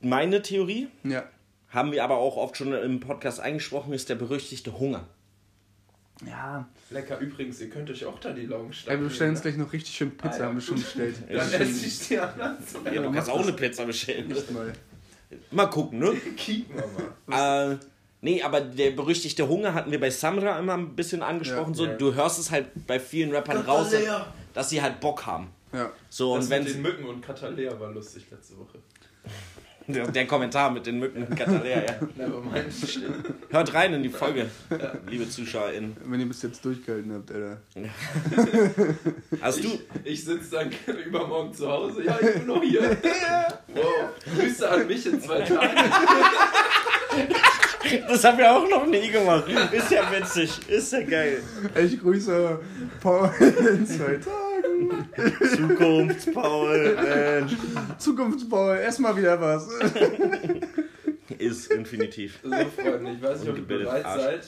[0.00, 1.24] Meine Theorie, Ja.
[1.70, 5.06] haben wir aber auch oft schon im Podcast eingesprochen, ist der berüchtigte Hunger.
[6.26, 6.68] Ja.
[6.90, 9.00] Lecker, übrigens, ihr könnt euch auch da die Laugen Ey, starten.
[9.00, 11.16] wir bestellen uns gleich noch richtig schön Pizza, Ah, ja, haben wir schon bestellt.
[11.28, 12.94] Dann esse ich die anderen zwei.
[12.94, 14.34] Ja, du kannst auch eine Pizza bestellen.
[14.52, 14.72] Mal.
[15.50, 16.12] Mal gucken, ne?
[16.36, 16.84] Kicken wir
[17.26, 17.72] mal.
[17.72, 17.76] Äh,
[18.20, 21.72] nee, aber der berüchtigte Hunger hatten wir bei Samra immer ein bisschen angesprochen.
[21.72, 21.94] Ja, so, ja.
[21.94, 23.92] Du hörst es halt bei vielen Rappern raus,
[24.54, 25.48] dass sie halt Bock haben.
[25.72, 25.90] Ja.
[26.10, 28.78] So, Das und wenn mit den Mücken und Katalea war lustig letzte Woche.
[29.86, 31.94] Der, der Kommentar mit den Mücken Katalea, ja.
[32.16, 33.00] Nevermind.
[33.50, 34.46] Hört rein in die Folge,
[35.08, 35.96] liebe ZuschauerInnen.
[36.04, 37.58] Wenn ihr bis jetzt durchgehalten habt, Alter.
[39.40, 40.70] Hast du, Ich sitze dann
[41.06, 42.04] übermorgen zu Hause.
[42.04, 42.96] Ja, ich bin noch hier.
[43.74, 43.84] Wow.
[44.36, 45.78] Grüße an mich in zwei Tagen.
[48.08, 49.44] das haben wir auch noch nie gemacht.
[49.72, 51.42] Ist ja witzig, ist ja geil.
[51.84, 52.58] Ich grüße
[53.00, 54.51] Paul in zwei Tagen.
[55.56, 57.52] Zukunftspaul, Mensch.
[57.98, 59.68] Zukunftspaul, erstmal wieder was.
[61.38, 62.38] Ist infinitiv.
[62.42, 64.22] So, Freunde, ich weiß nicht, ob ihr bereit Arsch.
[64.22, 64.46] seid.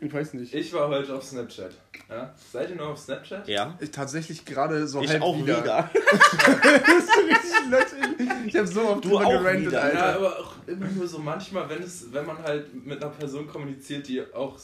[0.00, 0.54] Ich weiß nicht.
[0.54, 1.72] Ich war heute auf Snapchat.
[2.08, 2.32] Ja?
[2.52, 3.48] Seid ihr noch auf Snapchat?
[3.48, 3.76] Ja.
[3.80, 5.60] Ich tatsächlich gerade so Ich halb auch wieder.
[5.62, 5.90] wieder.
[6.00, 8.28] Das ist so richtig löchrig.
[8.46, 9.92] Ich hab so oft Du drüber auch gerantet, wieder.
[9.92, 10.16] Ja, Alter.
[10.16, 14.06] aber auch immer nur so manchmal, wenn es, wenn man halt mit einer Person kommuniziert,
[14.06, 14.56] die auch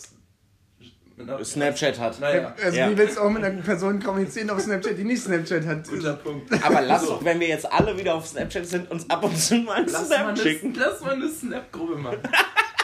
[1.44, 2.18] Snapchat hat.
[2.20, 2.90] Naja, Also Ja.
[2.90, 5.88] wie willst du auch mit einer Person kommunizieren auf Snapchat, die nicht Snapchat hat?
[5.88, 6.52] guter Punkt.
[6.64, 9.56] Aber lass doch, wenn wir jetzt alle wieder auf Snapchat sind, uns ab und zu
[9.58, 10.74] mal einen Lass mal, Snap eine, schicken.
[10.76, 12.18] lass mal eine Snap-Gruppe machen.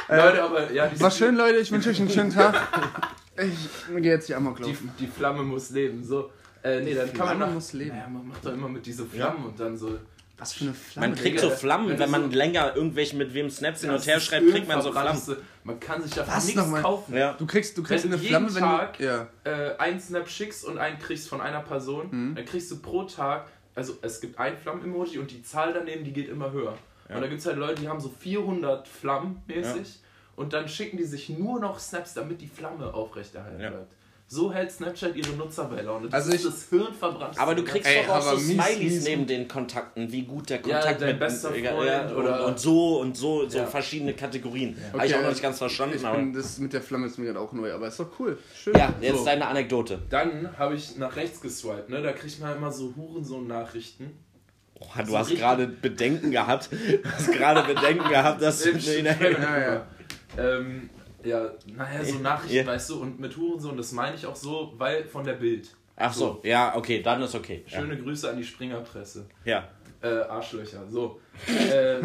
[0.09, 1.59] Leute, aber ja, die, War schön, Leute.
[1.59, 2.55] Ich wünsche euch einen schönen Tag.
[3.37, 3.69] Ich
[4.03, 4.91] gehe jetzt hier Amok die, laufen.
[4.99, 6.03] die Flamme muss leben.
[6.05, 6.31] So,
[6.63, 7.91] äh, nee, dann kann man Flamme noch, muss leben.
[7.97, 9.99] Naja, man macht doch immer mit diese Flammen und dann so.
[10.41, 11.09] Was für eine Flamme.
[11.09, 14.07] Man kriegt Digga, so Flammen, wenn wenn man länger irgendwelche mit wem Snaps hin und
[14.07, 15.21] her schreibt, kriegt man so Flammen.
[15.65, 17.15] Man kann sich davon nichts kaufen.
[17.17, 17.35] Ja.
[17.35, 19.05] Du kriegst, du kriegst Wenn du eine jeden Flamme, wenn Tag- du.
[19.05, 19.27] Ja.
[19.45, 22.35] äh, einen Snap schickst und einen kriegst von einer Person, Mhm.
[22.35, 26.13] dann kriegst du pro Tag, also es gibt ein Flammen-Emoji und die Zahl daneben, die
[26.13, 26.77] geht immer höher.
[27.09, 29.99] Und da gibt es halt Leute, die haben so 400 Flammen mäßig
[30.37, 33.71] und dann schicken die sich nur noch Snaps, damit die Flamme aufrechterhalten Ja.
[33.71, 33.93] bleibt.
[34.33, 36.07] So hält Snapchat ihre Nutzer bei Laune.
[36.09, 37.37] Das Also ist ich- das Hirn verbrannt.
[37.37, 40.59] Aber du kriegst Ey, doch auch so Smileys mies neben den Kontakten, wie gut der
[40.59, 43.67] Ja, Kontakt dein mit bester ja, Freund ja, oder- und, so und so, so Ja.
[43.67, 44.77] verschiedene Kategorien.
[44.93, 47.19] Habe Okay, ich auch noch nicht ganz verstanden, Ich bin, das mit der Flamme ist
[47.19, 48.39] mir gerade auch neu, aber ist doch cool.
[48.57, 48.75] Schön.
[48.77, 49.25] Ja, jetzt So.
[49.25, 49.99] deine Anekdote.
[50.11, 52.01] Dann habe ich nach rechts geswiped, ne?
[52.01, 54.13] Da kriegt man immer so Hurensohn-Nachrichten.
[54.79, 56.71] Oh, du So hast gerade Bedenken gehabt.
[56.71, 58.81] Du hast gerade Bedenken gehabt, dass du.
[58.81, 59.33] Schwimmen nee.
[59.43, 59.87] Ja, ja.
[60.39, 60.89] Ähm,
[61.25, 62.67] ja, naja, so Nachrichten, Ja.
[62.67, 65.69] weißt du, und mit Hurensohn, das meine ich auch so, weil von der Bild.
[65.97, 67.63] Ach so, ja, okay, dann ist okay.
[67.69, 67.81] Ja.
[67.81, 69.27] Schöne Grüße an die Springerpresse.
[69.45, 69.69] ja.
[70.03, 71.21] Äh, Arschlöcher, so.
[71.47, 72.01] äh,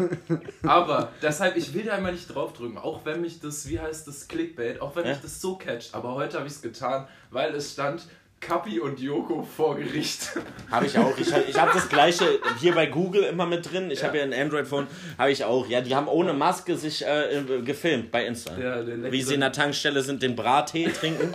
[0.62, 4.28] aber deshalb, ich will da immer nicht draufdrücken, auch wenn mich das, wie heißt das,
[4.28, 5.12] Clickbait, auch wenn Ja.
[5.12, 5.94] mich das so catcht.
[5.94, 8.02] Aber heute habe ich es getan, weil es stand
[8.40, 10.30] Kapi und Joko vor Gericht.
[10.70, 11.16] Habe ich auch.
[11.18, 13.90] Ich, ich habe das gleiche hier bei Google immer mit drin.
[13.90, 14.08] Ich Ja.
[14.08, 14.86] habe ja ein Android-Phone,
[15.18, 15.66] habe ich auch.
[15.68, 18.56] Ja, die haben ohne Maske sich äh, gefilmt bei Insta.
[18.56, 21.34] Ja, Wie sie in der Tankstelle sind, den Brattee trinken.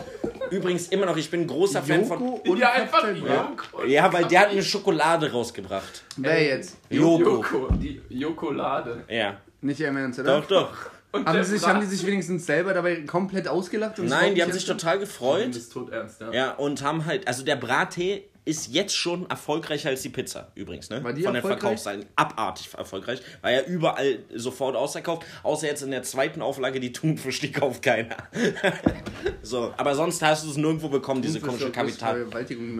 [0.52, 2.20] Übrigens immer noch, ich bin ein großer Fan von.
[2.20, 3.06] Joko und ja, einfach.
[3.14, 3.84] Joko.
[3.88, 6.04] Ja, weil der hat eine Schokolade rausgebracht.
[6.18, 6.78] Wer jetzt?
[6.90, 7.24] Joko.
[7.44, 9.04] Joko, die Jokolade.
[9.10, 9.38] Ja.
[9.62, 10.40] Nicht im Ernst, oder?
[10.42, 10.70] Doch, doch.
[11.12, 13.98] Und Haben der die, sich, haben die sich wenigstens selber dabei komplett ausgelacht?
[14.00, 15.56] Nein, die haben sich total Das gefreut.
[15.56, 16.32] ist tot ernst, ja.
[16.32, 20.90] Ja, und haben halt, also der Brattee ist jetzt schon erfolgreicher als die Pizza übrigens,
[20.90, 21.04] ne?
[21.04, 21.60] War die Von den erfolgreich?
[21.60, 22.06] Verkaufszahlen.
[22.16, 23.22] Abartig erfolgreich.
[23.42, 27.84] War ja überall sofort ausverkauft, außer jetzt in der zweiten Auflage, die Thunfisch, die kauft
[27.84, 28.16] keiner.
[29.44, 32.26] so, aber sonst hast du es nirgendwo bekommen, diese Das ist komische Kapital.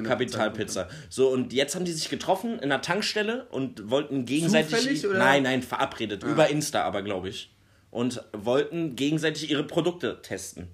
[0.04, 0.88] Kapitalpizza.
[1.10, 4.76] So, und jetzt haben die sich getroffen in einer Tankstelle und wollten gegenseitig.
[4.76, 5.20] Zufällig, oder?
[5.20, 6.24] Nein, nein, verabredet.
[6.24, 7.52] Über Insta aber, glaube ich.
[7.92, 10.68] Und wollten gegenseitig ihre Produkte testen.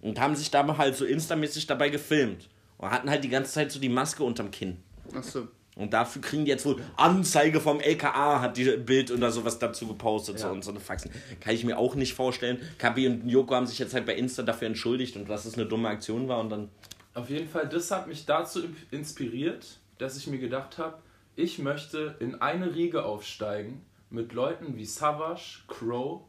[0.00, 2.48] Und haben sich dabei halt so instamäßig dabei gefilmt.
[2.78, 4.76] Und hatten halt die ganze Zeit so die Maske unterm Kinn.
[5.14, 5.48] Achso.
[5.76, 9.88] Und dafür kriegen die jetzt wohl Anzeige vom LKA, hat die Bild oder sowas dazu
[9.88, 10.52] gepostet so Ja.
[10.52, 11.10] und so eine Faxen.
[11.40, 12.60] Kann ich mir auch nicht vorstellen.
[12.78, 15.66] Kabi und Joko haben sich jetzt halt bei Insta dafür entschuldigt und dass es eine
[15.66, 16.68] dumme Aktion war und dann.
[17.14, 18.60] Auf jeden Fall, das hat mich dazu
[18.92, 20.98] inspiriert, dass ich mir gedacht habe,
[21.34, 23.82] ich möchte in eine Riege aufsteigen
[24.14, 26.22] mit Leuten wie Savage, Crow,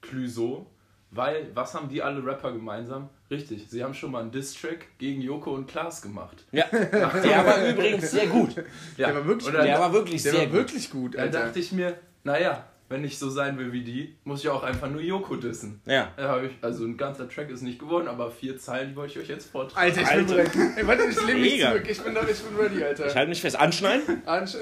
[0.00, 0.66] Clouseau,
[1.10, 3.08] weil was haben die alle Rapper gemeinsam?
[3.30, 6.44] Richtig, sie haben schon mal einen Diss-Track gegen Joko und Klaas gemacht.
[6.52, 8.54] Ja, der war übrigens sehr gut.
[8.96, 10.54] Ja, Der war wirklich dann, Der war wirklich Der sehr war gut.
[10.56, 11.40] wirklich gut, dann Alter.
[11.46, 14.88] dachte ich mir, naja, wenn ich so sein will wie die, muss ich auch einfach
[14.88, 15.80] nur Joko dissen.
[15.86, 16.12] Ja.
[16.44, 19.28] Ich, also ein ganzer Track ist nicht geworden, aber vier Zeilen die wollte ich euch
[19.28, 19.84] jetzt vortragen.
[19.84, 20.34] Alter, ich bin Alter.
[20.34, 20.76] bereit.
[20.76, 21.84] Ey, warte, ich lehne mich zurück.
[21.88, 23.06] Ich bin, da, ich bin ready, Alter.
[23.08, 23.56] Ich halte mich fest.
[23.58, 24.22] Anschneiden?
[24.24, 24.54] Ansch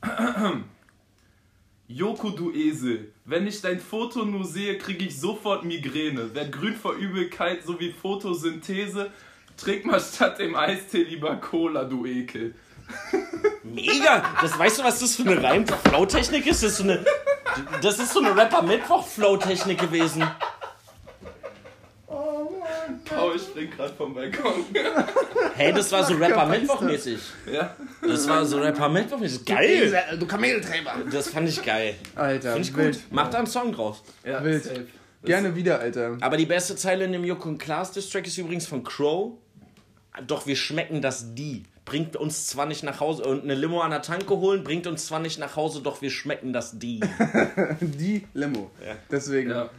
[1.90, 6.34] Joko, du Esel, wenn ich dein Foto nur sehe, kriege ich sofort Migräne.
[6.34, 9.10] Werd grün vor Übelkeit sowie Photosynthese.
[9.56, 12.54] Trink mal statt dem Eistee lieber Cola, du Ekel.
[13.62, 14.22] Mega!
[14.38, 16.62] Das weißt du, was das für eine Reim-Flow-Technik ist?
[16.62, 17.02] Das ist so eine.
[17.80, 20.24] Das ist so eine Rapper-Mittwoch-Flow-Technik gewesen.
[23.18, 24.64] Oh, ich spring grad vom Balkon.
[25.54, 27.18] Hey, das war so Rapper-Mittwoch-mäßig.
[27.52, 27.74] ja.
[28.02, 29.44] Das war so Rapper-Mittwoch-mäßig.
[29.44, 30.16] Geil!
[30.18, 30.94] Du Kameltreiber.
[31.10, 31.94] Das fand ich geil.
[32.14, 32.94] Alter, Finde ich wild.
[32.94, 33.02] gut.
[33.10, 34.02] Mach da einen Song draus.
[34.24, 34.64] ja Wild.
[34.64, 34.86] safe.
[35.24, 36.16] Gerne wieder, Alter.
[36.20, 39.32] Aber die beste Zeile in dem Joko und Klaas Distrack ist übrigens von Crow.
[40.26, 41.64] Doch wir schmecken das die.
[41.84, 45.06] Bringt uns zwar nicht nach Hause und eine Limo an der Tanke holen, bringt uns
[45.06, 47.00] zwar nicht nach Hause, doch wir schmecken das die.
[47.80, 48.70] Die Limo.
[48.86, 48.94] Ja.
[49.10, 49.50] Deswegen.
[49.50, 49.70] Ja.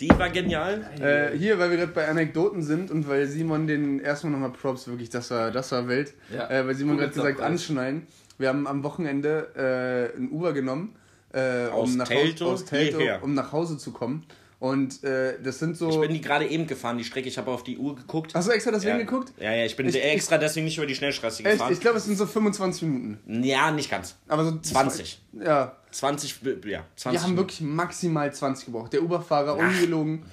[0.00, 0.88] Die war genial.
[1.00, 4.86] Äh, hier, weil wir gerade bei Anekdoten sind und weil Simon den erstmal nochmal Props,
[4.88, 6.12] wirklich, das war, das war wild.
[6.32, 6.50] Ja.
[6.50, 7.46] Äh, weil Simon gerade gesagt, Preis.
[7.46, 8.06] anschnallen.
[8.38, 10.94] Wir haben am Wochenende äh, ein Uber genommen,
[11.32, 13.22] äh, Aus um, nach Hause, aus hierher.
[13.22, 14.24] um nach Hause zu kommen.
[14.58, 15.90] Und äh, das sind so.
[15.90, 17.28] Ich bin die gerade eben gefahren, die Strecke.
[17.28, 18.34] Ich habe auf die Uhr geguckt.
[18.34, 19.04] Hast du extra deswegen ja.
[19.04, 19.32] geguckt?
[19.38, 21.52] Ja, ja, ich bin Ich- extra deswegen nicht über die Schnellstraße Echt?
[21.52, 21.72] gefahren.
[21.72, 23.42] Ich glaube, es sind so 25 Minuten.
[23.44, 24.16] ja, nicht ganz.
[24.28, 25.20] Aber so 20.
[25.44, 25.76] Ja.
[25.90, 27.20] 20, ja, 20.
[27.20, 28.92] Wir haben wirklich maximal 20 gebraucht.
[28.92, 30.24] Der Uberfahrer, ungelogen.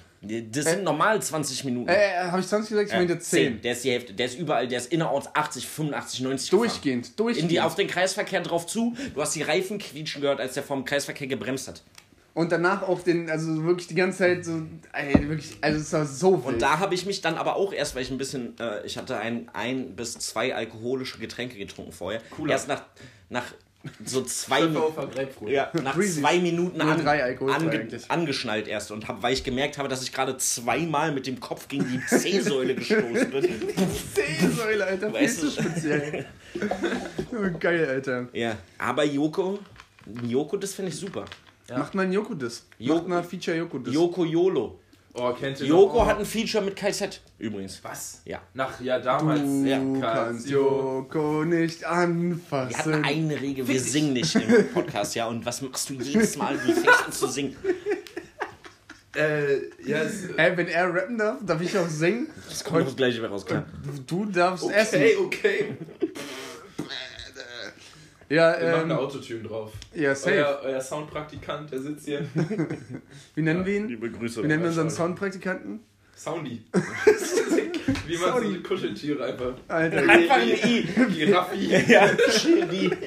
[0.50, 1.88] Das sind normal 20 Minuten.
[1.90, 2.88] Äh, habe ich 20 gesagt?
[2.88, 3.60] Ich meinte 10.
[3.60, 4.14] Der ist die Hälfte.
[4.14, 4.66] Der ist überall.
[4.66, 7.16] Der ist innerorts 80, 85, 90 Durchgehend, gefahren.
[7.16, 7.42] durchgehend.
[7.42, 8.94] In die, auf den Kreisverkehr drauf zu.
[9.14, 11.82] Du hast die Reifen quietschen gehört, als der vom Kreisverkehr gebremst hat.
[12.34, 14.62] Und danach auf den, also wirklich die ganze Zeit so,
[14.92, 16.54] ey, wirklich, also es war so wild.
[16.54, 18.98] Und da habe ich mich dann aber auch erst, weil ich ein bisschen, äh, ich
[18.98, 22.20] hatte ein, ein bis zwei alkoholische Getränke getrunken vorher.
[22.30, 22.52] Cooler.
[22.52, 22.82] Erst nach,
[23.30, 23.44] nach
[24.04, 24.62] so zwei.
[25.46, 30.02] Ja, nach zwei Minuten an, ange, angeschnallt erst und hab, weil ich gemerkt habe, dass
[30.02, 33.42] ich gerade zweimal mit dem Kopf gegen die C-Säule gestoßen bin.
[34.14, 36.26] C-Säule, Alter, viel Weißt zu du- speziell.
[37.32, 38.28] oh, geil, Alter.
[38.32, 39.60] Ja, aber Joko,
[40.26, 41.26] Joko, das finde ich super.
[41.70, 42.66] Macht mal ein Joko-Diss.
[42.78, 43.94] Jo- Macht mal Feature Joko-Diss.
[43.94, 44.80] Joko Yolo.
[45.16, 46.06] Oh, kennt ihr Joko noch?
[46.06, 47.78] hat ein Feature mit KZ übrigens.
[47.84, 48.20] Was?
[48.24, 48.42] Ja.
[48.52, 49.40] Nach, ja, damals.
[49.40, 49.78] Du Ja.
[50.00, 53.04] kannst Joko nicht Wir hatten anfassen.
[53.04, 55.28] eine Regel, wir singen nicht im Podcast, ja.
[55.28, 56.54] Und was machst du jedes Mal?
[56.58, 57.56] Du fängst an zu singen.
[59.16, 62.26] Äh, ja, es, Ey, wenn er rappen darf, darf ich auch singen.
[62.48, 63.64] Das kommt das gleiche raus, klar.
[64.08, 65.02] Du darfst okay, essen.
[65.26, 65.76] okay.
[68.34, 69.72] Ja, Wir machen ähm, eine Autotune drauf.
[69.94, 70.34] ja, safe.
[70.36, 72.26] Euer, euer Soundpraktikant, der sitzt hier.
[73.34, 73.88] Wie nennen wir ihn?
[73.88, 74.42] Liebe Grüße.
[74.42, 74.90] Wie nennen wir unseren.
[74.90, 75.80] Soundpraktikanten?
[76.16, 76.62] Soundy.
[78.06, 78.52] Wie man so Soundy.
[78.54, 79.52] die Kuscheltiere einfach.
[79.68, 80.82] Alter, Einfach ein I.
[81.14, 81.76] Giraffi.
[81.92, 82.90] Ja, Chiri.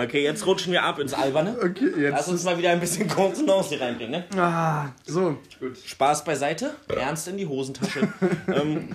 [0.00, 1.56] Okay, jetzt rutschen wir ab ins Alberne.
[1.58, 2.28] okay, Lass jetzt.
[2.28, 4.40] uns mal wieder ein bisschen Kontenance hier reinbringen, ne?
[4.40, 5.76] Ah, so, Gut.
[5.84, 8.00] Spaß beiseite, ernst in die Hosentasche.
[8.46, 8.90] ähm,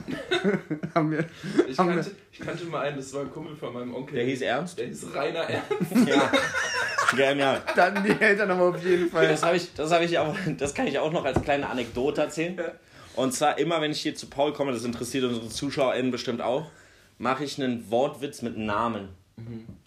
[0.95, 1.25] haben wir.
[1.67, 4.15] Ich Haben wir- kannte, ich kannte mal einen, das war ein Kumpel von meinem Onkel.
[4.15, 4.79] der hieß Ernst?
[4.79, 6.07] Der hieß Rainer Ernst.
[6.07, 6.31] Ja.
[7.15, 7.61] Genial.
[7.75, 9.27] Dann die Eltern aber auf jeden Fall.
[9.27, 12.21] Das habe ich, das habe ich auch, das kann ich auch noch als kleine Anekdote
[12.21, 12.59] erzählen.
[13.15, 16.71] Und zwar immer, wenn ich hier zu Paul komme, das interessiert unsere ZuschauerInnen bestimmt auch,
[17.19, 19.09] mache ich einen Wortwitz mit Namen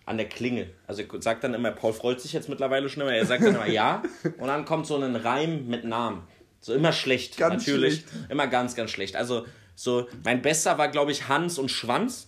[0.05, 0.69] an der Klinge.
[0.87, 3.55] Also ich sag dann immer, Paul freut sich jetzt mittlerweile schon immer, er sagt dann
[3.55, 4.03] immer ja
[4.39, 6.23] und dann kommt so ein Reim mit Namen.
[6.61, 8.01] So immer schlecht, Ganz natürlich.
[8.01, 8.31] schlecht.
[8.31, 9.15] Immer ganz, ganz schlecht.
[9.15, 12.27] Also so, mein Bester war, glaube ich, Hans und Schwanz.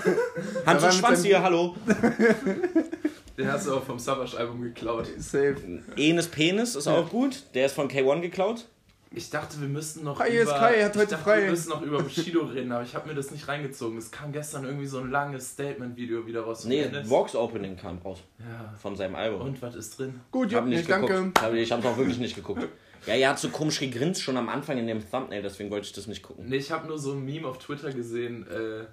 [0.66, 1.74] Hans und Schwanz hier, hallo.
[3.36, 5.08] Den hast du auch vom Savage-Album geklaut.
[5.18, 5.56] Safe.
[5.96, 7.42] Enes Penis ist auch gut.
[7.54, 8.68] Der ist von K1 geklaut.
[9.16, 10.42] Ich dachte, wir müssten noch Kai über...
[10.42, 11.42] ist Kai, er hat ich heute dachte, frei.
[11.44, 13.96] Wir müssen noch über Bushido reden, aber ich habe mir das nicht reingezogen.
[13.96, 16.62] Es kam gestern irgendwie so ein langes Statement-Video wieder raus.
[16.62, 16.90] von Nee.
[17.04, 18.74] Vox Opening kam raus Ja.
[18.78, 19.40] von seinem Album.
[19.42, 20.20] Und was ist drin?
[20.32, 21.10] Gut, Ich habe Jupp, nicht geguckt.
[21.12, 21.40] danke.
[21.40, 22.66] Hab- Ich habe auch wirklich nicht geguckt.
[23.06, 25.92] Ja, er hat so komisch gegrinst schon am Anfang in dem Thumbnail, deswegen wollte ich
[25.92, 26.46] das nicht gucken.
[26.48, 28.84] Nee, ich habe nur so ein Meme auf Twitter gesehen, äh,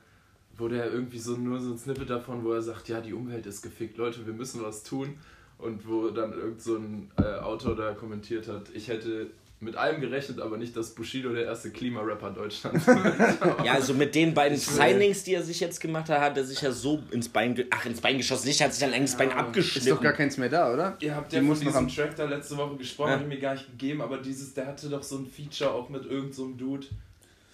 [0.58, 3.46] wo der irgendwie so nur so ein Snippet davon, wo er sagt, ja, die Umwelt
[3.48, 5.18] ist gefickt, Leute, wir müssen was tun.
[5.58, 9.28] Und wo dann irgend so ein äh, Autor da kommentiert hat, ich hätte
[9.62, 13.64] mit allem gerechnet, aber nicht, dass Bushido der erste Klimarapper Deutschlands wird.
[13.64, 16.62] Ja, also mit den beiden Signings, die er sich jetzt gemacht hat, hat er sich
[16.62, 18.48] ja so ins Bein, ge ach, ins Bein geschossen.
[18.48, 19.90] Nicht, er hat sich dann ins Bein Ist abgeschnitten.
[19.90, 20.98] doch gar keins mehr da, oder?
[21.00, 23.16] Ihr habt Die ja von diesem am- Track da letzte Woche gesprochen, Ja.
[23.16, 25.90] hab ich mir gar nicht gegeben, aber dieses, der hatte doch so ein Feature auch
[25.90, 26.88] mit irgendeinem so einem Dude.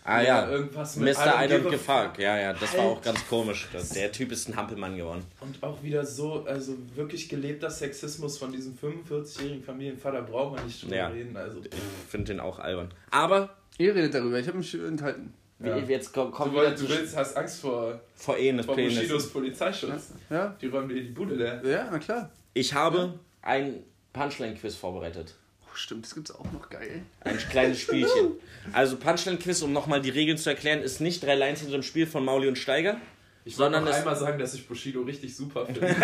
[0.08, 1.44] Ah ja, irgendwas mit Mr.
[1.44, 2.18] I give don't a give fuck.
[2.20, 3.12] Ja, ja, das war auch Alter.
[3.14, 3.68] ganz komisch.
[3.96, 5.24] Der Typ ist ein Hampelmann geworden.
[5.42, 10.84] Und auch wieder so, also wirklich gelebter Sexismus von diesem 45-jährigen Familienvater braucht man nicht
[10.84, 11.08] drüber Ja.
[11.10, 11.36] reden.
[11.38, 11.70] Also, Ich
[12.10, 12.94] finde den auch albern.
[13.12, 15.34] Aber, Ihr redet darüber, ich habe mich enthalten.
[15.60, 15.78] wie- Ja.
[15.78, 18.96] jetzt ko- du, wolltest, du willst, hast Angst vor, vor Enes vor Penis.
[18.96, 20.12] Bushidos Polizeischutz.
[20.30, 20.56] Ja?
[20.62, 21.62] Die räumen dir die Bude leer.
[21.66, 22.30] Ja, na klar.
[22.54, 25.36] Ich habe ein Punchline-Quiz vorbereitet.
[25.78, 27.04] Stimmt, das gibt's auch noch geil.
[27.22, 28.32] Ein kleines Spielchen.
[28.74, 31.84] Also Punchline-Quiz, um nochmal die Regeln zu erklären, ist nicht drei Lines in so einem
[31.84, 32.98] Spiel von Mauli und Steiger.
[33.46, 35.96] Ich wollte Sondern noch einmal sagen, dass ich Bushido richtig super finde.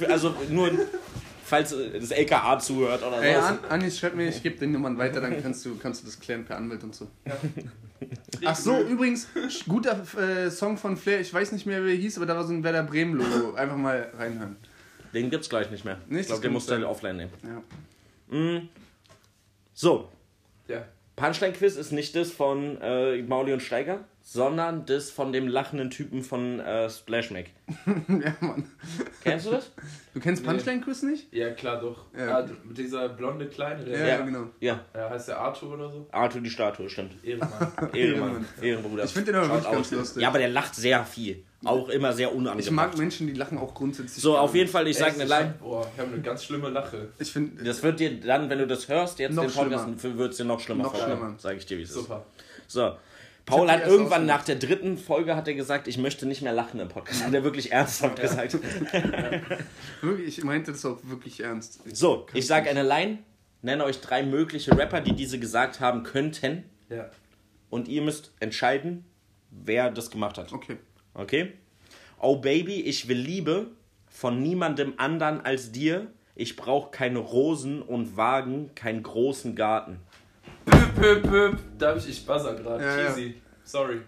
[0.08, 0.70] Also nur,
[1.44, 3.40] falls äh, das LKA zuhört oder Ey, so.
[3.40, 6.18] An Anis, schreib mir, ich gebe den Nummern weiter, dann kannst du, kannst du das
[6.18, 7.08] klären per Anwalt und so.
[8.42, 9.28] Ach so, übrigens,
[9.68, 12.44] guter äh, Song von Flair, ich weiß nicht mehr, wie er hieß, aber da war
[12.44, 13.52] so ein Werder Bremen-Logo.
[13.54, 14.56] Einfach mal reinhören.
[15.12, 15.98] Den gibt's gleich nicht mehr.
[16.08, 17.32] Nicht, ich glaube, das den musst du offline nehmen.
[17.42, 17.62] Ja.
[19.74, 20.08] So,
[20.68, 20.84] Ja.
[21.16, 26.22] Punchline-Quiz ist nicht das von äh, Mauli und Steiger, sondern das von dem lachenden Typen
[26.22, 27.46] von äh, Splash Mac.
[27.86, 28.64] ja, Mann.
[29.24, 29.72] Kennst du das?
[30.14, 30.48] Du kennst Nee.
[30.48, 31.32] Punchline-Quiz nicht?
[31.34, 32.04] ja, klar, doch.
[32.16, 32.38] Ja.
[32.38, 34.20] Ah, dieser blonde Kleine, der Ja, Ja.
[34.24, 34.46] genau.
[34.60, 36.06] Ja, ja, heißt der Arthur oder so?
[36.12, 37.12] Arthur die Statue, stimmt.
[37.24, 37.72] Ehrenmann.
[37.94, 39.04] Ehrenmann, Ehrenbruder.
[39.04, 40.22] Ich finde den aber Schaut wirklich ganz lustig.
[40.22, 41.42] Ja, aber der lacht sehr viel.
[41.64, 42.74] Auch immer sehr Ich unangenehm.
[42.74, 44.20] mag Menschen, die lachen auch grundsätzlich.
[44.22, 46.44] So, auf jeden Fall, ich sag Echt, eine ich hab- Boah, ich habe eine ganz
[46.44, 47.08] schlimme Lache.
[47.18, 50.32] Ich finde, Das wird dir dann, wenn du das hörst, jetzt Noch den Podcast, wird
[50.32, 51.16] es dir noch schlimmer Noch vorkommen.
[51.18, 51.34] schlimmer.
[51.38, 51.94] Sag ich dir, wie es ist.
[51.96, 52.24] Super.
[52.66, 52.92] So.
[53.44, 56.78] Paul hat irgendwann nach der dritten Folge hat er gesagt, ich möchte nicht mehr lachen
[56.80, 57.24] im Podcast.
[57.24, 58.56] Hat er wirklich ernsthaft gesagt.
[60.00, 61.80] wirklich, ich meinte das auch wirklich ernst.
[61.92, 63.18] So, ich sage eine Line,
[63.62, 66.64] nenne euch drei mögliche Rapper, die diese gesagt haben könnten.
[66.88, 67.10] Ja.
[67.68, 69.04] Und ihr müsst entscheiden,
[69.50, 70.52] wer das gemacht hat.
[70.52, 70.76] Okay.
[71.14, 71.52] Okay?
[72.20, 73.70] Oh Baby, ich will Liebe
[74.08, 76.06] von niemandem anderen als dir.
[76.34, 79.98] Ich brauche keine Rosen und Wagen, keinen großen Garten.
[81.02, 81.58] Pöp, pöp, pöp.
[81.78, 82.84] Darf ich, ich buzzer gerade.
[82.84, 83.06] Ja, ja.
[83.08, 83.34] Cheesy.
[83.64, 84.02] Sorry.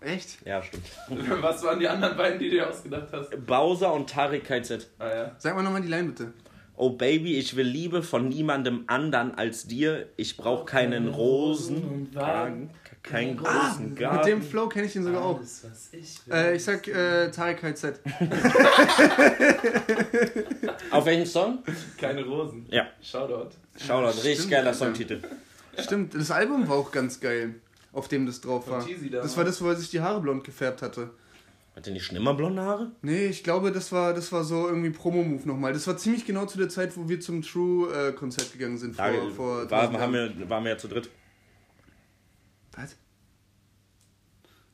[0.00, 0.38] Echt?
[0.46, 0.86] Ja, stimmt.
[1.42, 3.46] Was waren die anderen beiden, die du dir ausgedacht hast?
[3.46, 4.88] Bowser und Tarik KZ.
[4.98, 5.36] Ah ja.
[5.36, 6.32] Sag mal nochmal die Line bitte.
[6.74, 10.08] Oh Baby, ich will Liebe von niemandem anderen als dir.
[10.16, 12.70] Ich brauche keinen Rosen und Wagen,
[13.02, 14.26] keinen großen Mit Garten.
[14.26, 15.36] dem Flow kenne ich ihn sogar auch.
[15.38, 16.34] Alles, was ich will.
[16.34, 18.00] Äh, ich sag äh, Tarek KZ.
[20.92, 21.58] Auf welchen Song?
[22.00, 22.64] Keine Rosen.
[22.70, 22.86] Ja.
[23.02, 23.50] Shoutout.
[23.76, 24.78] Shoutout, richtig Stimmt, geiler Alter.
[24.78, 25.20] Songtitel.
[25.80, 27.54] Stimmt, das Album war auch ganz geil,
[27.92, 28.86] auf dem das drauf war.
[29.10, 31.10] Das war das, wo er sich die Haare blond gefärbt hatte.
[31.76, 32.90] Hat der nicht schon immer blonde Haare?
[33.02, 35.72] Nee, ich glaube, das war, das war so irgendwie Promo-Move nochmal.
[35.72, 38.96] Das war ziemlich genau zu der Zeit, wo wir zum True-Konzert gegangen sind.
[38.96, 40.38] Vor, Da vor war, 1000 haben Jahren.
[40.40, 41.08] wir, waren wir ja zu dritt.
[42.72, 42.96] Was?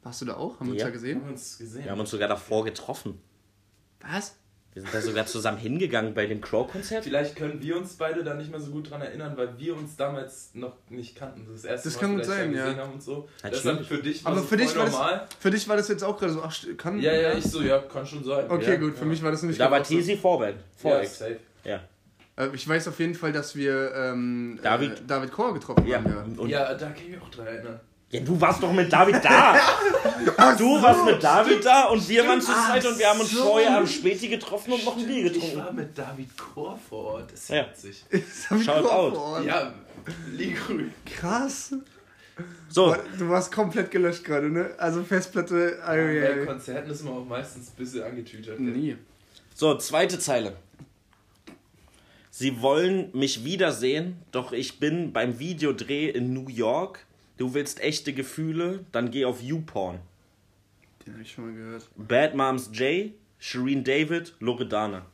[0.03, 0.61] Warst du da auch?
[0.61, 0.87] Haben wir uns Ja.
[0.89, 1.19] da gesehen?
[1.21, 1.85] Haben wir uns gesehen.
[1.85, 3.21] Wir haben uns sogar davor getroffen.
[4.01, 4.37] Was?
[4.75, 7.05] Wir sind da sogar zusammen hingegangen bei dem Crow-Konzert.
[7.05, 9.95] Vielleicht können wir uns beide da nicht mehr so gut dran erinnern, weil wir uns
[9.97, 11.47] damals noch nicht kannten.
[11.53, 12.65] Das erste Das Mal kann gut vielleicht sein, ja.
[12.65, 13.29] gesehen haben und so.
[13.45, 15.27] Ja, Deshalb für dich war Aber für dich, war das, normal.
[15.39, 16.99] für dich war das jetzt auch gerade so, ach, kann.
[17.01, 18.47] Ja, ja, ich so, ja, kann schon sein.
[18.51, 19.07] Okay, ja, gut, für ja.
[19.07, 19.81] mich war das nämlich Da war.
[19.83, 20.57] Tesi Vorband.
[20.57, 21.09] Ja, Voreck.
[21.09, 21.37] safe.
[21.63, 21.81] Ja.
[22.37, 25.99] Äh, Ich weiß auf jeden Fall, dass wir ähm, David- äh, David Kor getroffen Ja.
[25.99, 26.35] haben.
[26.37, 26.43] Ja.
[26.43, 27.79] Und Ja, da kann ich mich auch dran erinnern.
[28.11, 29.57] Ja, du warst doch mit David da.
[30.59, 33.43] du warst mit David da und wir waren zu zweit und wir haben uns so.
[33.43, 35.57] vorher am Späti getroffen und noch ein Bier Ich getrunken.
[35.59, 37.33] war mit David Kor vor Ort.
[37.33, 37.67] Das ist Ja.
[37.69, 38.05] witzig.
[38.65, 39.45] Shout out.
[39.45, 39.73] Ja,
[40.33, 40.91] Liguri.
[41.07, 41.75] Krass.
[42.69, 44.71] So, Du warst komplett gelöscht gerade, ne?
[44.79, 45.79] Also Festplatte.
[45.83, 46.45] Oh, Bei.
[46.47, 48.59] Konzerten ist man auch meistens ein bisschen angetütert.
[48.61, 48.97] Nie.
[49.55, 50.57] so, zweite Zeile.
[52.31, 57.07] Sie wollen mich wiedersehen, doch ich bin beim Videodreh in New York.
[57.37, 59.99] Du willst echte Gefühle, dann geh auf YouPorn.
[61.07, 61.89] Den hab ich schon mal gehört.
[61.97, 65.05] Bad Moms J, Shireen David, Loredana.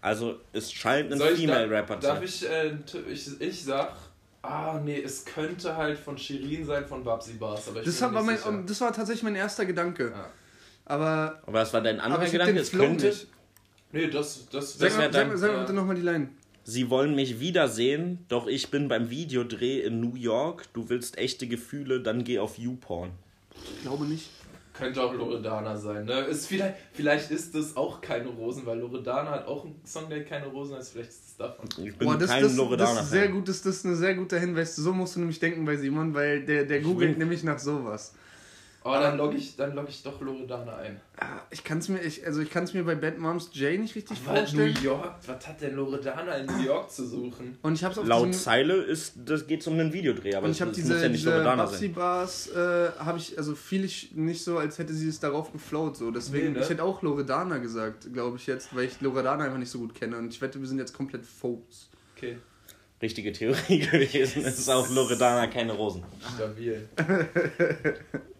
[0.00, 2.78] Also es scheint ein Soll ich Female da- Rapper zu Darf sein.
[2.86, 3.96] ich, äh, ich, ich sag,
[4.42, 8.10] ah nee, es könnte halt von Shirin sein, von Babsi Bars, aber ich Das, war
[8.22, 8.62] mein, sicher.
[8.66, 10.10] das war tatsächlich mein erster Gedanke.
[10.14, 10.30] Ja.
[10.86, 12.60] Aber, Aber was war dein anderer Gedanke?
[12.60, 13.06] Es könnte.
[13.06, 13.26] nicht.
[13.92, 15.60] Nee, das, das, Sag Das mal, wär sag, dann- mal- sag mal ja.
[15.62, 16.28] bitte nochmal die Line.
[16.64, 20.64] Sie wollen mich wiedersehen, doch ich bin beim Videodreh in New York.
[20.72, 23.10] Du willst echte Gefühle, dann geh auf YouPorn.
[23.76, 24.30] Ich glaube nicht.
[24.72, 26.06] könnte auch Loredana sein.
[26.06, 26.20] Ne?
[26.22, 30.24] Ist vielleicht, vielleicht ist das auch keine Rosen, weil Loredana hat auch einen Song, der
[30.24, 30.92] keine Rosen heißt.
[30.92, 31.68] Vielleicht ist es davon.
[31.84, 33.00] Ich bin Boah, das, kein das, das Loredana.
[33.00, 34.74] ist sehr gut, das, das ist ein sehr guter Hinweis.
[34.74, 38.14] So musst du nämlich denken bei Simon, weil der, der googelt nämlich nach sowas.
[38.84, 41.00] Aber dann logge ich, dann log ich doch Loredana ein.
[41.16, 43.80] Ah, Ich kann es mir, ich, also ich kann es mir bei Bad Moms J
[43.80, 44.76] nicht richtig Aber New vorstellen.
[44.82, 47.56] York, was hat denn Loredana in New York zu suchen?
[47.62, 50.52] Und ich habe es auf Laut Zeile ist, das geht um einen Videodreh, aber und
[50.52, 51.92] ich habe das diese, muss ja nicht diese Loredana Babsi sein.
[51.94, 55.96] Bars, äh, habe ich, also fiel ich nicht so, als hätte sie es darauf geflowt.
[55.96, 56.10] So.
[56.10, 56.60] Deswegen, Nee, ne?
[56.64, 59.94] ich hätte auch Loredana gesagt, glaube ich jetzt, weil ich Loredana einfach nicht so gut
[59.94, 60.18] kenne.
[60.18, 61.88] Und ich wette, wir sind jetzt komplett Folks.
[62.16, 62.36] Okay,
[63.00, 64.44] Richtige Theorie gewesen.
[64.44, 66.02] Es ist auch Loredana, keine Rosen.
[66.36, 66.86] stabil.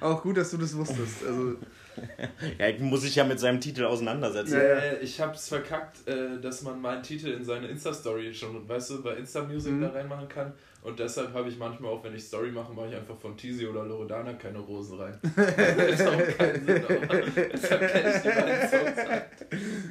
[0.00, 1.24] Auch gut, dass du das wusstest.
[1.26, 1.54] Also,
[2.58, 4.54] Ja, ich muss sich ja mit seinem Titel auseinandersetzen.
[4.54, 4.74] Ja, ja.
[4.78, 9.02] Äh, ich hab's verkackt, äh, dass man meinen Titel in seine Insta-Story schon, weißt du,
[9.02, 9.82] bei Insta-Music Mhm.
[9.82, 10.52] da reinmachen kann.
[10.82, 13.66] Und deshalb habe ich manchmal auch, wenn ich Story mache, mache ich einfach von Tizi
[13.66, 15.18] oder Loredana keine Rosen rein.
[15.36, 17.20] das hat auch keinen Sinn, aber
[17.52, 19.24] deshalb kenne ich die beiden Songs halt.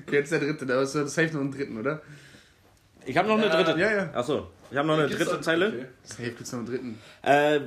[0.08, 2.02] okay, jetzt der dritte, da ist das safe noch einen dritten, oder?
[3.06, 3.80] Ich habe noch eine Ja, dritte.
[3.80, 4.10] ja, ja.
[4.14, 5.68] Achso, ich habe noch eine dritte auch- Zeile.
[5.70, 5.86] okay.
[6.04, 7.00] Safe gibt's noch einen dritten.
[7.22, 7.60] Äh,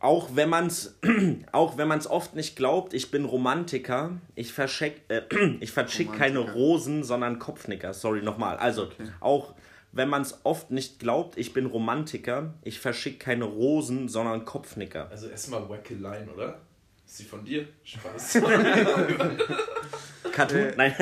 [0.00, 0.96] auch wenn man's
[1.52, 4.12] auch wenn man's oft nicht glaubt, ich bin Romantiker.
[4.34, 5.22] Ich verschick, äh,
[5.60, 6.38] ich verschick keine.
[6.40, 7.92] Rosen, sondern Kopfnicker.
[7.94, 8.56] Sorry nochmal.
[8.58, 9.04] Also Okay.
[9.20, 9.54] auch
[9.92, 12.52] wenn man's oft nicht glaubt, ich bin Romantiker.
[12.62, 15.08] Ich verschick keine Rosen, sondern Kopfnicker.
[15.10, 16.60] Also erstmal Wacke Line, oder?
[17.06, 17.66] Ist sie von dir?
[17.84, 18.40] Spaß.
[20.32, 20.58] Cartoon?
[20.58, 20.72] Äh.
[20.76, 20.94] Nein.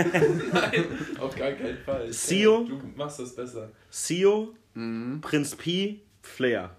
[0.52, 0.84] Nein,
[1.18, 2.08] auf gar keinen Fall.
[2.08, 2.64] Ich Sio?
[2.64, 3.70] Du machst das besser.
[3.90, 5.20] Sio, Mhm.
[5.20, 6.70] Prinz Pi, Flair.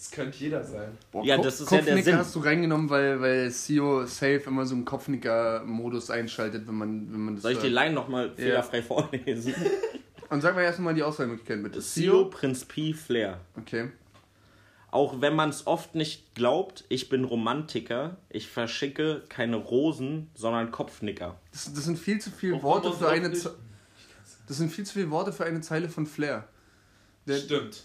[0.00, 0.96] Das könnte jeder sein.
[1.12, 2.16] Boah, Ja, Ko- das ist ja der Kopfnicker Sinn.
[2.18, 7.20] hast du reingenommen, weil, weil CEO safe immer so einen Kopfnicker-Modus einschaltet, wenn man, wenn
[7.20, 7.68] man das Soll ich die.
[7.68, 9.54] Line nochmal fehlerfrei vorlesen?
[10.30, 11.82] Und sag mal erstmal die Auswahlmöglichkeiten bitte.
[11.82, 13.40] Sio, Prinz Pi, Flair.
[13.58, 13.90] Okay.
[14.90, 18.16] Auch wenn man es oft nicht glaubt, ich bin Romantiker.
[18.30, 21.38] Ich verschicke keine Rosen, sondern Kopfnicker.
[21.52, 23.54] Das, das sind viel zu viele Auch Worte für eine Ze
[24.48, 26.48] Das sind viel zu viele Worte für eine Zeile von Flair.
[27.26, 27.84] Der, Stimmt.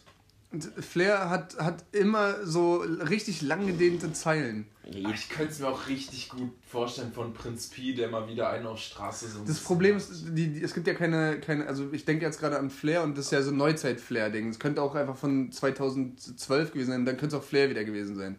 [0.62, 4.68] Flair hat, hat immer so richtig lang gedehnte Zeilen.
[4.84, 8.68] Ich könnte es mir auch richtig gut vorstellen von Prinz Pi, der mal wieder einen
[8.68, 9.40] auf Straße so.
[9.40, 12.40] ein Das Problem ist, die, die, es gibt ja keine, keine, also ich denke jetzt
[12.40, 14.50] gerade an Flair und das ist ja so ein Neuzeit-Flair-Ding.
[14.50, 18.16] Es könnte auch einfach von 2012 gewesen sein, dann könnte es auch Flair wieder gewesen
[18.16, 18.38] sein.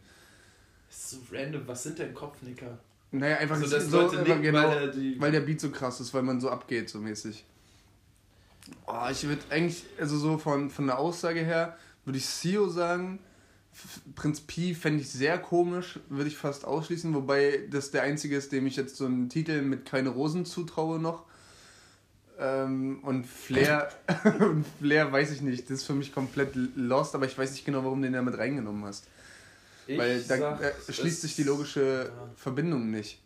[0.88, 1.62] Das ist so random.
[1.66, 2.78] Was sind denn Kopfnicker?
[3.10, 5.60] Naja, einfach Also, dass so, Leute einfach nicken, genau, weil der die- weil der Beat
[5.60, 7.44] so krass ist, weil man so abgeht, so mäßig.
[8.86, 11.76] Oh, ich würde eigentlich, also so von, von der Aussage her,
[12.06, 13.18] würde ich Sio sagen.
[13.74, 18.34] F- Prinz Pi fände ich sehr komisch, würde ich fast ausschließen, wobei das der einzige
[18.36, 21.24] ist, dem ich jetzt so einen Titel mit keine Rosen zutraue noch.
[22.38, 23.88] Ähm, und Flair,
[24.40, 27.64] und Flair weiß ich nicht, das ist für mich komplett lost, aber ich weiß nicht
[27.66, 29.06] genau, warum du den da mit reingenommen hast.
[29.86, 32.28] Ich Weil da sag, äh, schließt sich die logische Ja.
[32.36, 33.20] Verbindung nicht.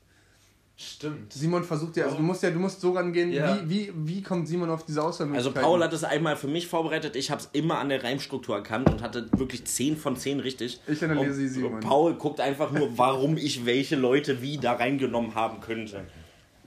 [0.83, 1.31] Stimmt.
[1.31, 3.61] Simon versucht ja, also du musst ja, du musst so rangehen, Ja.
[3.67, 5.61] wie, wie, wie kommt Simon auf diese Also Auswahlmöglichkeiten?
[5.63, 7.17] Paul hat es einmal für mich vorbereitet.
[7.17, 10.81] Ich habe es immer an der Reimstruktur erkannt und hatte wirklich 10 von 10 richtig.
[10.87, 11.75] Ich analysiere und, Simon.
[11.75, 16.03] und Paul guckt einfach nur, warum ich welche Leute wie da reingenommen haben könnte.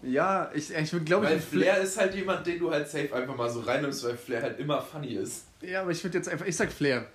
[0.04, 1.44] Ja, ich, ich würde glaube Weil ich.
[1.44, 4.60] Flair ist halt jemand, den du halt safe einfach mal so reinnimmst, weil Flair halt
[4.60, 5.46] immer funny ist.
[5.62, 7.08] Ja, aber ich würde jetzt einfach, ich sag Flair.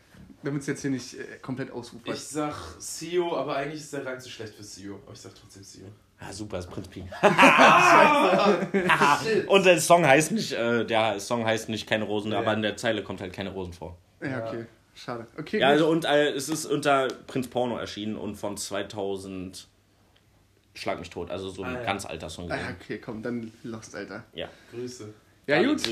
[0.43, 2.13] damit es jetzt hier nicht äh, komplett ausufert.
[2.17, 4.99] Ich sag CEO, aber eigentlich ist der Rang zu schlecht für CEO.
[5.05, 5.87] Aber ich sag trotzdem CEO.
[6.21, 7.05] Ja, super, ist Prinz Pi.
[9.47, 12.39] Und der Song heißt nicht, äh, der Song heißt nicht keine Rosen, Ja.
[12.41, 13.97] aber in der Zeile kommt halt keine Rosen vor.
[14.23, 14.67] ja, okay.
[14.95, 15.27] Schade.
[15.39, 15.73] Okay, Ja, gut.
[15.75, 19.69] also und äh, es ist unter Prinz Porno erschienen und von 2000
[20.75, 21.85] Schlag mich tot, also so ein Ah, ja.
[21.85, 22.51] ganz alter Song.
[22.51, 24.25] Ah, okay, komm, dann Lost, Alter.
[24.33, 24.49] Ja.
[24.73, 25.09] Grüße.
[25.47, 25.83] Ja, Alle gut.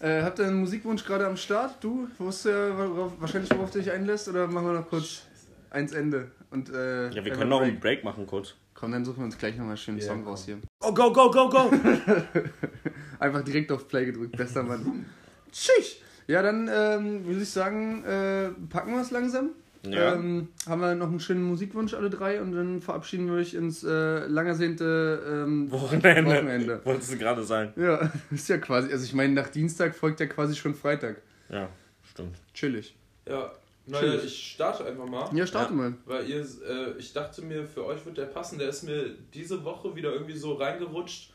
[0.00, 1.76] Äh, habt ihr einen Musikwunsch gerade am Start?
[1.82, 4.28] Du wusstest ja worauf, wahrscheinlich, worauf du dich einlässt?
[4.28, 5.22] Oder machen wir noch kurz
[5.70, 6.30] eins Ende?
[6.50, 7.78] Und, äh, Ja, wir können noch einen?
[7.80, 8.54] Break machen kurz.
[8.78, 10.28] Komm, dann suchen wir uns gleich nochmal einen schönen Ja, Song komm.
[10.28, 10.58] raus hier.
[10.80, 11.70] Oh, go, go, go, go!
[13.18, 15.06] Einfach direkt auf Play gedrückt, bester Mann.
[15.50, 15.96] Tschüss!
[16.26, 19.50] Ja, dann ähm, würde ich sagen, äh, packen wir es langsam.
[19.86, 20.14] Ja.
[20.14, 23.82] Ähm, haben wir noch einen schönen Musikwunsch, alle drei, und dann verabschieden wir euch ins
[23.82, 26.30] äh, lang ersehnte ähm, Wochenende.
[26.30, 26.80] Wochenende.
[26.84, 27.72] Wolltest du gerade sagen.
[27.80, 31.22] Ja, ist ja quasi, also ich meine, nach Dienstag folgt ja quasi schon Freitag.
[31.48, 31.70] Ja,
[32.02, 32.36] stimmt.
[32.52, 32.94] Chillig.
[33.26, 33.52] Ja,
[33.86, 34.24] naja, Tschüss.
[34.24, 35.28] ich starte einfach mal.
[35.34, 35.76] Ja, starte Ja.
[35.76, 35.94] mal.
[36.04, 38.58] Weil ihr, äh, ich dachte mir, für euch wird der passen.
[38.58, 41.30] Der ist mir diese Woche wieder irgendwie so reingerutscht.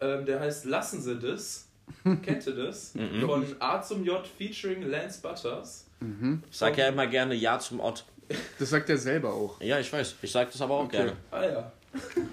[0.00, 1.68] Ähm, der heißt Lassen Sie das.
[2.22, 2.94] Kennt ihr das?
[3.24, 5.86] Von A zum J featuring Lance Butters.
[6.50, 8.04] Ich sag ja immer gerne Ja zum Ott.
[8.58, 9.60] Das sagt er selber auch.
[9.60, 10.16] Ja, ich weiß.
[10.22, 10.96] Ich sag das aber auch Okay.
[10.96, 11.12] gerne.
[11.30, 11.72] Ah ja.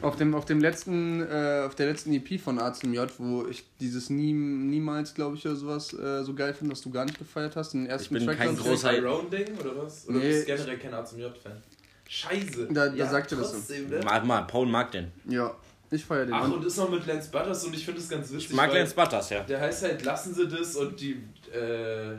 [0.02, 3.46] Auf dem, auf dem letzten, äh, auf der letzten EP von A zum J, wo
[3.48, 7.04] ich dieses Nie, niemals, glaube ich, oder sowas äh, so geil finde, dass du gar
[7.06, 7.74] nicht gefeiert hast.
[7.74, 10.08] Den ersten bin Track, kein ich, großer- Tyrone-Ding oder was?
[10.08, 11.62] Oder Nee, bist du generell kein A zum J-Fan?
[12.08, 12.68] Scheiße.
[12.72, 13.58] Da- da sagt er das so.
[13.58, 14.00] trotzdem, Ne?
[14.24, 15.12] Mal, Paul mag den.
[15.28, 15.54] Ja,
[15.92, 16.34] ich feiere den.
[16.34, 18.52] Ach, Und und ist noch mit Lance Butters und ich finde es ganz witzig.
[18.52, 19.42] Ich mag weil Lance Butters, ja.
[19.44, 21.22] Der heißt halt Lassen Sie das und die
[21.54, 22.16] äh,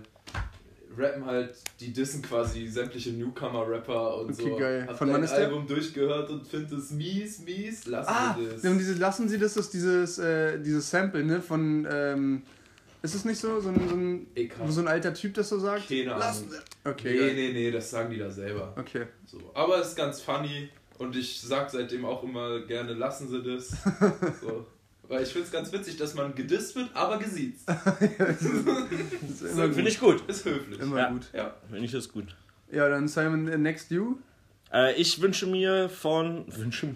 [0.96, 4.56] rappen halt, die dissen quasi sämtliche Newcomer-Rapper und Okay, so.
[4.56, 4.84] geil.
[4.88, 5.46] Hab Von dein wann ist der?
[5.46, 7.86] Album durchgehört und finde es mies, mies.
[7.86, 8.64] Lassen ah, Sie das.
[8.64, 12.42] und diese, lassen Sie das, ist dieses, äh, dieses Sample, ne, von, ähm,
[13.02, 15.88] ist es nicht so, so ein, so ein, so ein alter Typ das so sagt?
[15.88, 16.50] Keine Ahnung.
[16.84, 17.34] Okay, Nee, geil.
[17.34, 18.74] nee, nee, das sagen die da selber.
[18.78, 19.06] Okay.
[19.26, 19.38] So.
[19.54, 20.68] Aber es ist ganz funny
[20.98, 23.68] und ich sag seitdem auch immer gerne, lassen Sie das.
[24.42, 24.66] so.
[25.10, 27.66] Weil ich finde es ganz witzig, dass man gedisst wird, aber gesiezt.
[28.08, 30.22] Finde ich gut.
[30.28, 30.78] Ist höflich.
[30.78, 31.10] Immer Ja.
[31.10, 31.22] gut.
[31.32, 31.56] Ja.
[31.68, 32.36] Finde ich das gut.
[32.70, 34.18] Ja, dann Simon, äh, next you.
[34.72, 36.44] Äh, ich wünsche mir von.
[36.56, 36.94] Wünsche mir?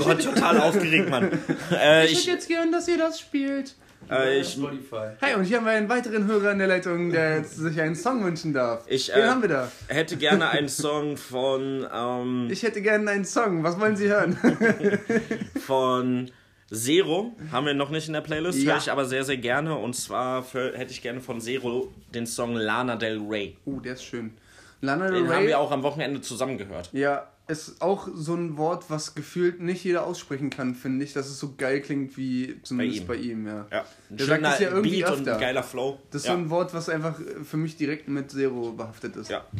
[0.00, 1.30] oh Gott, total aufgeregt, Mann.
[1.70, 3.74] Äh, ich, jetzt gern, dass ihr das spielt.
[4.10, 5.10] Äh, ich, Spotify.
[5.20, 7.94] Hi, und hier haben wir einen weiteren Hörer in der Leitung, der jetzt sich einen
[7.96, 8.84] Song wünschen darf.
[8.88, 9.72] Ich, Wen äh, haben wir da?
[9.88, 11.86] hätte gerne einen Song von.
[11.92, 13.62] Ähm, Ich hätte gerne einen Song.
[13.62, 14.36] Was wollen Sie hören?
[15.66, 16.30] von
[16.72, 17.32] Zero.
[17.52, 18.72] Haben wir noch nicht in der Playlist, Ja.
[18.72, 19.76] höre ich aber sehr, sehr gerne.
[19.76, 23.56] Und zwar für, hätte ich gerne von Zero den Song Lana Del Rey.
[23.64, 24.32] Oh, der ist schön.
[24.80, 25.46] Lana Del Den haben Rey.
[25.48, 26.90] wir auch am Wochenende zusammen gehört.
[26.92, 31.12] Ja, ist auch so ein Wort, was gefühlt nicht jeder aussprechen kann, finde ich.
[31.12, 33.46] Dass es so geil klingt wie zumindest bei Bei ihm, ihm.
[33.46, 33.66] ja.
[33.70, 35.34] Ja, ein Der sagt ja irgendwie Beat und öfter.
[35.34, 36.00] ein geiler Flow.
[36.10, 36.32] Das ist ja.
[36.34, 37.14] so ein Wort, was einfach
[37.44, 39.30] für mich direkt mit Zero behaftet ist.
[39.30, 39.44] Ja.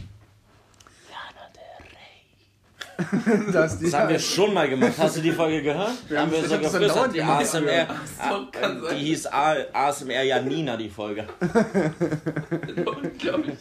[3.53, 4.95] Das, die, Das haben wir schon mal gemacht.
[4.97, 5.93] Hast du die Folge gehört?
[6.09, 7.15] Wir haben haben- wir ich so hab das geflüstert.
[7.15, 7.23] Die.
[7.23, 7.87] ASMR.
[8.31, 8.97] so, kann Ah, sein.
[8.99, 11.27] die hieß A ASMR Janina, die Folge.
[12.87, 13.59] Unglaublich,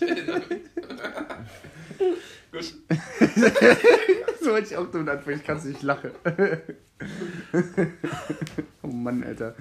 [4.41, 6.11] so wollte ich auch damit anfangen, ich kann es nicht lachen.
[8.84, 9.56] oh Mann, Alter.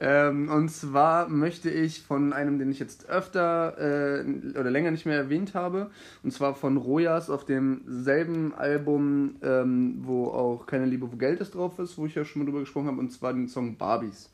[0.00, 4.24] Ähm, und zwar möchte ich von einem, den ich jetzt öfter äh,
[4.58, 5.90] oder länger nicht mehr erwähnt habe,
[6.22, 11.54] und zwar von Rojas auf demselben Album, ähm, wo auch Keine Liebe, wo Geld ist
[11.54, 14.30] drauf ist, wo ich ja schon mal drüber gesprochen habe, und zwar den Song Barbies,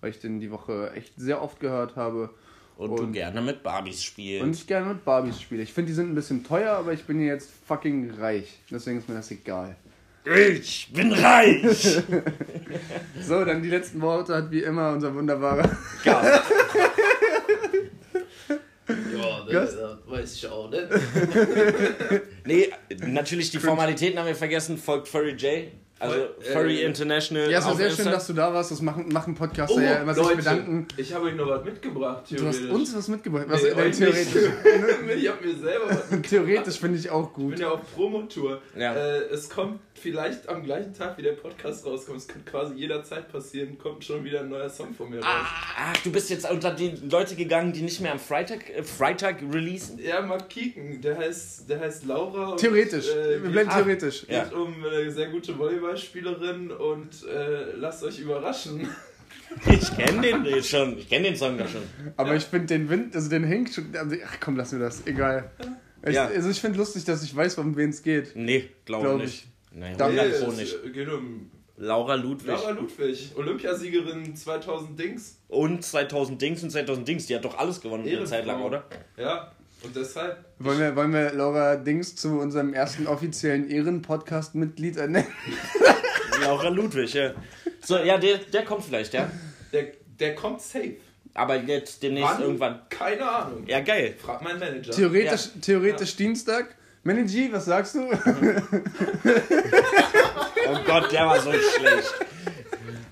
[0.00, 2.30] weil ich den die Woche echt sehr oft gehört habe.
[2.76, 4.44] Und, du gerne mit Barbies spielst.
[4.44, 5.62] Und ich gerne mit Barbies spiele.
[5.62, 8.58] Ich finde, die sind ein bisschen teuer, aber ich bin ja jetzt fucking reich.
[8.70, 9.76] Deswegen ist mir das egal.
[10.24, 12.02] ich bin reich!
[13.22, 15.70] So, dann die letzten Worte hat wie immer unser wunderbarer.
[16.04, 16.42] ja.
[18.88, 19.76] Ja, ne, Gast?
[19.76, 20.86] das weiß ich auch nicht.
[22.44, 22.72] Nee,
[23.04, 24.78] natürlich die Formalitäten haben wir vergessen.
[24.78, 25.72] Folgt Furry J.
[25.98, 27.50] Also Äh, Furry äh, International.
[27.50, 28.10] Ja, es war sehr schön, Insta.
[28.10, 28.70] dass du da warst.
[28.70, 30.86] Das machen, machen Podcaster Oh, ja immer sich bedanken.
[30.96, 32.70] ich habe euch noch was mitgebracht, Du hast theoretisch.
[32.70, 33.46] uns was mitgebracht.
[33.48, 34.34] Was, Nee, äh, theoretisch
[35.16, 36.28] ich habe mir selber was mitgebracht.
[36.28, 37.50] theoretisch finde ich auch Ich gut.
[37.52, 38.60] bin ja auf Promotour.
[38.76, 38.94] Ja.
[38.94, 42.18] Äh, es kommt vielleicht am gleichen Tag, wie der Podcast rauskommt.
[42.18, 43.78] Es kann quasi jederzeit passieren.
[43.78, 45.26] Kommt schon wieder ein neuer Song von mir raus.
[45.26, 49.36] Ach, du bist jetzt unter die Leute gegangen, die nicht mehr am Freitag, äh, Freitag
[49.50, 49.98] releasen?
[49.98, 51.00] Ja, mal kicken.
[51.00, 52.48] Der heißt, der heißt Laura.
[52.50, 53.08] und, Theoretisch.
[53.08, 54.26] äh, Wir bleiben ah, theoretisch.
[54.28, 54.44] Ja.
[54.44, 55.58] geht um eine sehr gute
[55.90, 58.88] Volleyballspielerin und äh, lasst euch überraschen.
[59.70, 60.98] Ich kenne den schon.
[60.98, 61.82] Ich kenne den Song da schon.
[62.16, 63.94] Aber ich finde den Wind, also den hängt schon.
[63.96, 65.06] Also, ach komm, lass mir das.
[65.06, 65.50] Egal.
[66.04, 66.26] Ich, Ja.
[66.26, 68.34] Also ich finde lustig, dass ich weiß, um wen es geht.
[68.34, 69.44] Nee, glaube Glaub nicht.
[69.44, 69.46] ich.
[69.72, 70.92] Nee, Da- Nee, 100 Pro es nicht.
[70.92, 72.48] geht um Laura Ludwig.
[72.48, 75.38] Laura Ludwig, Olympiasiegerin 2000 Dings.
[75.48, 77.26] Und 2000 Dings und 2000 Dings.
[77.26, 78.30] Die hat doch alles gewonnen eine Ehrenfrau.
[78.36, 78.84] Zeit lang, oder?
[79.16, 79.52] Ja,
[79.82, 80.44] Und deshalb.
[80.58, 85.26] Wollen wir, wollen wir Laura Dings zu unserem ersten offiziellen Ehren-Podcast-Mitglied ernennen?
[86.40, 87.32] Laura Ludwig, ja.
[87.84, 89.30] So, ja, der, der kommt vielleicht, ja.
[89.72, 89.88] Der,
[90.18, 90.96] der kommt safe.
[91.34, 92.42] Aber jetzt demnächst Wann?
[92.42, 92.80] irgendwann.
[92.88, 93.64] Keine Ahnung.
[93.66, 94.14] Ja, geil.
[94.18, 94.92] Frag meinen Manager.
[94.92, 96.74] Theoretisch, theoretisch Dienstag.
[97.02, 98.10] Manager, was sagst du?
[100.68, 102.14] Oh Gott, der war so schlecht.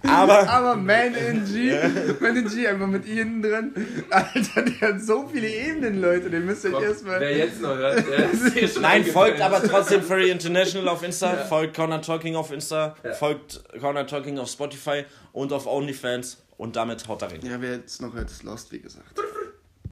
[0.06, 1.72] Aber Aber Man in G,
[2.20, 3.74] Man in G, einfach mit I hinten drin.
[4.10, 6.30] Alter, der hat so viele Ebenen, Leute.
[6.30, 7.20] Den müsst ihr euch erstmal.
[7.20, 11.02] Wer jetzt noch hört, der ist hier schon nein, folgt aber trotzdem Furry International auf
[11.02, 11.44] Insta, Ja.
[11.44, 13.12] folgt Corner Talking auf Insta, Ja.
[13.12, 17.40] folgt Corner Talking auf Spotify und auf OnlyFans und damit haut da rein.
[17.42, 19.20] Ja, wer jetzt noch hört, ist Lost, wie gesagt.